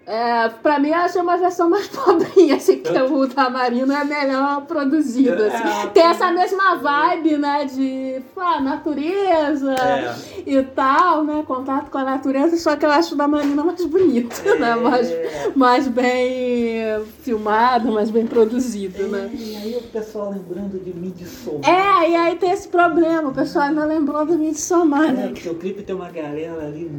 É, 0.09 0.47
pra 0.63 0.79
mim, 0.79 0.87
eu 0.87 0.95
achei 0.95 1.21
uma 1.21 1.35
versão 1.35 1.69
mais 1.69 1.85
pobrinha, 1.91 2.55
assim, 2.55 2.79
que 2.79 2.97
o 2.97 3.27
da 3.27 3.49
Marina 3.49 3.99
é 3.99 4.03
melhor 4.05 4.61
produzida. 4.65 5.47
assim. 5.47 5.67
É, 5.83 5.87
Tem 5.87 6.03
essa 6.05 6.31
mesma 6.31 6.75
vibe, 6.77 7.37
né, 7.37 7.65
de 7.65 8.21
ah, 8.37 8.61
natureza 8.61 9.73
É. 9.75 10.15
e 10.45 10.63
tal, 10.63 11.25
né, 11.25 11.43
contato 11.45 11.91
com 11.91 11.97
a 11.97 12.05
natureza, 12.05 12.55
só 12.55 12.77
que 12.77 12.85
eu 12.85 12.89
acho 12.91 13.15
o 13.15 13.17
da 13.17 13.27
Marina 13.27 13.61
mais 13.65 13.83
bonito, 13.85 14.41
né, 14.57 14.75
mais, 14.75 15.09
mais 15.53 15.87
bem 15.89 17.03
filmado, 17.21 17.91
mais 17.91 18.09
bem 18.09 18.25
produzido, 18.25 19.07
né. 19.09 19.29
E 19.33 19.57
aí 19.57 19.75
o 19.75 19.81
pessoal 19.91 20.31
lembrando 20.31 20.79
de 20.81 20.93
Midsommar. 20.93 21.69
É, 21.69 22.09
e 22.11 22.15
aí 22.15 22.35
tem 22.37 22.51
esse 22.51 22.69
problema, 22.69 23.27
o 23.27 23.33
pessoal 23.33 23.65
ainda 23.65 23.83
lembrou 23.83 24.25
do 24.25 24.37
Midsommar, 24.37 25.09
É, 25.09 25.11
né. 25.11 25.27
porque 25.33 25.49
o 25.49 25.55
clipe 25.55 25.83
tem 25.83 25.93
uma 25.93 26.09
galera 26.09 26.65
ali 26.65 26.89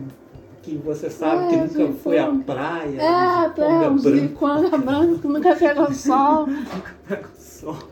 que 0.69 0.77
você 0.77 1.09
sabe 1.09 1.45
É, 1.45 1.49
que 1.49 1.57
nunca 1.79 1.93
foi 2.03 2.19
à 2.19 2.31
praia. 2.45 3.01
É, 3.01 3.85
é, 3.85 3.89
uns 3.91 4.03
de 4.03 4.11
branca, 4.11 4.35
conga 4.35 4.79
branco, 4.79 5.19
que 5.19 5.27
nunca 5.29 5.57
pegou 5.57 5.93
sol. 5.93 6.49
pega 7.09 7.27
o 7.27 7.41
sol. 7.41 7.77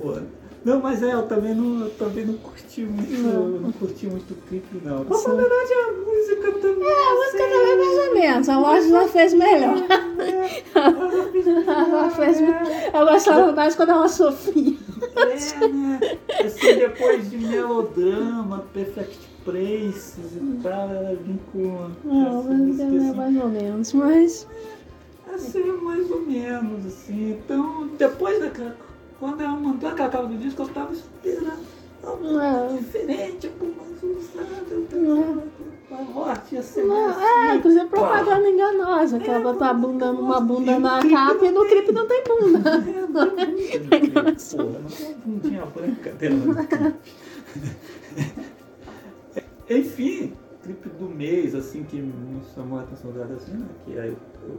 Pô, 0.00 0.16
Não, 0.64 0.80
mas 0.80 1.02
é, 1.02 1.12
eu 1.14 1.22
também 1.22 1.54
não, 1.54 1.84
eu 1.84 1.90
também 1.90 2.24
não 2.24 2.34
curti 2.34 2.80
muito, 2.82 3.12
Não. 3.22 3.48
não, 3.48 3.72
curti 3.72 4.06
muito 4.06 4.32
o 4.32 4.36
clipe, 4.48 4.80
não. 4.84 5.04
Pra 5.04 5.16
Sim. 5.16 5.24
falar 5.24 5.34
a 5.34 5.40
verdade, 5.42 5.72
a 5.72 5.92
música 5.92 6.52
também. 6.52 6.88
É, 6.88 7.08
a 7.08 7.14
música 7.14 7.38
também 7.38 7.76
mais 7.78 8.08
ou 8.08 8.14
menos, 8.14 8.48
a 8.48 8.80
já 8.80 9.08
fez 9.08 9.34
melhor. 9.34 9.74
Ela 10.74 12.10
fez, 12.10 12.40
eu 12.40 13.06
gostava 13.06 13.52
mais 13.52 13.74
quando 13.74 13.90
ela 13.90 14.08
sofria. 14.08 14.76
É, 15.16 15.68
né? 15.68 16.00
Assim, 16.44 16.74
depois 16.76 17.30
de 17.30 17.38
melodrama, 17.38 18.64
Perfect 18.72 19.31
Places 19.44 20.36
e 20.36 20.60
tal, 20.62 20.88
ela 20.90 21.16
vem 21.16 21.38
com 21.52 21.90
Não, 22.04 22.40
essa 22.40 22.48
mas 22.48 22.80
é 22.80 22.84
assim, 22.84 23.14
mais 23.16 23.36
ou 23.36 23.48
menos, 23.48 23.92
mas. 23.92 24.46
assim, 25.34 25.72
mais 25.82 26.10
ou 26.10 26.20
menos, 26.20 26.86
assim. 26.86 27.32
Então, 27.32 27.88
depois 27.98 28.38
daquela. 28.40 28.76
Quando 29.18 29.40
ela 29.40 29.54
mandou 29.56 29.88
aquela 29.90 30.08
capa 30.08 30.26
do 30.26 30.36
disco, 30.36 30.62
eu 30.62 30.68
tava 30.68 30.92
esperando 30.92 31.58
algo 32.04 32.38
É. 32.40 32.76
diferente, 32.76 33.48
pô, 33.58 33.66
mas 33.66 34.02
usado, 34.02 34.88
uma 35.90 36.00
morte 36.02 36.54
ia 36.56 36.62
ser 36.62 36.84
Não, 36.84 37.10
assim, 37.10 37.20
é, 37.22 37.54
inclusive 37.56 37.86
propaganda 37.86 38.48
enganosa, 38.48 39.18
que 39.20 39.28
ela 39.30 39.40
botou 39.40 39.66
a 39.66 39.72
bunda, 39.74 40.10
uma 40.12 40.40
bunda 40.40 40.78
na 40.78 41.00
capa 41.08 41.44
e 41.44 41.50
no 41.52 41.64
clipe 41.66 41.92
não 41.92 42.06
tem 42.06 42.22
bunda. 42.24 42.60
É, 42.92 43.96
Porra, 44.56 44.72
não 44.80 44.90
tem 44.90 45.14
bundinha 45.24 45.66
branca 45.66 46.10
dela 46.12 46.34
no 46.36 46.54
clipe. 46.66 46.94
Enfim, 49.68 50.32
clipe 50.62 50.88
do 50.90 51.08
mês, 51.08 51.54
assim, 51.54 51.82
que 51.82 51.96
me 51.96 52.40
chamou 52.54 52.78
a 52.78 52.82
atenção 52.82 53.10
dela, 53.10 53.34
assim, 53.34 53.52
né? 53.52 53.66
Que 53.84 53.98
aí, 53.98 54.16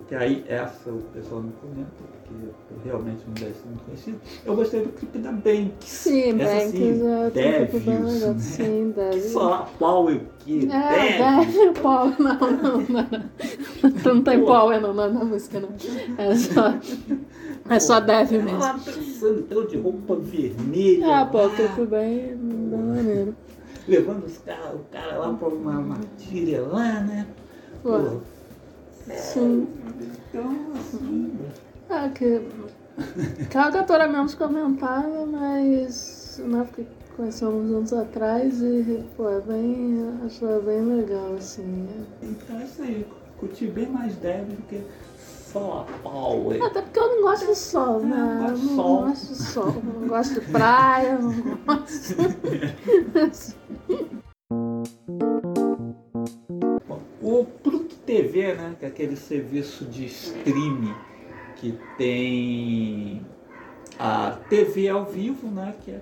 que 0.08 0.16
aí 0.16 0.46
essa 0.48 0.92
o 0.92 1.02
pessoal 1.14 1.42
não 1.42 1.52
comenta, 1.52 1.92
porque 2.28 2.88
realmente 2.88 3.22
não 3.26 3.34
deve 3.34 3.54
ser 3.54 3.68
muito 3.68 3.84
conhecido. 3.86 4.20
Eu 4.46 4.56
gostei 4.56 4.82
do 4.82 4.90
clipe 4.90 5.18
da 5.20 5.32
Banks. 5.32 5.88
Sim, 5.88 6.42
Essa, 6.42 6.54
Banks 6.54 6.68
assim, 6.68 7.08
é 7.08 7.32
clipe 7.32 7.80
bem 7.80 7.96
Devils, 7.96 8.14
legal. 8.14 8.34
né? 8.34 8.40
Sim, 8.40 8.92
deve. 8.96 9.22
Só 9.30 9.70
o 9.80 10.20
que? 10.40 10.70
É, 10.72 11.18
deve 11.18 11.80
pau, 11.82 12.08
não, 12.20 12.40
não, 12.40 12.82
não. 12.82 13.08
Não, 14.04 14.14
não 14.16 14.24
tem 14.24 14.34
é 14.74 14.80
não, 14.80 14.94
não, 14.94 15.14
na 15.14 15.26
música, 15.26 15.60
não. 15.60 15.70
É 16.18 16.36
só, 16.36 16.74
é 17.70 17.80
só 17.80 18.00
deve 18.02 18.40
mesmo. 18.40 18.62
Ela 18.62 18.78
então, 19.40 19.66
de 19.66 19.78
roupa 19.78 20.16
vermelha. 20.18 21.22
Ah, 21.22 21.26
pô, 21.26 21.38
lá, 21.44 21.50
clipe 21.50 21.86
bem, 21.86 22.36
bem 22.36 22.80
maneiro. 22.80 23.36
Levando 23.88 24.26
os 24.26 24.38
cara, 24.40 24.76
o 24.76 24.80
cara 24.92 25.18
lá 25.18 25.34
pra 25.34 25.48
uma 25.48 25.74
matilha 25.82 26.62
lá, 26.62 27.02
né? 27.02 27.28
Pô, 27.82 28.00
Pô, 28.00 28.20
sim. 29.16 29.68
então, 30.30 30.56
assim, 30.76 31.38
Ah, 31.90 32.10
que. 32.10 32.42
Aquela 33.42 33.72
cantora 33.72 34.08
menos 34.08 34.36
comentada, 34.36 35.26
mas. 35.26 36.42
Né, 36.44 36.64
porque 36.64 36.86
conhecemos 37.16 37.72
anos 37.72 37.94
atrás 37.94 38.62
e, 38.62 39.04
pô, 39.18 39.30
é 39.30 39.42
bem. 39.42 40.00
Acho 40.26 40.46
ela 40.46 40.62
bem 40.62 40.82
legal, 40.82 41.34
assim. 41.38 41.88
então 42.22 42.60
é 42.60 42.64
isso 42.64 42.82
aí. 42.82 43.06
Curti 43.38 43.68
bem 43.68 43.88
mais 43.90 44.16
Devil 44.16 44.56
do 44.56 44.62
que 44.68 44.82
a 45.60 45.86
Power. 46.04 46.62
Até 46.64 46.82
porque 46.82 47.00
eu 47.00 47.16
não 47.16 47.22
gosto 47.24 47.46
de 47.48 47.56
sol, 47.56 48.00
né? 48.00 48.16
não 48.16 48.40
gosto 48.40 48.52
Eu 48.52 48.58
de 48.58 48.66
não 48.66 48.76
sol. 48.76 49.02
gosto 49.06 49.28
de 49.28 49.44
sol. 49.44 49.84
Não 50.00 50.08
gosto 50.08 50.34
de 50.40 50.42
praia, 50.52 51.18
não 51.20 51.58
gosto. 51.66 52.16
O 57.22 57.46
Pluto 57.46 57.96
TV, 58.06 58.54
né? 58.54 58.76
Que 58.80 58.86
é 58.86 58.88
aquele 58.90 59.16
serviço 59.16 59.86
de 59.86 60.06
streaming 60.06 60.94
que 61.56 61.78
tem 61.98 63.26
a 63.98 64.32
TV 64.50 64.90
ao 64.90 65.06
vivo, 65.06 65.48
né? 65.48 65.74
Que 65.84 65.92
é, 65.92 66.02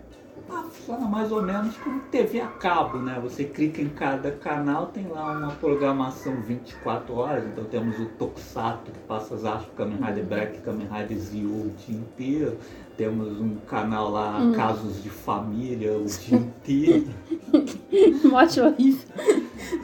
ah, 0.50 0.64
funciona 0.72 1.06
mais 1.08 1.32
ou 1.32 1.42
menos 1.42 1.76
como 1.78 2.00
TV 2.12 2.42
a 2.42 2.48
cabo, 2.48 2.98
né? 2.98 3.20
Você 3.24 3.44
clica 3.46 3.82
em 3.82 3.90
cada 3.90 4.32
canal, 4.32 4.88
tem 4.88 5.08
lá 5.08 5.38
uma 5.38 5.52
programação 5.52 6.36
24 6.42 7.14
horas. 7.16 7.46
Então 7.46 7.64
temos 7.66 8.00
o 8.00 8.06
Tokusatsu 8.06 8.92
que 8.92 9.00
passa 9.08 9.36
as 9.36 9.46
artes 9.46 9.68
Kamen 9.76 9.98
Rider 9.98 10.26
Black, 10.26 10.60
Kamen 10.62 10.88
Rider 10.92 11.18
Zio 11.18 11.48
o 11.50 11.74
dia 11.86 11.96
inteiro. 11.98 12.58
Temos 12.98 13.40
um 13.40 13.56
canal 13.68 14.10
lá, 14.12 14.38
Hum. 14.40 14.52
Casos 14.54 15.02
de 15.02 15.10
Família, 15.10 15.94
o 15.98 16.06
dia 16.06 16.38
inteiro. 16.38 17.08
Morte 18.30 18.60
horrível. 18.60 19.08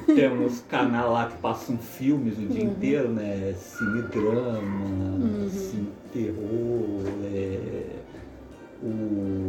Temos 0.06 0.62
canal 0.70 1.14
lá 1.14 1.28
que 1.28 1.38
passam 1.38 1.78
filmes 1.78 2.38
o 2.38 2.42
dia 2.42 2.64
Uhum. 2.66 2.72
inteiro, 2.72 3.10
né? 3.10 3.54
Cine 3.54 4.02
drama, 4.04 4.86
Uhum. 4.86 5.50
cine 5.50 5.90
terror, 6.14 7.02
é, 7.34 7.96
o... 8.84 9.47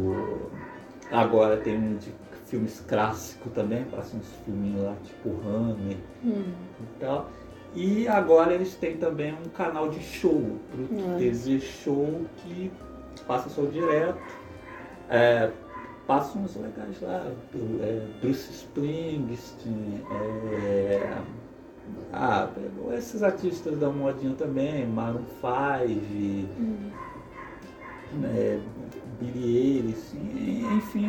agora 1.11 1.57
tem 1.57 1.77
um 1.77 1.97
de 1.97 2.11
filmes 2.47 2.79
clássicos 2.87 3.51
também, 3.53 3.83
passam 3.85 4.19
uns 4.19 4.27
filminhos 4.45 4.81
lá 4.83 4.95
tipo 5.03 5.29
Hammer 5.47 5.97
Hum. 6.23 6.51
e 6.81 6.99
tal. 6.99 7.29
E 7.75 8.07
agora 8.07 8.53
eles 8.53 8.73
têm 8.75 8.97
também 8.97 9.33
um 9.33 9.49
canal 9.49 9.89
de 9.89 9.99
show, 9.99 10.57
pro. 10.71 10.87
TV 11.17 11.59
Show, 11.59 12.25
que 12.37 12.71
passa 13.27 13.49
show 13.49 13.67
direto. 13.67 14.17
É, 15.07 15.51
passa 16.07 16.37
uns 16.39 16.55
legais 16.55 16.99
lá, 17.01 17.23
é, 17.81 18.07
Bruce 18.19 18.51
Springsteen, 18.51 20.01
é, 20.11 21.17
ah, 22.11 22.49
esses 22.97 23.21
artistas 23.21 23.77
da 23.77 23.89
modinha 23.89 24.33
também, 24.35 24.87
Maroon 24.87 25.23
5, 25.39 26.49
é, 28.25 28.59
Billy 29.19 29.57
Eilish, 29.57 30.15
enfim, 30.79 31.07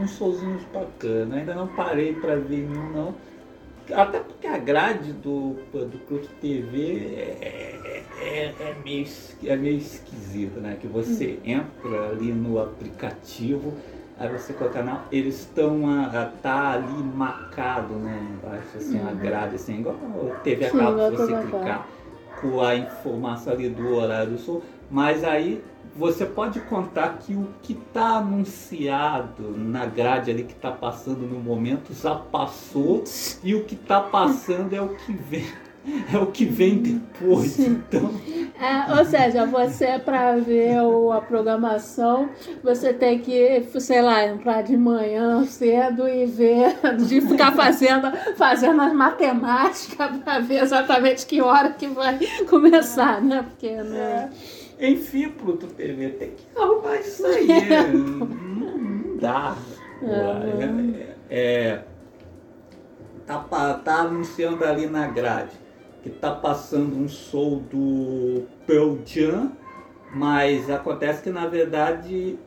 uns 0.00 0.16
showzinhos 0.16 0.64
bacanas. 0.72 1.38
Ainda 1.38 1.54
não 1.54 1.68
parei 1.68 2.14
para 2.14 2.36
ver 2.36 2.68
nenhum 2.68 2.90
não. 2.90 3.14
Até 3.94 4.20
porque 4.20 4.46
a 4.48 4.58
grade 4.58 5.12
do, 5.12 5.54
do 5.72 5.98
Pluto 6.06 6.28
TV 6.40 7.16
é, 7.40 8.04
é, 8.18 8.54
é 8.58 8.76
meio, 8.84 9.02
es- 9.02 9.36
é 9.44 9.56
meio 9.56 9.78
esquisita, 9.78 10.60
né? 10.60 10.76
Que 10.80 10.88
você 10.88 11.38
entra 11.44 12.08
ali 12.10 12.32
no 12.32 12.58
aplicativo, 12.60 13.74
aí 14.18 14.28
você 14.28 14.54
coloca 14.54 14.82
na. 14.82 15.04
Eles 15.12 15.40
estão 15.40 15.88
a, 15.88 16.26
tá 16.42 16.72
ali 16.72 17.02
marcado, 17.02 17.94
né? 17.94 18.18
Embaixo, 18.28 18.76
assim, 18.76 18.98
a 19.00 19.12
grade, 19.12 19.56
assim, 19.56 19.80
igual 19.80 19.96
a 20.32 20.40
TV 20.40 20.66
a 20.66 20.70
Sim, 20.70 20.78
cabo, 20.78 20.92
igual 20.96 21.10
se 21.12 21.16
você 21.16 21.34
clicar 21.34 21.88
com 22.40 22.60
a 22.60 22.76
informação 22.76 23.52
ali 23.52 23.68
do 23.70 23.88
horário 23.94 24.32
do 24.32 24.38
show, 24.38 24.62
mas 24.90 25.24
aí 25.24 25.62
você 25.96 26.26
pode 26.26 26.60
contar 26.60 27.18
que 27.20 27.32
o 27.34 27.48
que 27.62 27.72
está 27.72 28.18
anunciado 28.18 29.54
na 29.56 29.86
grade 29.86 30.30
ali 30.30 30.42
que 30.44 30.52
está 30.52 30.70
passando 30.70 31.20
no 31.26 31.38
momento 31.40 31.92
já 31.94 32.14
passou 32.14 33.02
e 33.42 33.54
o 33.54 33.64
que 33.64 33.74
está 33.74 34.00
passando 34.00 34.74
é 34.74 34.80
o 34.80 34.88
que 34.88 35.12
vem 35.12 35.46
é 36.12 36.18
o 36.18 36.26
que 36.26 36.44
vem 36.44 36.78
depois. 36.78 37.52
Sim. 37.52 37.82
Então 37.88 38.10
É, 38.60 38.92
ou 38.98 39.04
seja, 39.04 39.46
você 39.46 39.98
para 39.98 40.36
ver 40.36 40.80
o- 40.82 41.12
a 41.12 41.20
programação, 41.20 42.28
você 42.64 42.92
tem 42.92 43.18
que, 43.20 43.62
sei 43.78 44.02
lá, 44.02 44.24
entrar 44.26 44.62
de 44.62 44.76
manhã 44.76 45.44
cedo 45.44 46.08
e 46.08 46.26
ver, 46.26 46.74
de 47.06 47.20
ficar 47.20 47.52
fazendo, 47.52 48.10
fazendo 48.36 48.80
as 48.82 48.92
matemáticas 48.92 50.16
para 50.24 50.40
ver 50.40 50.62
exatamente 50.62 51.24
que 51.26 51.40
hora 51.40 51.70
que 51.70 51.86
vai 51.86 52.18
começar, 52.48 53.20
né? 53.22 53.42
Porque 53.48 53.70
né? 53.76 54.30
Enfim, 54.78 55.30
Pluto 55.30 55.66
TV 55.68 56.10
tem 56.10 56.30
que 56.32 56.44
arrumar 56.58 56.96
isso 56.96 57.24
aí. 57.26 57.46
não, 57.94 58.26
não 58.26 59.16
dá. 59.16 59.56
É, 60.02 61.14
É, 61.30 61.70
é- 61.70 61.84
tá, 63.26 63.74
tá 63.82 63.94
anunciando 64.00 64.64
ali 64.64 64.86
na 64.86 65.06
grade 65.06 65.56
que 66.02 66.10
tá 66.10 66.30
passando 66.30 66.94
um 66.96 67.08
show 67.08 67.56
do 67.60 68.44
Pearl 68.66 68.96
Jam, 69.04 69.52
mas 70.14 70.70
acontece 70.70 71.22
que 71.22 71.30
na 71.30 71.46
verdade 71.48 72.38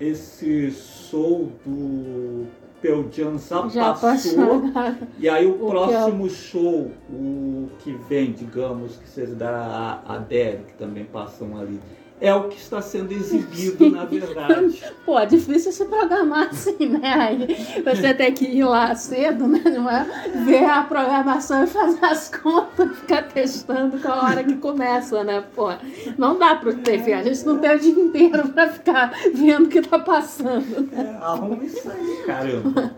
esse 0.00 0.70
show 0.70 1.52
do 1.66 2.46
Pearl 2.84 3.04
Jam 3.10 3.38
já, 3.38 3.70
Já 3.70 3.94
passou. 3.94 4.60
passou. 4.60 4.94
E 5.18 5.26
aí 5.26 5.46
o, 5.46 5.50
é 5.50 5.52
o- 5.54 5.68
próximo 5.70 6.28
show, 6.28 6.90
o 7.08 7.68
que 7.78 7.92
vem, 8.10 8.32
digamos, 8.32 8.96
que 8.98 9.08
seja 9.08 9.34
da 9.34 10.02
Adele, 10.06 10.64
que 10.66 10.74
também 10.74 11.06
passam 11.06 11.56
ali, 11.58 11.80
é 12.20 12.34
o 12.34 12.48
que 12.48 12.56
está 12.56 12.80
sendo 12.80 13.12
exibido, 13.12 13.90
na 13.90 14.04
verdade. 14.04 14.82
Pô, 15.04 15.18
é 15.18 15.26
difícil 15.26 15.72
se 15.72 15.84
programar 15.84 16.48
assim, 16.48 16.86
né? 16.86 17.12
Aí 17.12 17.82
você 17.82 18.14
tem 18.14 18.32
que 18.32 18.44
ir 18.44 18.64
lá 18.64 18.94
cedo, 18.94 19.46
né? 19.46 19.60
Não 19.64 19.90
é? 19.90 20.04
Ver 20.44 20.64
a 20.64 20.82
programação 20.82 21.64
e 21.64 21.66
fazer 21.66 22.04
as 22.04 22.28
contas, 22.28 22.96
ficar 22.98 23.22
testando 23.24 23.98
com 23.98 24.08
a 24.08 24.22
hora 24.22 24.44
que 24.44 24.56
começa, 24.56 25.24
né? 25.24 25.44
Pô, 25.54 25.68
não 26.16 26.38
dá 26.38 26.54
pro 26.54 26.76
TV, 26.76 27.12
a 27.12 27.22
gente 27.22 27.44
não 27.44 27.58
tem 27.58 27.74
o 27.74 27.80
dia 27.80 27.92
inteiro 27.92 28.48
pra 28.54 28.68
ficar 28.68 29.12
vendo 29.34 29.66
o 29.66 29.68
que 29.68 29.82
tá 29.82 29.98
passando. 29.98 30.88
É, 30.92 31.16
arruma 31.22 31.64
isso 31.64 31.90
aí, 31.90 32.22
caramba. 32.24 32.94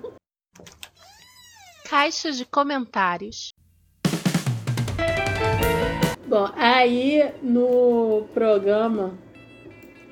Caixa 1.88 2.32
de 2.32 2.44
comentários. 2.44 3.55
Bom, 6.28 6.50
aí 6.56 7.30
no 7.40 8.24
programa 8.34 9.12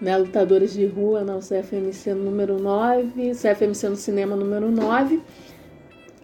né, 0.01 0.17
Lutadores 0.17 0.73
de 0.73 0.87
Rua, 0.87 1.25
não, 1.25 1.41
CFMC 1.41 2.15
número 2.15 2.61
9, 2.61 3.33
CFMC 3.35 3.89
no 3.89 3.97
cinema 3.97 4.37
número 4.37 4.71
9, 4.71 5.21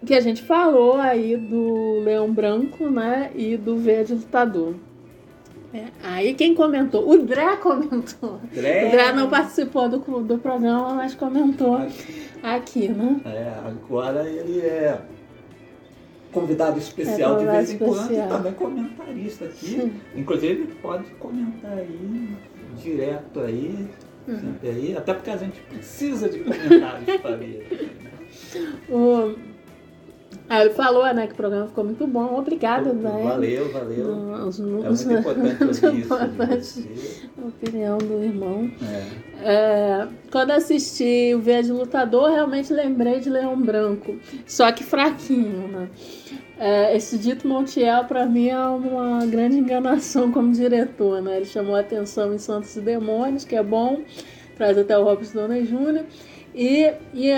que 0.05 0.13
a 0.13 0.21
gente 0.21 0.43
falou 0.43 0.95
aí 0.95 1.35
do 1.35 1.99
Leão 2.03 2.31
Branco, 2.31 2.89
né, 2.89 3.31
e 3.35 3.57
do 3.57 3.77
Verde 3.77 4.13
Lutador. 4.13 4.75
É, 5.73 5.85
aí 6.03 6.33
quem 6.33 6.53
comentou? 6.53 7.09
O 7.09 7.17
Dré 7.17 7.55
comentou. 7.57 8.39
Dré. 8.53 8.87
O 8.87 8.91
Dré 8.91 9.13
não 9.13 9.29
participou 9.29 9.89
do, 9.89 9.99
do 10.21 10.37
programa, 10.37 10.93
mas 10.93 11.15
comentou 11.15 11.79
aqui, 12.43 12.89
né? 12.89 13.21
É, 13.25 13.53
agora 13.65 14.29
ele 14.29 14.59
é 14.59 14.99
convidado 16.31 16.79
especial 16.79 17.35
É, 17.35 17.39
de 17.39 17.45
vez 17.51 17.71
em 17.71 17.77
convidado 17.77 17.95
quando 17.97 18.01
especial. 18.11 18.27
e 18.27 18.29
também 18.31 18.53
comentarista 18.53 19.45
aqui. 19.45 19.91
Inclusive 20.15 20.53
ele 20.63 20.75
pode 20.81 21.05
comentar 21.11 21.77
aí 21.77 22.29
direto 22.81 23.39
aí, 23.41 23.87
Uhum. 24.27 24.39
sempre 24.39 24.69
aí, 24.69 24.95
até 24.97 25.13
porque 25.15 25.29
a 25.31 25.37
gente 25.37 25.59
precisa 25.61 26.29
de 26.29 26.39
comentários 26.39 27.17
para 27.21 27.31
ele. 27.37 27.89
O... 28.89 29.35
Aí 30.51 30.65
ele 30.65 30.71
falou, 30.71 31.05
né, 31.13 31.27
que 31.27 31.31
o 31.31 31.35
programa 31.37 31.65
ficou 31.65 31.85
muito 31.85 32.05
bom. 32.05 32.37
Obrigada, 32.37 32.91
né? 32.91 33.21
Valeu, 33.23 33.71
valeu. 33.71 34.05
Os, 34.45 34.59
É 34.59 34.63
muito 34.63 35.13
importante 35.13 35.63
ouvir 35.85 36.01
isso 36.01 36.09
você. 36.09 36.83
A 37.41 37.47
opinião 37.47 37.97
do 37.97 38.21
irmão. 38.21 38.69
É. 39.41 40.03
É, 40.03 40.07
quando 40.29 40.51
assisti 40.51 41.33
o 41.33 41.39
Verde 41.39 41.71
Lutador, 41.71 42.31
realmente 42.31 42.73
lembrei 42.73 43.21
de 43.21 43.29
Leão 43.29 43.55
Branco. 43.61 44.17
Só 44.45 44.69
que 44.73 44.83
fraquinho, 44.83 45.69
né? 45.69 45.89
É, 46.59 46.97
esse 46.97 47.17
Dito 47.17 47.47
Montiel, 47.47 48.03
pra 48.03 48.25
mim, 48.25 48.49
é 48.49 48.59
uma 48.59 49.25
grande 49.25 49.55
enganação 49.55 50.33
como 50.33 50.51
diretor, 50.51 51.21
né? 51.21 51.37
Ele 51.37 51.45
chamou 51.45 51.77
a 51.77 51.79
atenção 51.79 52.33
em 52.33 52.37
Santos 52.37 52.75
e 52.75 52.81
Demônios, 52.81 53.45
que 53.45 53.55
é 53.55 53.63
bom, 53.63 54.01
traz 54.57 54.77
até 54.77 54.97
o 54.97 55.05
Robson 55.05 55.47
Downey 55.47 55.63
Jr. 55.63 56.03
E, 56.53 56.91
e 57.13 57.31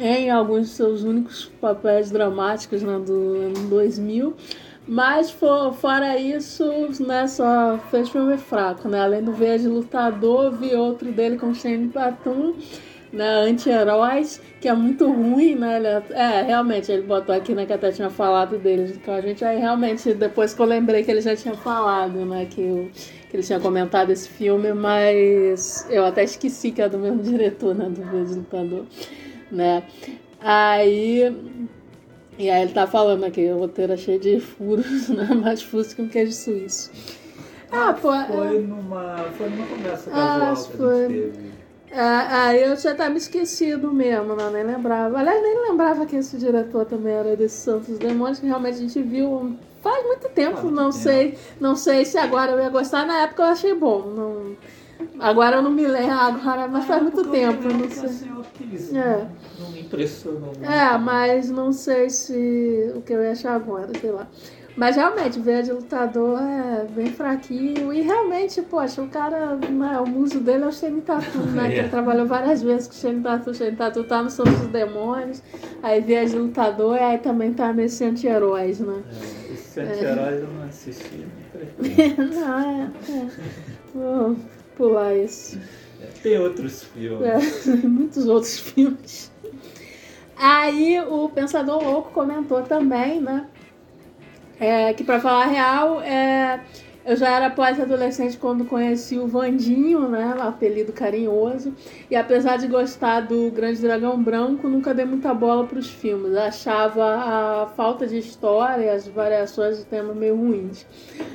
em 0.00 0.30
alguns 0.30 0.68
de 0.68 0.74
seus 0.74 1.02
únicos 1.02 1.50
papéis 1.60 2.10
dramáticos 2.10 2.82
né, 2.82 2.98
do 2.98 3.12
ano 3.12 3.68
2000. 3.68 4.34
Mas 4.88 5.30
for, 5.30 5.72
fora 5.74 6.18
isso, 6.18 6.64
né, 7.06 7.26
só 7.28 7.78
fez 7.90 8.08
filme 8.08 8.36
fraco, 8.38 8.88
né? 8.88 9.00
Além 9.00 9.22
do 9.22 9.32
Verde 9.32 9.68
Lutador, 9.68 10.50
vi 10.52 10.74
outro 10.74 11.12
dele 11.12 11.36
com 11.36 11.54
Shane 11.54 11.88
Tatum, 11.90 12.54
né, 13.12 13.42
Anti-Heróis, 13.42 14.40
que 14.60 14.68
é 14.68 14.74
muito 14.74 15.06
ruim, 15.06 15.54
né? 15.54 15.76
Ele 15.76 15.86
é, 15.86 16.02
é, 16.10 16.42
realmente, 16.42 16.90
ele 16.90 17.02
botou 17.02 17.32
aqui, 17.32 17.54
né, 17.54 17.66
que 17.66 17.72
até 17.72 17.92
tinha 17.92 18.10
falado 18.10 18.58
dele 18.58 18.98
com 19.04 19.12
a 19.12 19.20
gente, 19.20 19.44
aí 19.44 19.58
realmente, 19.58 20.14
depois 20.14 20.54
que 20.54 20.60
eu 20.60 20.66
lembrei 20.66 21.04
que 21.04 21.10
ele 21.10 21.20
já 21.20 21.36
tinha 21.36 21.54
falado, 21.54 22.24
né, 22.24 22.46
que, 22.50 22.60
eu, 22.60 22.90
que 23.28 23.36
ele 23.36 23.42
tinha 23.44 23.60
comentado 23.60 24.10
esse 24.10 24.28
filme, 24.28 24.72
mas 24.72 25.86
eu 25.90 26.04
até 26.04 26.24
esqueci 26.24 26.72
que 26.72 26.82
é 26.82 26.88
do 26.88 26.98
mesmo 26.98 27.22
diretor, 27.22 27.74
né, 27.74 27.84
do 27.88 28.02
Verde 28.02 28.34
Lutador, 28.34 28.86
né? 29.50 29.82
Aí 30.40 31.34
e 32.38 32.48
aí 32.48 32.62
ele 32.62 32.72
tá 32.72 32.86
falando 32.86 33.24
aqui, 33.24 33.46
o 33.50 33.58
roteiro 33.58 33.92
é 33.92 33.96
cheio 33.96 34.18
de 34.18 34.40
furos, 34.40 35.08
né? 35.10 35.24
Mais 35.34 35.62
furos 35.62 35.92
que 35.92 36.00
um 36.00 36.08
queijo 36.08 36.32
suíço. 36.32 36.90
Ah, 37.70 37.92
pô. 37.92 38.10
Foi 38.26 38.60
numa, 38.60 39.16
foi 39.36 39.48
numa 39.50 39.66
conversa 39.66 40.10
Ah, 40.10 40.14
casual 40.14 40.52
acho 40.52 40.62
que 40.64 40.68
que 40.70 40.74
a 40.74 40.86
foi. 40.86 41.08
gente 41.08 41.32
teve. 41.32 41.50
É, 41.92 42.00
aí 42.00 42.62
eu 42.62 42.76
já 42.76 43.10
me 43.10 43.16
esquecido 43.18 43.92
mesmo, 43.92 44.34
né? 44.36 44.48
Nem 44.52 44.62
lembrava. 44.64 45.18
Aliás, 45.18 45.42
nem 45.42 45.68
lembrava 45.70 46.06
que 46.06 46.16
esse 46.16 46.36
diretor 46.38 46.84
também 46.86 47.12
era 47.12 47.36
desse 47.36 47.56
Santos 47.58 47.98
Demônios, 47.98 48.38
que 48.38 48.46
realmente 48.46 48.76
a 48.76 48.80
gente 48.80 49.02
viu 49.02 49.56
faz 49.82 50.04
muito 50.06 50.28
tempo. 50.30 50.52
Faz 50.52 50.64
muito 50.64 50.76
não 50.76 50.90
tempo. 50.90 51.02
sei, 51.02 51.38
não 51.60 51.76
sei 51.76 52.04
se 52.04 52.16
agora 52.16 52.52
eu 52.52 52.58
ia 52.60 52.68
gostar. 52.68 53.04
Na 53.06 53.22
época 53.22 53.42
eu 53.42 53.46
achei 53.48 53.74
bom. 53.74 54.02
Não... 54.02 54.56
Agora 55.18 55.56
eu 55.56 55.62
não 55.62 55.70
me 55.70 55.86
lembro, 55.86 56.12
agora, 56.12 56.68
mas 56.68 56.84
faz 56.84 57.02
muito 57.02 57.14
Porque 57.22 57.28
eu 57.36 57.52
tempo, 57.52 57.62
lembro 57.68 57.78
não 57.78 57.88
que, 57.88 57.94
sei. 58.08 58.28
eu 58.30 58.44
quis, 58.54 58.94
É. 58.94 59.26
Não 59.58 59.70
me 59.70 59.80
impressionou 59.80 60.40
muito. 60.56 60.64
É, 60.64 60.96
mas 60.98 61.50
não 61.50 61.72
sei 61.72 62.08
se 62.10 62.92
o 62.96 63.02
que 63.02 63.12
eu 63.12 63.22
ia 63.22 63.32
achar 63.32 63.54
agora, 63.54 63.90
sei 64.00 64.10
lá. 64.10 64.26
Mas 64.76 64.96
realmente, 64.96 65.38
o 65.38 65.42
Verde 65.42 65.72
Lutador 65.72 66.38
é 66.40 66.86
bem 66.94 67.08
fraquinho. 67.12 67.92
E 67.92 68.00
realmente, 68.02 68.62
poxa, 68.62 69.02
o 69.02 69.08
cara, 69.08 69.56
né, 69.56 69.98
o 69.98 70.08
muso 70.08 70.40
dele 70.40 70.64
é 70.64 70.66
o 70.68 70.72
Shane 70.72 71.00
Tatu, 71.02 71.38
né? 71.52 71.66
Que 71.68 71.78
ele 71.78 71.86
É. 71.86 71.90
trabalhou 71.90 72.24
várias 72.24 72.62
vezes 72.62 72.86
com 72.86 72.94
o 72.94 72.96
Shane 72.96 73.20
Tatu. 73.20 73.50
O 73.50 73.54
Shane 73.54 73.76
Tatu 73.76 74.04
tá 74.04 74.22
no 74.22 74.30
Santos 74.30 74.54
dos 74.58 74.68
Demônios. 74.68 75.42
Aí 75.82 76.00
Verde 76.00 76.36
Lutador 76.38 76.96
e 76.96 77.00
aí 77.00 77.18
também 77.18 77.52
tá 77.52 77.72
nesse 77.72 78.04
Anti-Heróis, 78.04 78.78
né? 78.80 79.02
É, 79.50 79.52
esse 79.52 79.80
anti-heróis 79.80 80.40
eu 80.40 80.48
não 80.48 80.62
assisti. 80.64 81.26
não 82.18 82.26
não, 82.40 82.60
é, 82.60 82.90
é. 83.10 84.36
Pular 84.80 85.14
isso. 85.14 85.60
Tem 86.22 86.38
outros 86.38 86.84
filmes. 86.84 87.66
É, 87.66 87.76
muitos 87.86 88.26
outros 88.26 88.58
filmes. 88.58 89.30
Aí 90.36 90.98
o 91.00 91.28
Pensador 91.28 91.84
Louco 91.84 92.12
comentou 92.12 92.62
também, 92.62 93.20
né? 93.20 93.46
é, 94.60 94.92
que 94.92 95.02
pra 95.02 95.18
falar 95.18 95.44
a 95.44 95.48
real, 95.48 96.02
é, 96.02 96.60
eu 97.04 97.16
já 97.16 97.30
era 97.30 97.48
pós-adolescente 97.48 98.36
quando 98.36 98.64
conheci 98.64 99.18
o 99.18 99.26
Vandinho, 99.26 100.08
né? 100.08 100.34
Apelido 100.38 100.92
carinhoso. 100.92 101.74
E 102.10 102.16
apesar 102.16 102.58
de 102.58 102.66
gostar 102.66 103.20
do 103.20 103.50
Grande 103.50 103.80
Dragão 103.80 104.22
Branco, 104.22 104.68
nunca 104.68 104.92
dei 104.92 105.04
muita 105.04 105.32
bola 105.32 105.66
pros 105.66 105.88
filmes. 105.88 106.36
Achava 106.36 107.04
a 107.04 107.66
falta 107.74 108.06
de 108.06 108.18
história 108.18 108.84
e 108.84 108.88
as 108.90 109.08
variações 109.08 109.78
de 109.78 109.84
tema 109.86 110.12
meio 110.14 110.36
ruins. 110.36 110.86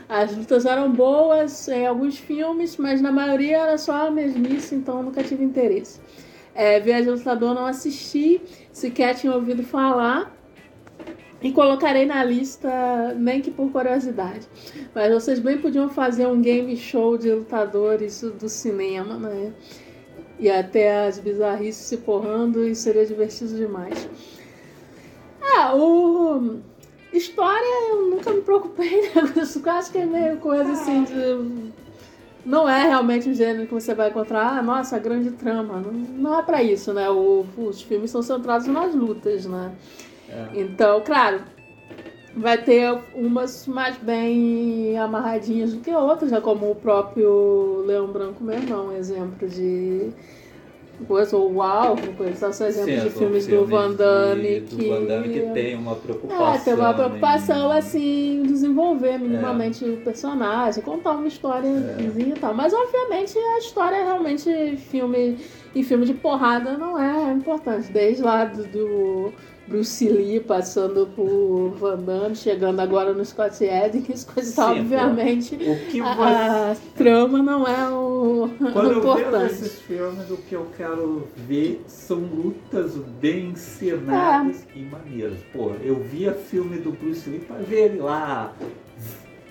As 0.08 0.36
lutas 0.36 0.66
eram 0.66 0.92
boas 0.92 1.68
em 1.68 1.88
alguns 1.88 2.18
filmes, 2.18 2.78
mas 2.78 3.02
na 3.02 3.12
maioria 3.12 3.58
era 3.58 3.78
só 3.78 4.08
a 4.08 4.12
mesmice, 4.12 4.76
então 4.76 5.02
nunca 5.02 5.24
tive 5.24 5.44
interesse. 5.44 6.00
É, 6.54 6.80
Viagem 6.80 7.06
do 7.06 7.18
Lutador 7.18 7.54
não 7.54 7.66
assisti, 7.66 8.42
sequer 8.72 9.16
tinha 9.16 9.34
ouvido 9.34 9.64
falar. 9.64 10.34
E 11.46 11.52
colocarei 11.52 12.08
na 12.08 12.24
lista, 12.24 13.14
nem 13.16 13.40
que 13.40 13.52
por 13.52 13.70
curiosidade. 13.72 14.48
Mas 14.96 15.14
vocês 15.14 15.38
bem 15.38 15.60
podiam 15.60 15.88
fazer 15.90 16.26
um 16.26 16.42
game 16.42 16.76
show 16.76 17.20
de 17.20 17.32
lutadores 17.32 18.20
do 18.22 18.50
cinema, 18.50 19.16
né? 19.18 19.54
E 20.40 20.50
até 20.50 21.06
as 21.06 21.20
bizarrices 21.20 21.86
se 21.86 21.98
porrando, 21.98 22.68
e 22.68 22.74
seria 22.74 23.06
divertido 23.06 23.56
demais. 23.56 24.10
Ah, 25.40 25.76
o. 25.76 26.62
História 27.14 27.92
eu 27.92 28.10
nunca 28.10 28.32
me 28.34 28.42
preocupei 28.42 29.02
né, 29.14 29.22
com 29.32 29.40
isso. 29.40 29.62
Eu 29.64 29.72
acho 29.72 29.92
que 29.92 30.00
é 30.00 30.06
meio 30.08 30.38
coisa 30.38 30.72
assim 30.72 31.04
de. 31.04 31.72
Não 32.44 32.68
é 32.68 32.88
realmente 32.88 33.30
um 33.30 33.36
gênero 33.36 33.68
que 33.68 33.74
você 33.76 33.94
vai 33.94 34.10
encontrar, 34.10 34.58
ah, 34.58 34.64
nossa, 34.64 34.98
grande 34.98 35.30
trama. 35.30 35.80
Não, 35.80 35.92
não 35.92 36.40
é 36.40 36.42
pra 36.42 36.64
isso, 36.64 36.92
né? 36.92 37.08
O- 37.08 37.46
os 37.56 37.84
filmes 37.84 38.10
são 38.10 38.24
centrados 38.24 38.66
nas 38.66 38.96
lutas, 38.96 39.46
né? 39.46 39.72
É. 40.30 40.60
Então, 40.60 41.02
claro, 41.02 41.42
vai 42.36 42.58
ter 42.58 42.98
umas 43.14 43.66
mais 43.68 43.98
bem 43.98 44.98
amarradinhas 44.98 45.74
do 45.74 45.80
que 45.82 45.92
outras, 45.92 46.32
já 46.32 46.42
como 46.42 46.70
o 46.72 46.76
próprio 46.76 47.84
Leão 47.86 48.08
Branco 48.08 48.44
mesmo, 48.44 48.74
é 48.74 48.78
um 48.78 48.92
exemplo 48.92 49.48
de 49.48 50.10
coisa, 51.08 51.36
ou 51.36 51.54
o 51.54 51.62
Alvo, 51.62 52.14
coisa, 52.14 52.54
são 52.54 52.68
exemplos 52.68 53.04
de 53.04 53.10
Sim, 53.10 53.20
filmes 53.20 53.48
do 53.48 53.66
Van 53.66 53.92
Damme 53.94 54.62
de- 54.62 54.62
que... 54.62 54.76
Do 54.76 54.88
Van 54.90 55.04
Damme 55.06 55.30
que 55.30 55.42
tem 55.54 55.76
uma 55.76 55.96
preocupação. 55.96 56.54
É, 56.54 56.58
tem 56.60 56.74
uma 56.74 56.94
preocupação 56.94 57.74
em- 57.74 57.78
assim, 57.78 58.38
em 58.40 58.44
desenvolver 58.44 59.18
minimamente 59.20 59.84
o 59.84 59.98
personagem, 59.98 60.82
contar 60.82 61.12
uma 61.12 61.28
historiazinha 61.28 62.36
e 62.36 62.40
tal. 62.40 62.54
Mas 62.54 62.74
obviamente 62.74 63.38
a 63.38 63.58
história 63.58 64.04
realmente 64.04 64.78
filme 64.78 65.38
e 65.74 65.84
filme 65.84 66.06
de 66.06 66.14
porrada 66.14 66.78
não 66.78 66.98
é 66.98 67.32
importante. 67.34 67.92
Desde 67.92 68.24
lá 68.24 68.46
do, 68.46 68.64
do 68.64 69.34
Bruce 69.68 70.08
Lee 70.08 70.40
passando 70.40 71.08
por 71.16 71.72
Van 71.80 71.98
Damme, 71.98 72.36
chegando 72.36 72.80
agora 72.80 73.14
no 73.14 73.26
Scott 73.26 73.68
Adkins, 73.68 74.24
coisa 74.32 74.52
Sim, 74.52 74.80
obviamente 74.82 75.56
O 75.56 75.90
que 75.90 76.00
a, 76.02 76.72
a 76.72 76.76
trama 76.96 77.42
não 77.42 77.66
é 77.68 77.90
o, 77.90 78.50
Quando 78.74 79.00
o 79.04 79.18
eu 79.20 79.32
vejo 79.32 79.46
esses 79.46 79.80
filmes, 79.80 80.30
o 80.30 80.38
que 80.38 80.54
eu 80.54 80.68
quero 80.78 81.28
ver 81.48 81.84
são 81.88 82.20
lutas 82.20 82.96
bem 83.20 83.50
encenadas 83.50 84.66
É. 84.76 84.80
e 84.80 84.84
maneiras. 84.84 85.40
Pô, 85.52 85.72
eu 85.84 85.96
via 85.96 86.34
filme 86.34 86.78
do 86.78 86.92
Bruce 86.92 87.30
Lee 87.30 87.40
pra 87.40 87.58
ver 87.58 87.92
ele 87.92 88.00
lá, 88.00 88.54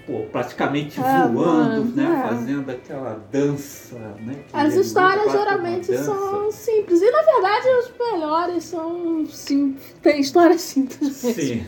pô, 0.07 0.21
praticamente 0.31 1.01
É, 1.01 1.03
voando, 1.29 1.35
mano, 1.35 1.85
né? 1.97 2.23
é. 2.25 2.29
Fazendo 2.29 2.71
aquela 2.71 3.21
dança, 3.33 3.97
né? 4.21 4.37
As 4.53 4.75
histórias 4.75 5.31
geralmente 5.33 5.87
são 5.99 6.51
simples. 6.53 7.01
E 7.03 7.11
na 7.11 7.23
verdade 7.23 7.67
os 7.81 7.93
melhores 7.99 8.65
são 8.65 9.27
simples. 9.27 9.95
Tem 10.03 10.21
histórias 10.21 10.61
simples. 10.61 11.13
Sim, 11.17 11.65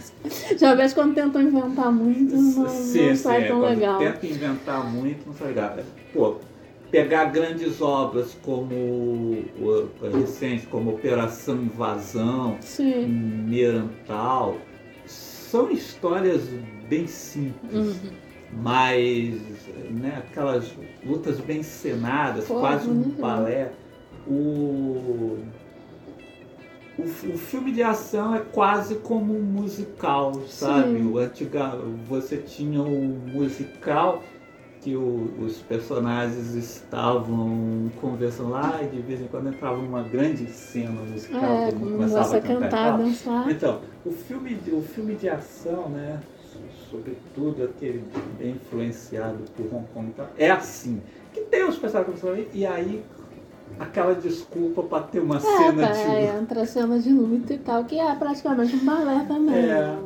Já 0.57 0.75
vez 0.75 0.93
quando 0.93 1.15
tentam 1.15 1.41
inventar 1.43 1.91
muito, 1.93 2.35
não, 2.35 2.53
sim, 2.53 2.61
não 2.61 2.69
sim. 2.69 3.15
sai 3.17 3.45
é, 3.45 3.49
tão 3.49 3.61
quando 3.61 3.71
legal. 3.75 3.99
Tenta 3.99 4.27
inventar 4.27 4.85
muito, 4.91 5.27
não 5.27 5.35
sai 5.35 5.49
legal. 5.49 5.77
Pô, 6.13 6.37
pegar 6.91 7.27
grandes 7.27 7.81
obras 7.81 8.37
como 8.43 9.45
recente, 10.13 10.67
como 10.67 10.91
Operação 10.91 11.57
Invasão, 11.57 12.57
Sim. 12.61 13.07
Merantal, 13.49 14.57
são 15.07 15.71
histórias 15.71 16.43
bem 16.89 17.07
simples, 17.07 17.73
Uhum. 17.73 18.11
Mas 18.53 19.41
né, 19.91 20.23
aquelas 20.27 20.73
lutas 21.05 21.39
bem 21.41 21.63
cenadas, 21.63 22.47
Pô, 22.47 22.61
quase 22.61 22.89
um 22.89 22.95
né? 22.95 23.15
balé. 23.19 23.73
O, 24.27 25.39
o, 26.99 27.03
o 27.03 27.39
filme 27.39 27.73
de 27.73 27.83
ação 27.83 28.35
é 28.35 28.41
quase 28.41 28.97
como 28.97 29.37
um 29.37 29.43
musical, 29.43 30.33
sabe? 30.49 30.99
Sim. 30.99 31.07
O 31.07 31.19
antiga, 31.19 31.73
você 32.09 32.39
tinha 32.39 32.83
o 32.83 33.21
musical 33.33 34.23
que 34.81 34.95
o- 34.97 35.31
os 35.41 35.59
personagens 35.59 36.55
estavam 36.55 37.91
conversando 38.01 38.51
lá 38.51 38.81
e 38.83 38.87
de 38.89 39.03
vez 39.03 39.21
em 39.21 39.27
quando 39.27 39.49
entrava 39.49 39.79
uma 39.79 40.03
grande 40.03 40.47
cena 40.47 41.01
musical, 41.03 41.43
É, 41.43 41.73
começava 41.73 42.37
a 42.37 42.41
cantar 42.41 42.61
cantar, 42.61 42.99
dançar. 42.99 43.51
Então, 43.51 43.81
o 44.05 44.13
filme, 44.13 44.57
o 44.73 44.81
filme 44.83 45.15
de 45.17 45.29
ação, 45.29 45.89
né, 45.89 46.21
sobretudo 46.91 47.65
aquele 47.65 48.05
influenciado 48.41 49.39
por 49.57 49.67
Hong 49.75 49.87
Kong 49.95 50.09
e 50.09 50.13
tal, 50.13 50.29
é 50.39 50.51
assim, 50.51 51.01
que 51.33 51.41
tem 51.43 51.65
os 51.69 51.77
personagens 51.77 52.15
que 52.19 52.27
você 52.27 52.49
e 52.55 52.67
aí 52.67 53.03
aquela 53.79 54.15
desculpa 54.15 54.83
para 54.85 55.03
ter 55.05 55.21
uma 55.21 55.37
É, 55.37 55.41
cena 55.41 55.87
tá, 55.89 55.93
de 55.93 55.99
é, 56.01 56.37
entra 56.41 56.65
cena 56.67 56.99
de 56.99 57.13
luta 57.13 57.53
e 57.53 57.59
tal, 57.59 57.85
que 57.85 57.99
é 57.99 58.15
praticamente 58.15 58.77
um 58.77 58.85
balé 58.85 59.25
também. 59.27 59.55
É. 59.57 59.67
né? 59.67 59.99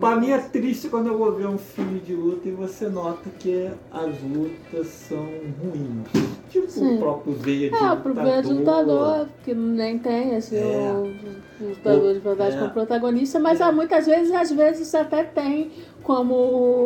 Pra 0.00 0.16
mim 0.16 0.30
é 0.30 0.38
triste 0.38 0.88
quando 0.88 1.08
eu 1.08 1.18
vou 1.18 1.32
ver 1.32 1.46
um 1.46 1.58
filme 1.58 2.00
de 2.00 2.14
luta 2.14 2.48
e 2.48 2.52
você 2.52 2.88
nota 2.88 3.28
que 3.38 3.70
as 3.90 4.08
lutas 4.22 4.86
são 4.86 5.26
ruins. 5.60 6.28
Tipo 6.48 6.70
Sim. 6.70 6.96
o 6.96 6.98
próprio 6.98 7.32
Veia 7.34 7.68
de 7.70 7.74
É, 7.76 7.78
Lutador. 7.80 8.00
pro 8.02 8.14
ver 8.14 8.42
de 8.42 8.52
lutador, 8.54 9.26
que 9.44 9.54
nem 9.54 9.98
tem 9.98 10.34
esse 10.36 10.56
É. 10.56 10.92
o, 10.94 11.64
o 11.64 11.68
lutador 11.68 12.14
de 12.14 12.20
verdade 12.20 12.56
É. 12.56 12.58
como 12.60 12.70
protagonista, 12.70 13.38
mas 13.38 13.60
É. 13.60 13.64
há 13.64 13.72
muitas 13.72 14.06
vezes, 14.06 14.32
às 14.32 14.50
vezes 14.50 14.94
até 14.94 15.24
tem, 15.24 15.70
como 16.08 16.34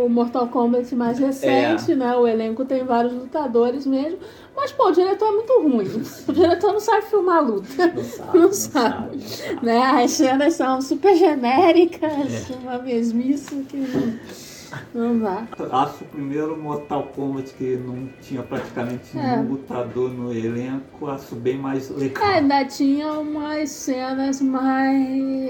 o 0.04 0.08
Mortal 0.10 0.48
Kombat 0.48 0.92
mais 0.96 1.16
recente, 1.16 1.92
É. 1.92 1.94
né? 1.94 2.16
O 2.16 2.26
elenco 2.26 2.64
tem 2.64 2.82
vários 2.82 3.12
lutadores 3.12 3.86
mesmo. 3.86 4.18
Mas, 4.56 4.72
pô, 4.72 4.88
o 4.88 4.90
diretor 4.90 5.28
é 5.28 5.30
muito 5.30 5.62
ruim. 5.62 6.02
O 6.26 6.32
diretor 6.32 6.72
não 6.72 6.80
sabe 6.80 7.06
filmar 7.06 7.36
a 7.36 7.40
luta. 7.40 7.86
Não 7.94 8.02
sabe, 8.02 8.34
Não 8.34 8.42
não 8.46 8.52
sabe. 8.52 9.20
sabe. 9.22 9.64
Né? 9.64 9.78
As 9.80 10.10
cenas 10.10 10.54
são 10.54 10.82
super 10.82 11.14
genéricas, 11.16 12.50
É. 12.50 12.54
uma 12.64 12.78
mesmice 12.78 13.54
que 13.68 13.76
não, 13.76 15.12
não 15.12 15.18
dá. 15.20 15.46
Acho 15.70 16.02
o 16.02 16.06
primeiro 16.08 16.56
Mortal 16.60 17.08
Kombat 17.14 17.54
que 17.54 17.76
não 17.76 18.08
tinha 18.20 18.42
praticamente 18.42 19.16
É. 19.16 19.36
nenhum 19.36 19.50
lutador 19.50 20.10
no 20.10 20.32
elenco, 20.32 21.06
acho 21.06 21.36
bem 21.36 21.58
mais 21.58 21.88
legal. 21.90 22.24
É, 22.24 22.38
ainda 22.38 22.64
tinha 22.64 23.12
umas 23.12 23.70
cenas 23.70 24.40
mais 24.42 25.41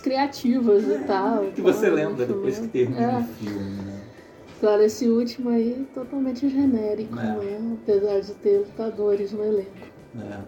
criativas 0.00 0.84
e 0.84 0.98
tal. 1.06 1.44
Que 1.54 1.60
você 1.60 1.86
tal, 1.86 1.94
lembra 1.94 2.26
depois 2.26 2.58
que 2.58 2.68
termina 2.68 3.12
É. 3.12 3.18
o 3.18 3.24
filme, 3.24 3.82
né? 3.82 4.00
Agora, 4.62 4.84
esse 4.84 5.08
último 5.08 5.50
aí, 5.50 5.86
totalmente 5.92 6.48
genérico, 6.48 7.18
É. 7.18 7.22
né? 7.24 7.76
Apesar 7.82 8.20
de 8.20 8.32
ter 8.34 8.58
lutadores 8.58 9.32
no 9.32 9.44
elenco. 9.44 9.70
É. 10.20 10.38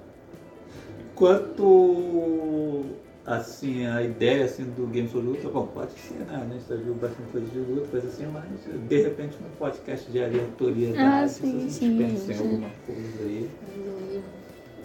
Quanto 1.14 2.84
assim, 3.26 3.86
a 3.86 4.02
ideia 4.02 4.44
assim, 4.44 4.64
do 4.64 4.86
Games 4.86 5.14
of 5.14 5.24
Luta, 5.24 5.48
bom, 5.48 5.66
pode 5.68 5.92
ser, 5.92 6.14
né? 6.14 6.42
A 6.42 6.52
gente 6.52 6.68
já 6.68 6.76
viu 6.76 6.94
bastante 6.94 7.30
coisa 7.30 7.46
de 7.46 7.58
luta, 7.58 7.86
coisa 7.88 8.06
assim, 8.08 8.26
mas 8.26 8.44
de 8.88 9.02
repente 9.02 9.36
um 9.40 9.56
podcast 9.58 10.10
de 10.10 10.22
aleatoriedade, 10.22 11.24
Ah, 11.24 11.26
se 11.28 11.40
sim, 11.40 11.56
a 11.56 11.60
gente 11.60 11.72
sim, 11.72 11.98
pensa 11.98 12.32
em 12.32 12.36
sim. 12.36 12.42
alguma 12.42 12.68
coisa 12.86 13.22
aí. 13.22 13.50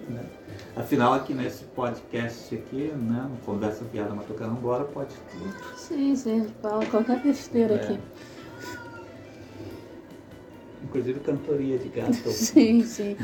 né? 0.09 0.21
Afinal, 0.79 1.13
aqui 1.13 1.33
nesse 1.33 1.65
podcast 1.65 2.55
aqui, 2.55 2.87
né, 2.93 3.27
no 3.29 3.37
Conversa 3.45 3.83
Fiada 3.91 4.15
Matocando 4.15 4.57
Embora, 4.57 4.85
pode 4.85 5.13
tudo. 5.29 5.53
Sim, 5.75 6.15
sim, 6.15 6.47
fala 6.61 6.85
qualquer 6.85 7.21
besteira 7.21 7.73
É. 7.73 7.83
aqui. 7.83 7.99
Inclusive 10.85 11.19
cantoria 11.19 11.77
de 11.77 11.89
gato. 11.89 12.13
Sim, 12.31 12.83
sim. 12.83 13.17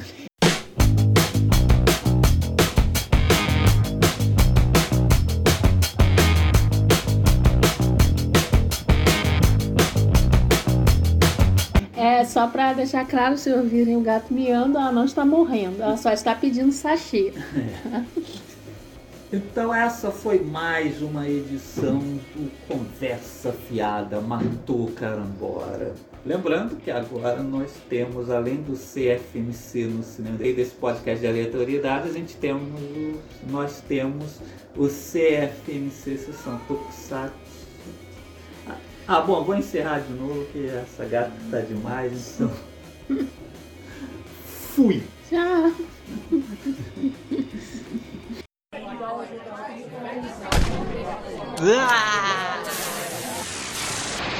Só 12.36 12.48
pra 12.48 12.74
deixar 12.74 13.08
claro, 13.08 13.38
se 13.38 13.50
ouvirem 13.50 13.96
o 13.96 14.02
gato 14.02 14.34
miando, 14.34 14.78
ela 14.78 14.92
não 14.92 15.06
está 15.06 15.24
morrendo, 15.24 15.82
ela 15.82 15.96
só 15.96 16.12
está 16.12 16.36
pedindo 16.36 16.72
sachê. 16.74 17.32
Então 19.34 19.74
essa 19.74 20.12
foi 20.12 20.40
mais 20.40 21.02
uma 21.02 21.28
edição 21.28 21.98
do 22.00 22.50
Conversa 22.68 23.52
Fiada 23.52 24.22
Matou 24.22 24.92
Carambora. 24.92 25.94
Lembrando 26.26 26.78
que 26.78 26.92
agora 26.92 27.42
nós 27.42 27.74
temos, 27.90 28.30
além 28.30 28.58
do 28.58 28.74
CFMC 28.74 29.86
no 29.88 30.04
cinema 30.04 30.38
e 30.42 30.54
desse 30.54 30.76
podcast 30.76 31.20
de 31.20 31.28
aleatoriedade, 31.28 32.08
a 32.08 32.14
gente 32.14 32.38
temos 32.38 32.70
nós 33.50 33.82
temos 33.88 34.40
o 34.78 34.88
CFMC 34.88 36.18
Sessão 36.18 36.62
Tokusatsu. 36.68 37.45
Ah, 39.08 39.22
bom, 39.22 39.44
vou 39.44 39.56
encerrar 39.56 40.00
de 40.00 40.12
novo 40.14 40.46
que 40.52 40.68
essa 40.68 41.06
gata 41.06 41.32
tá 41.52 41.60
demais, 41.60 42.40
então. 42.40 42.52
Fui! 44.76 45.04
Tchau. 45.30 45.72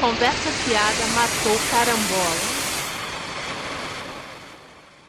Conversa 0.02 0.50
fiada 0.64 1.08
matou 1.14 1.60
carambola. 1.70 2.65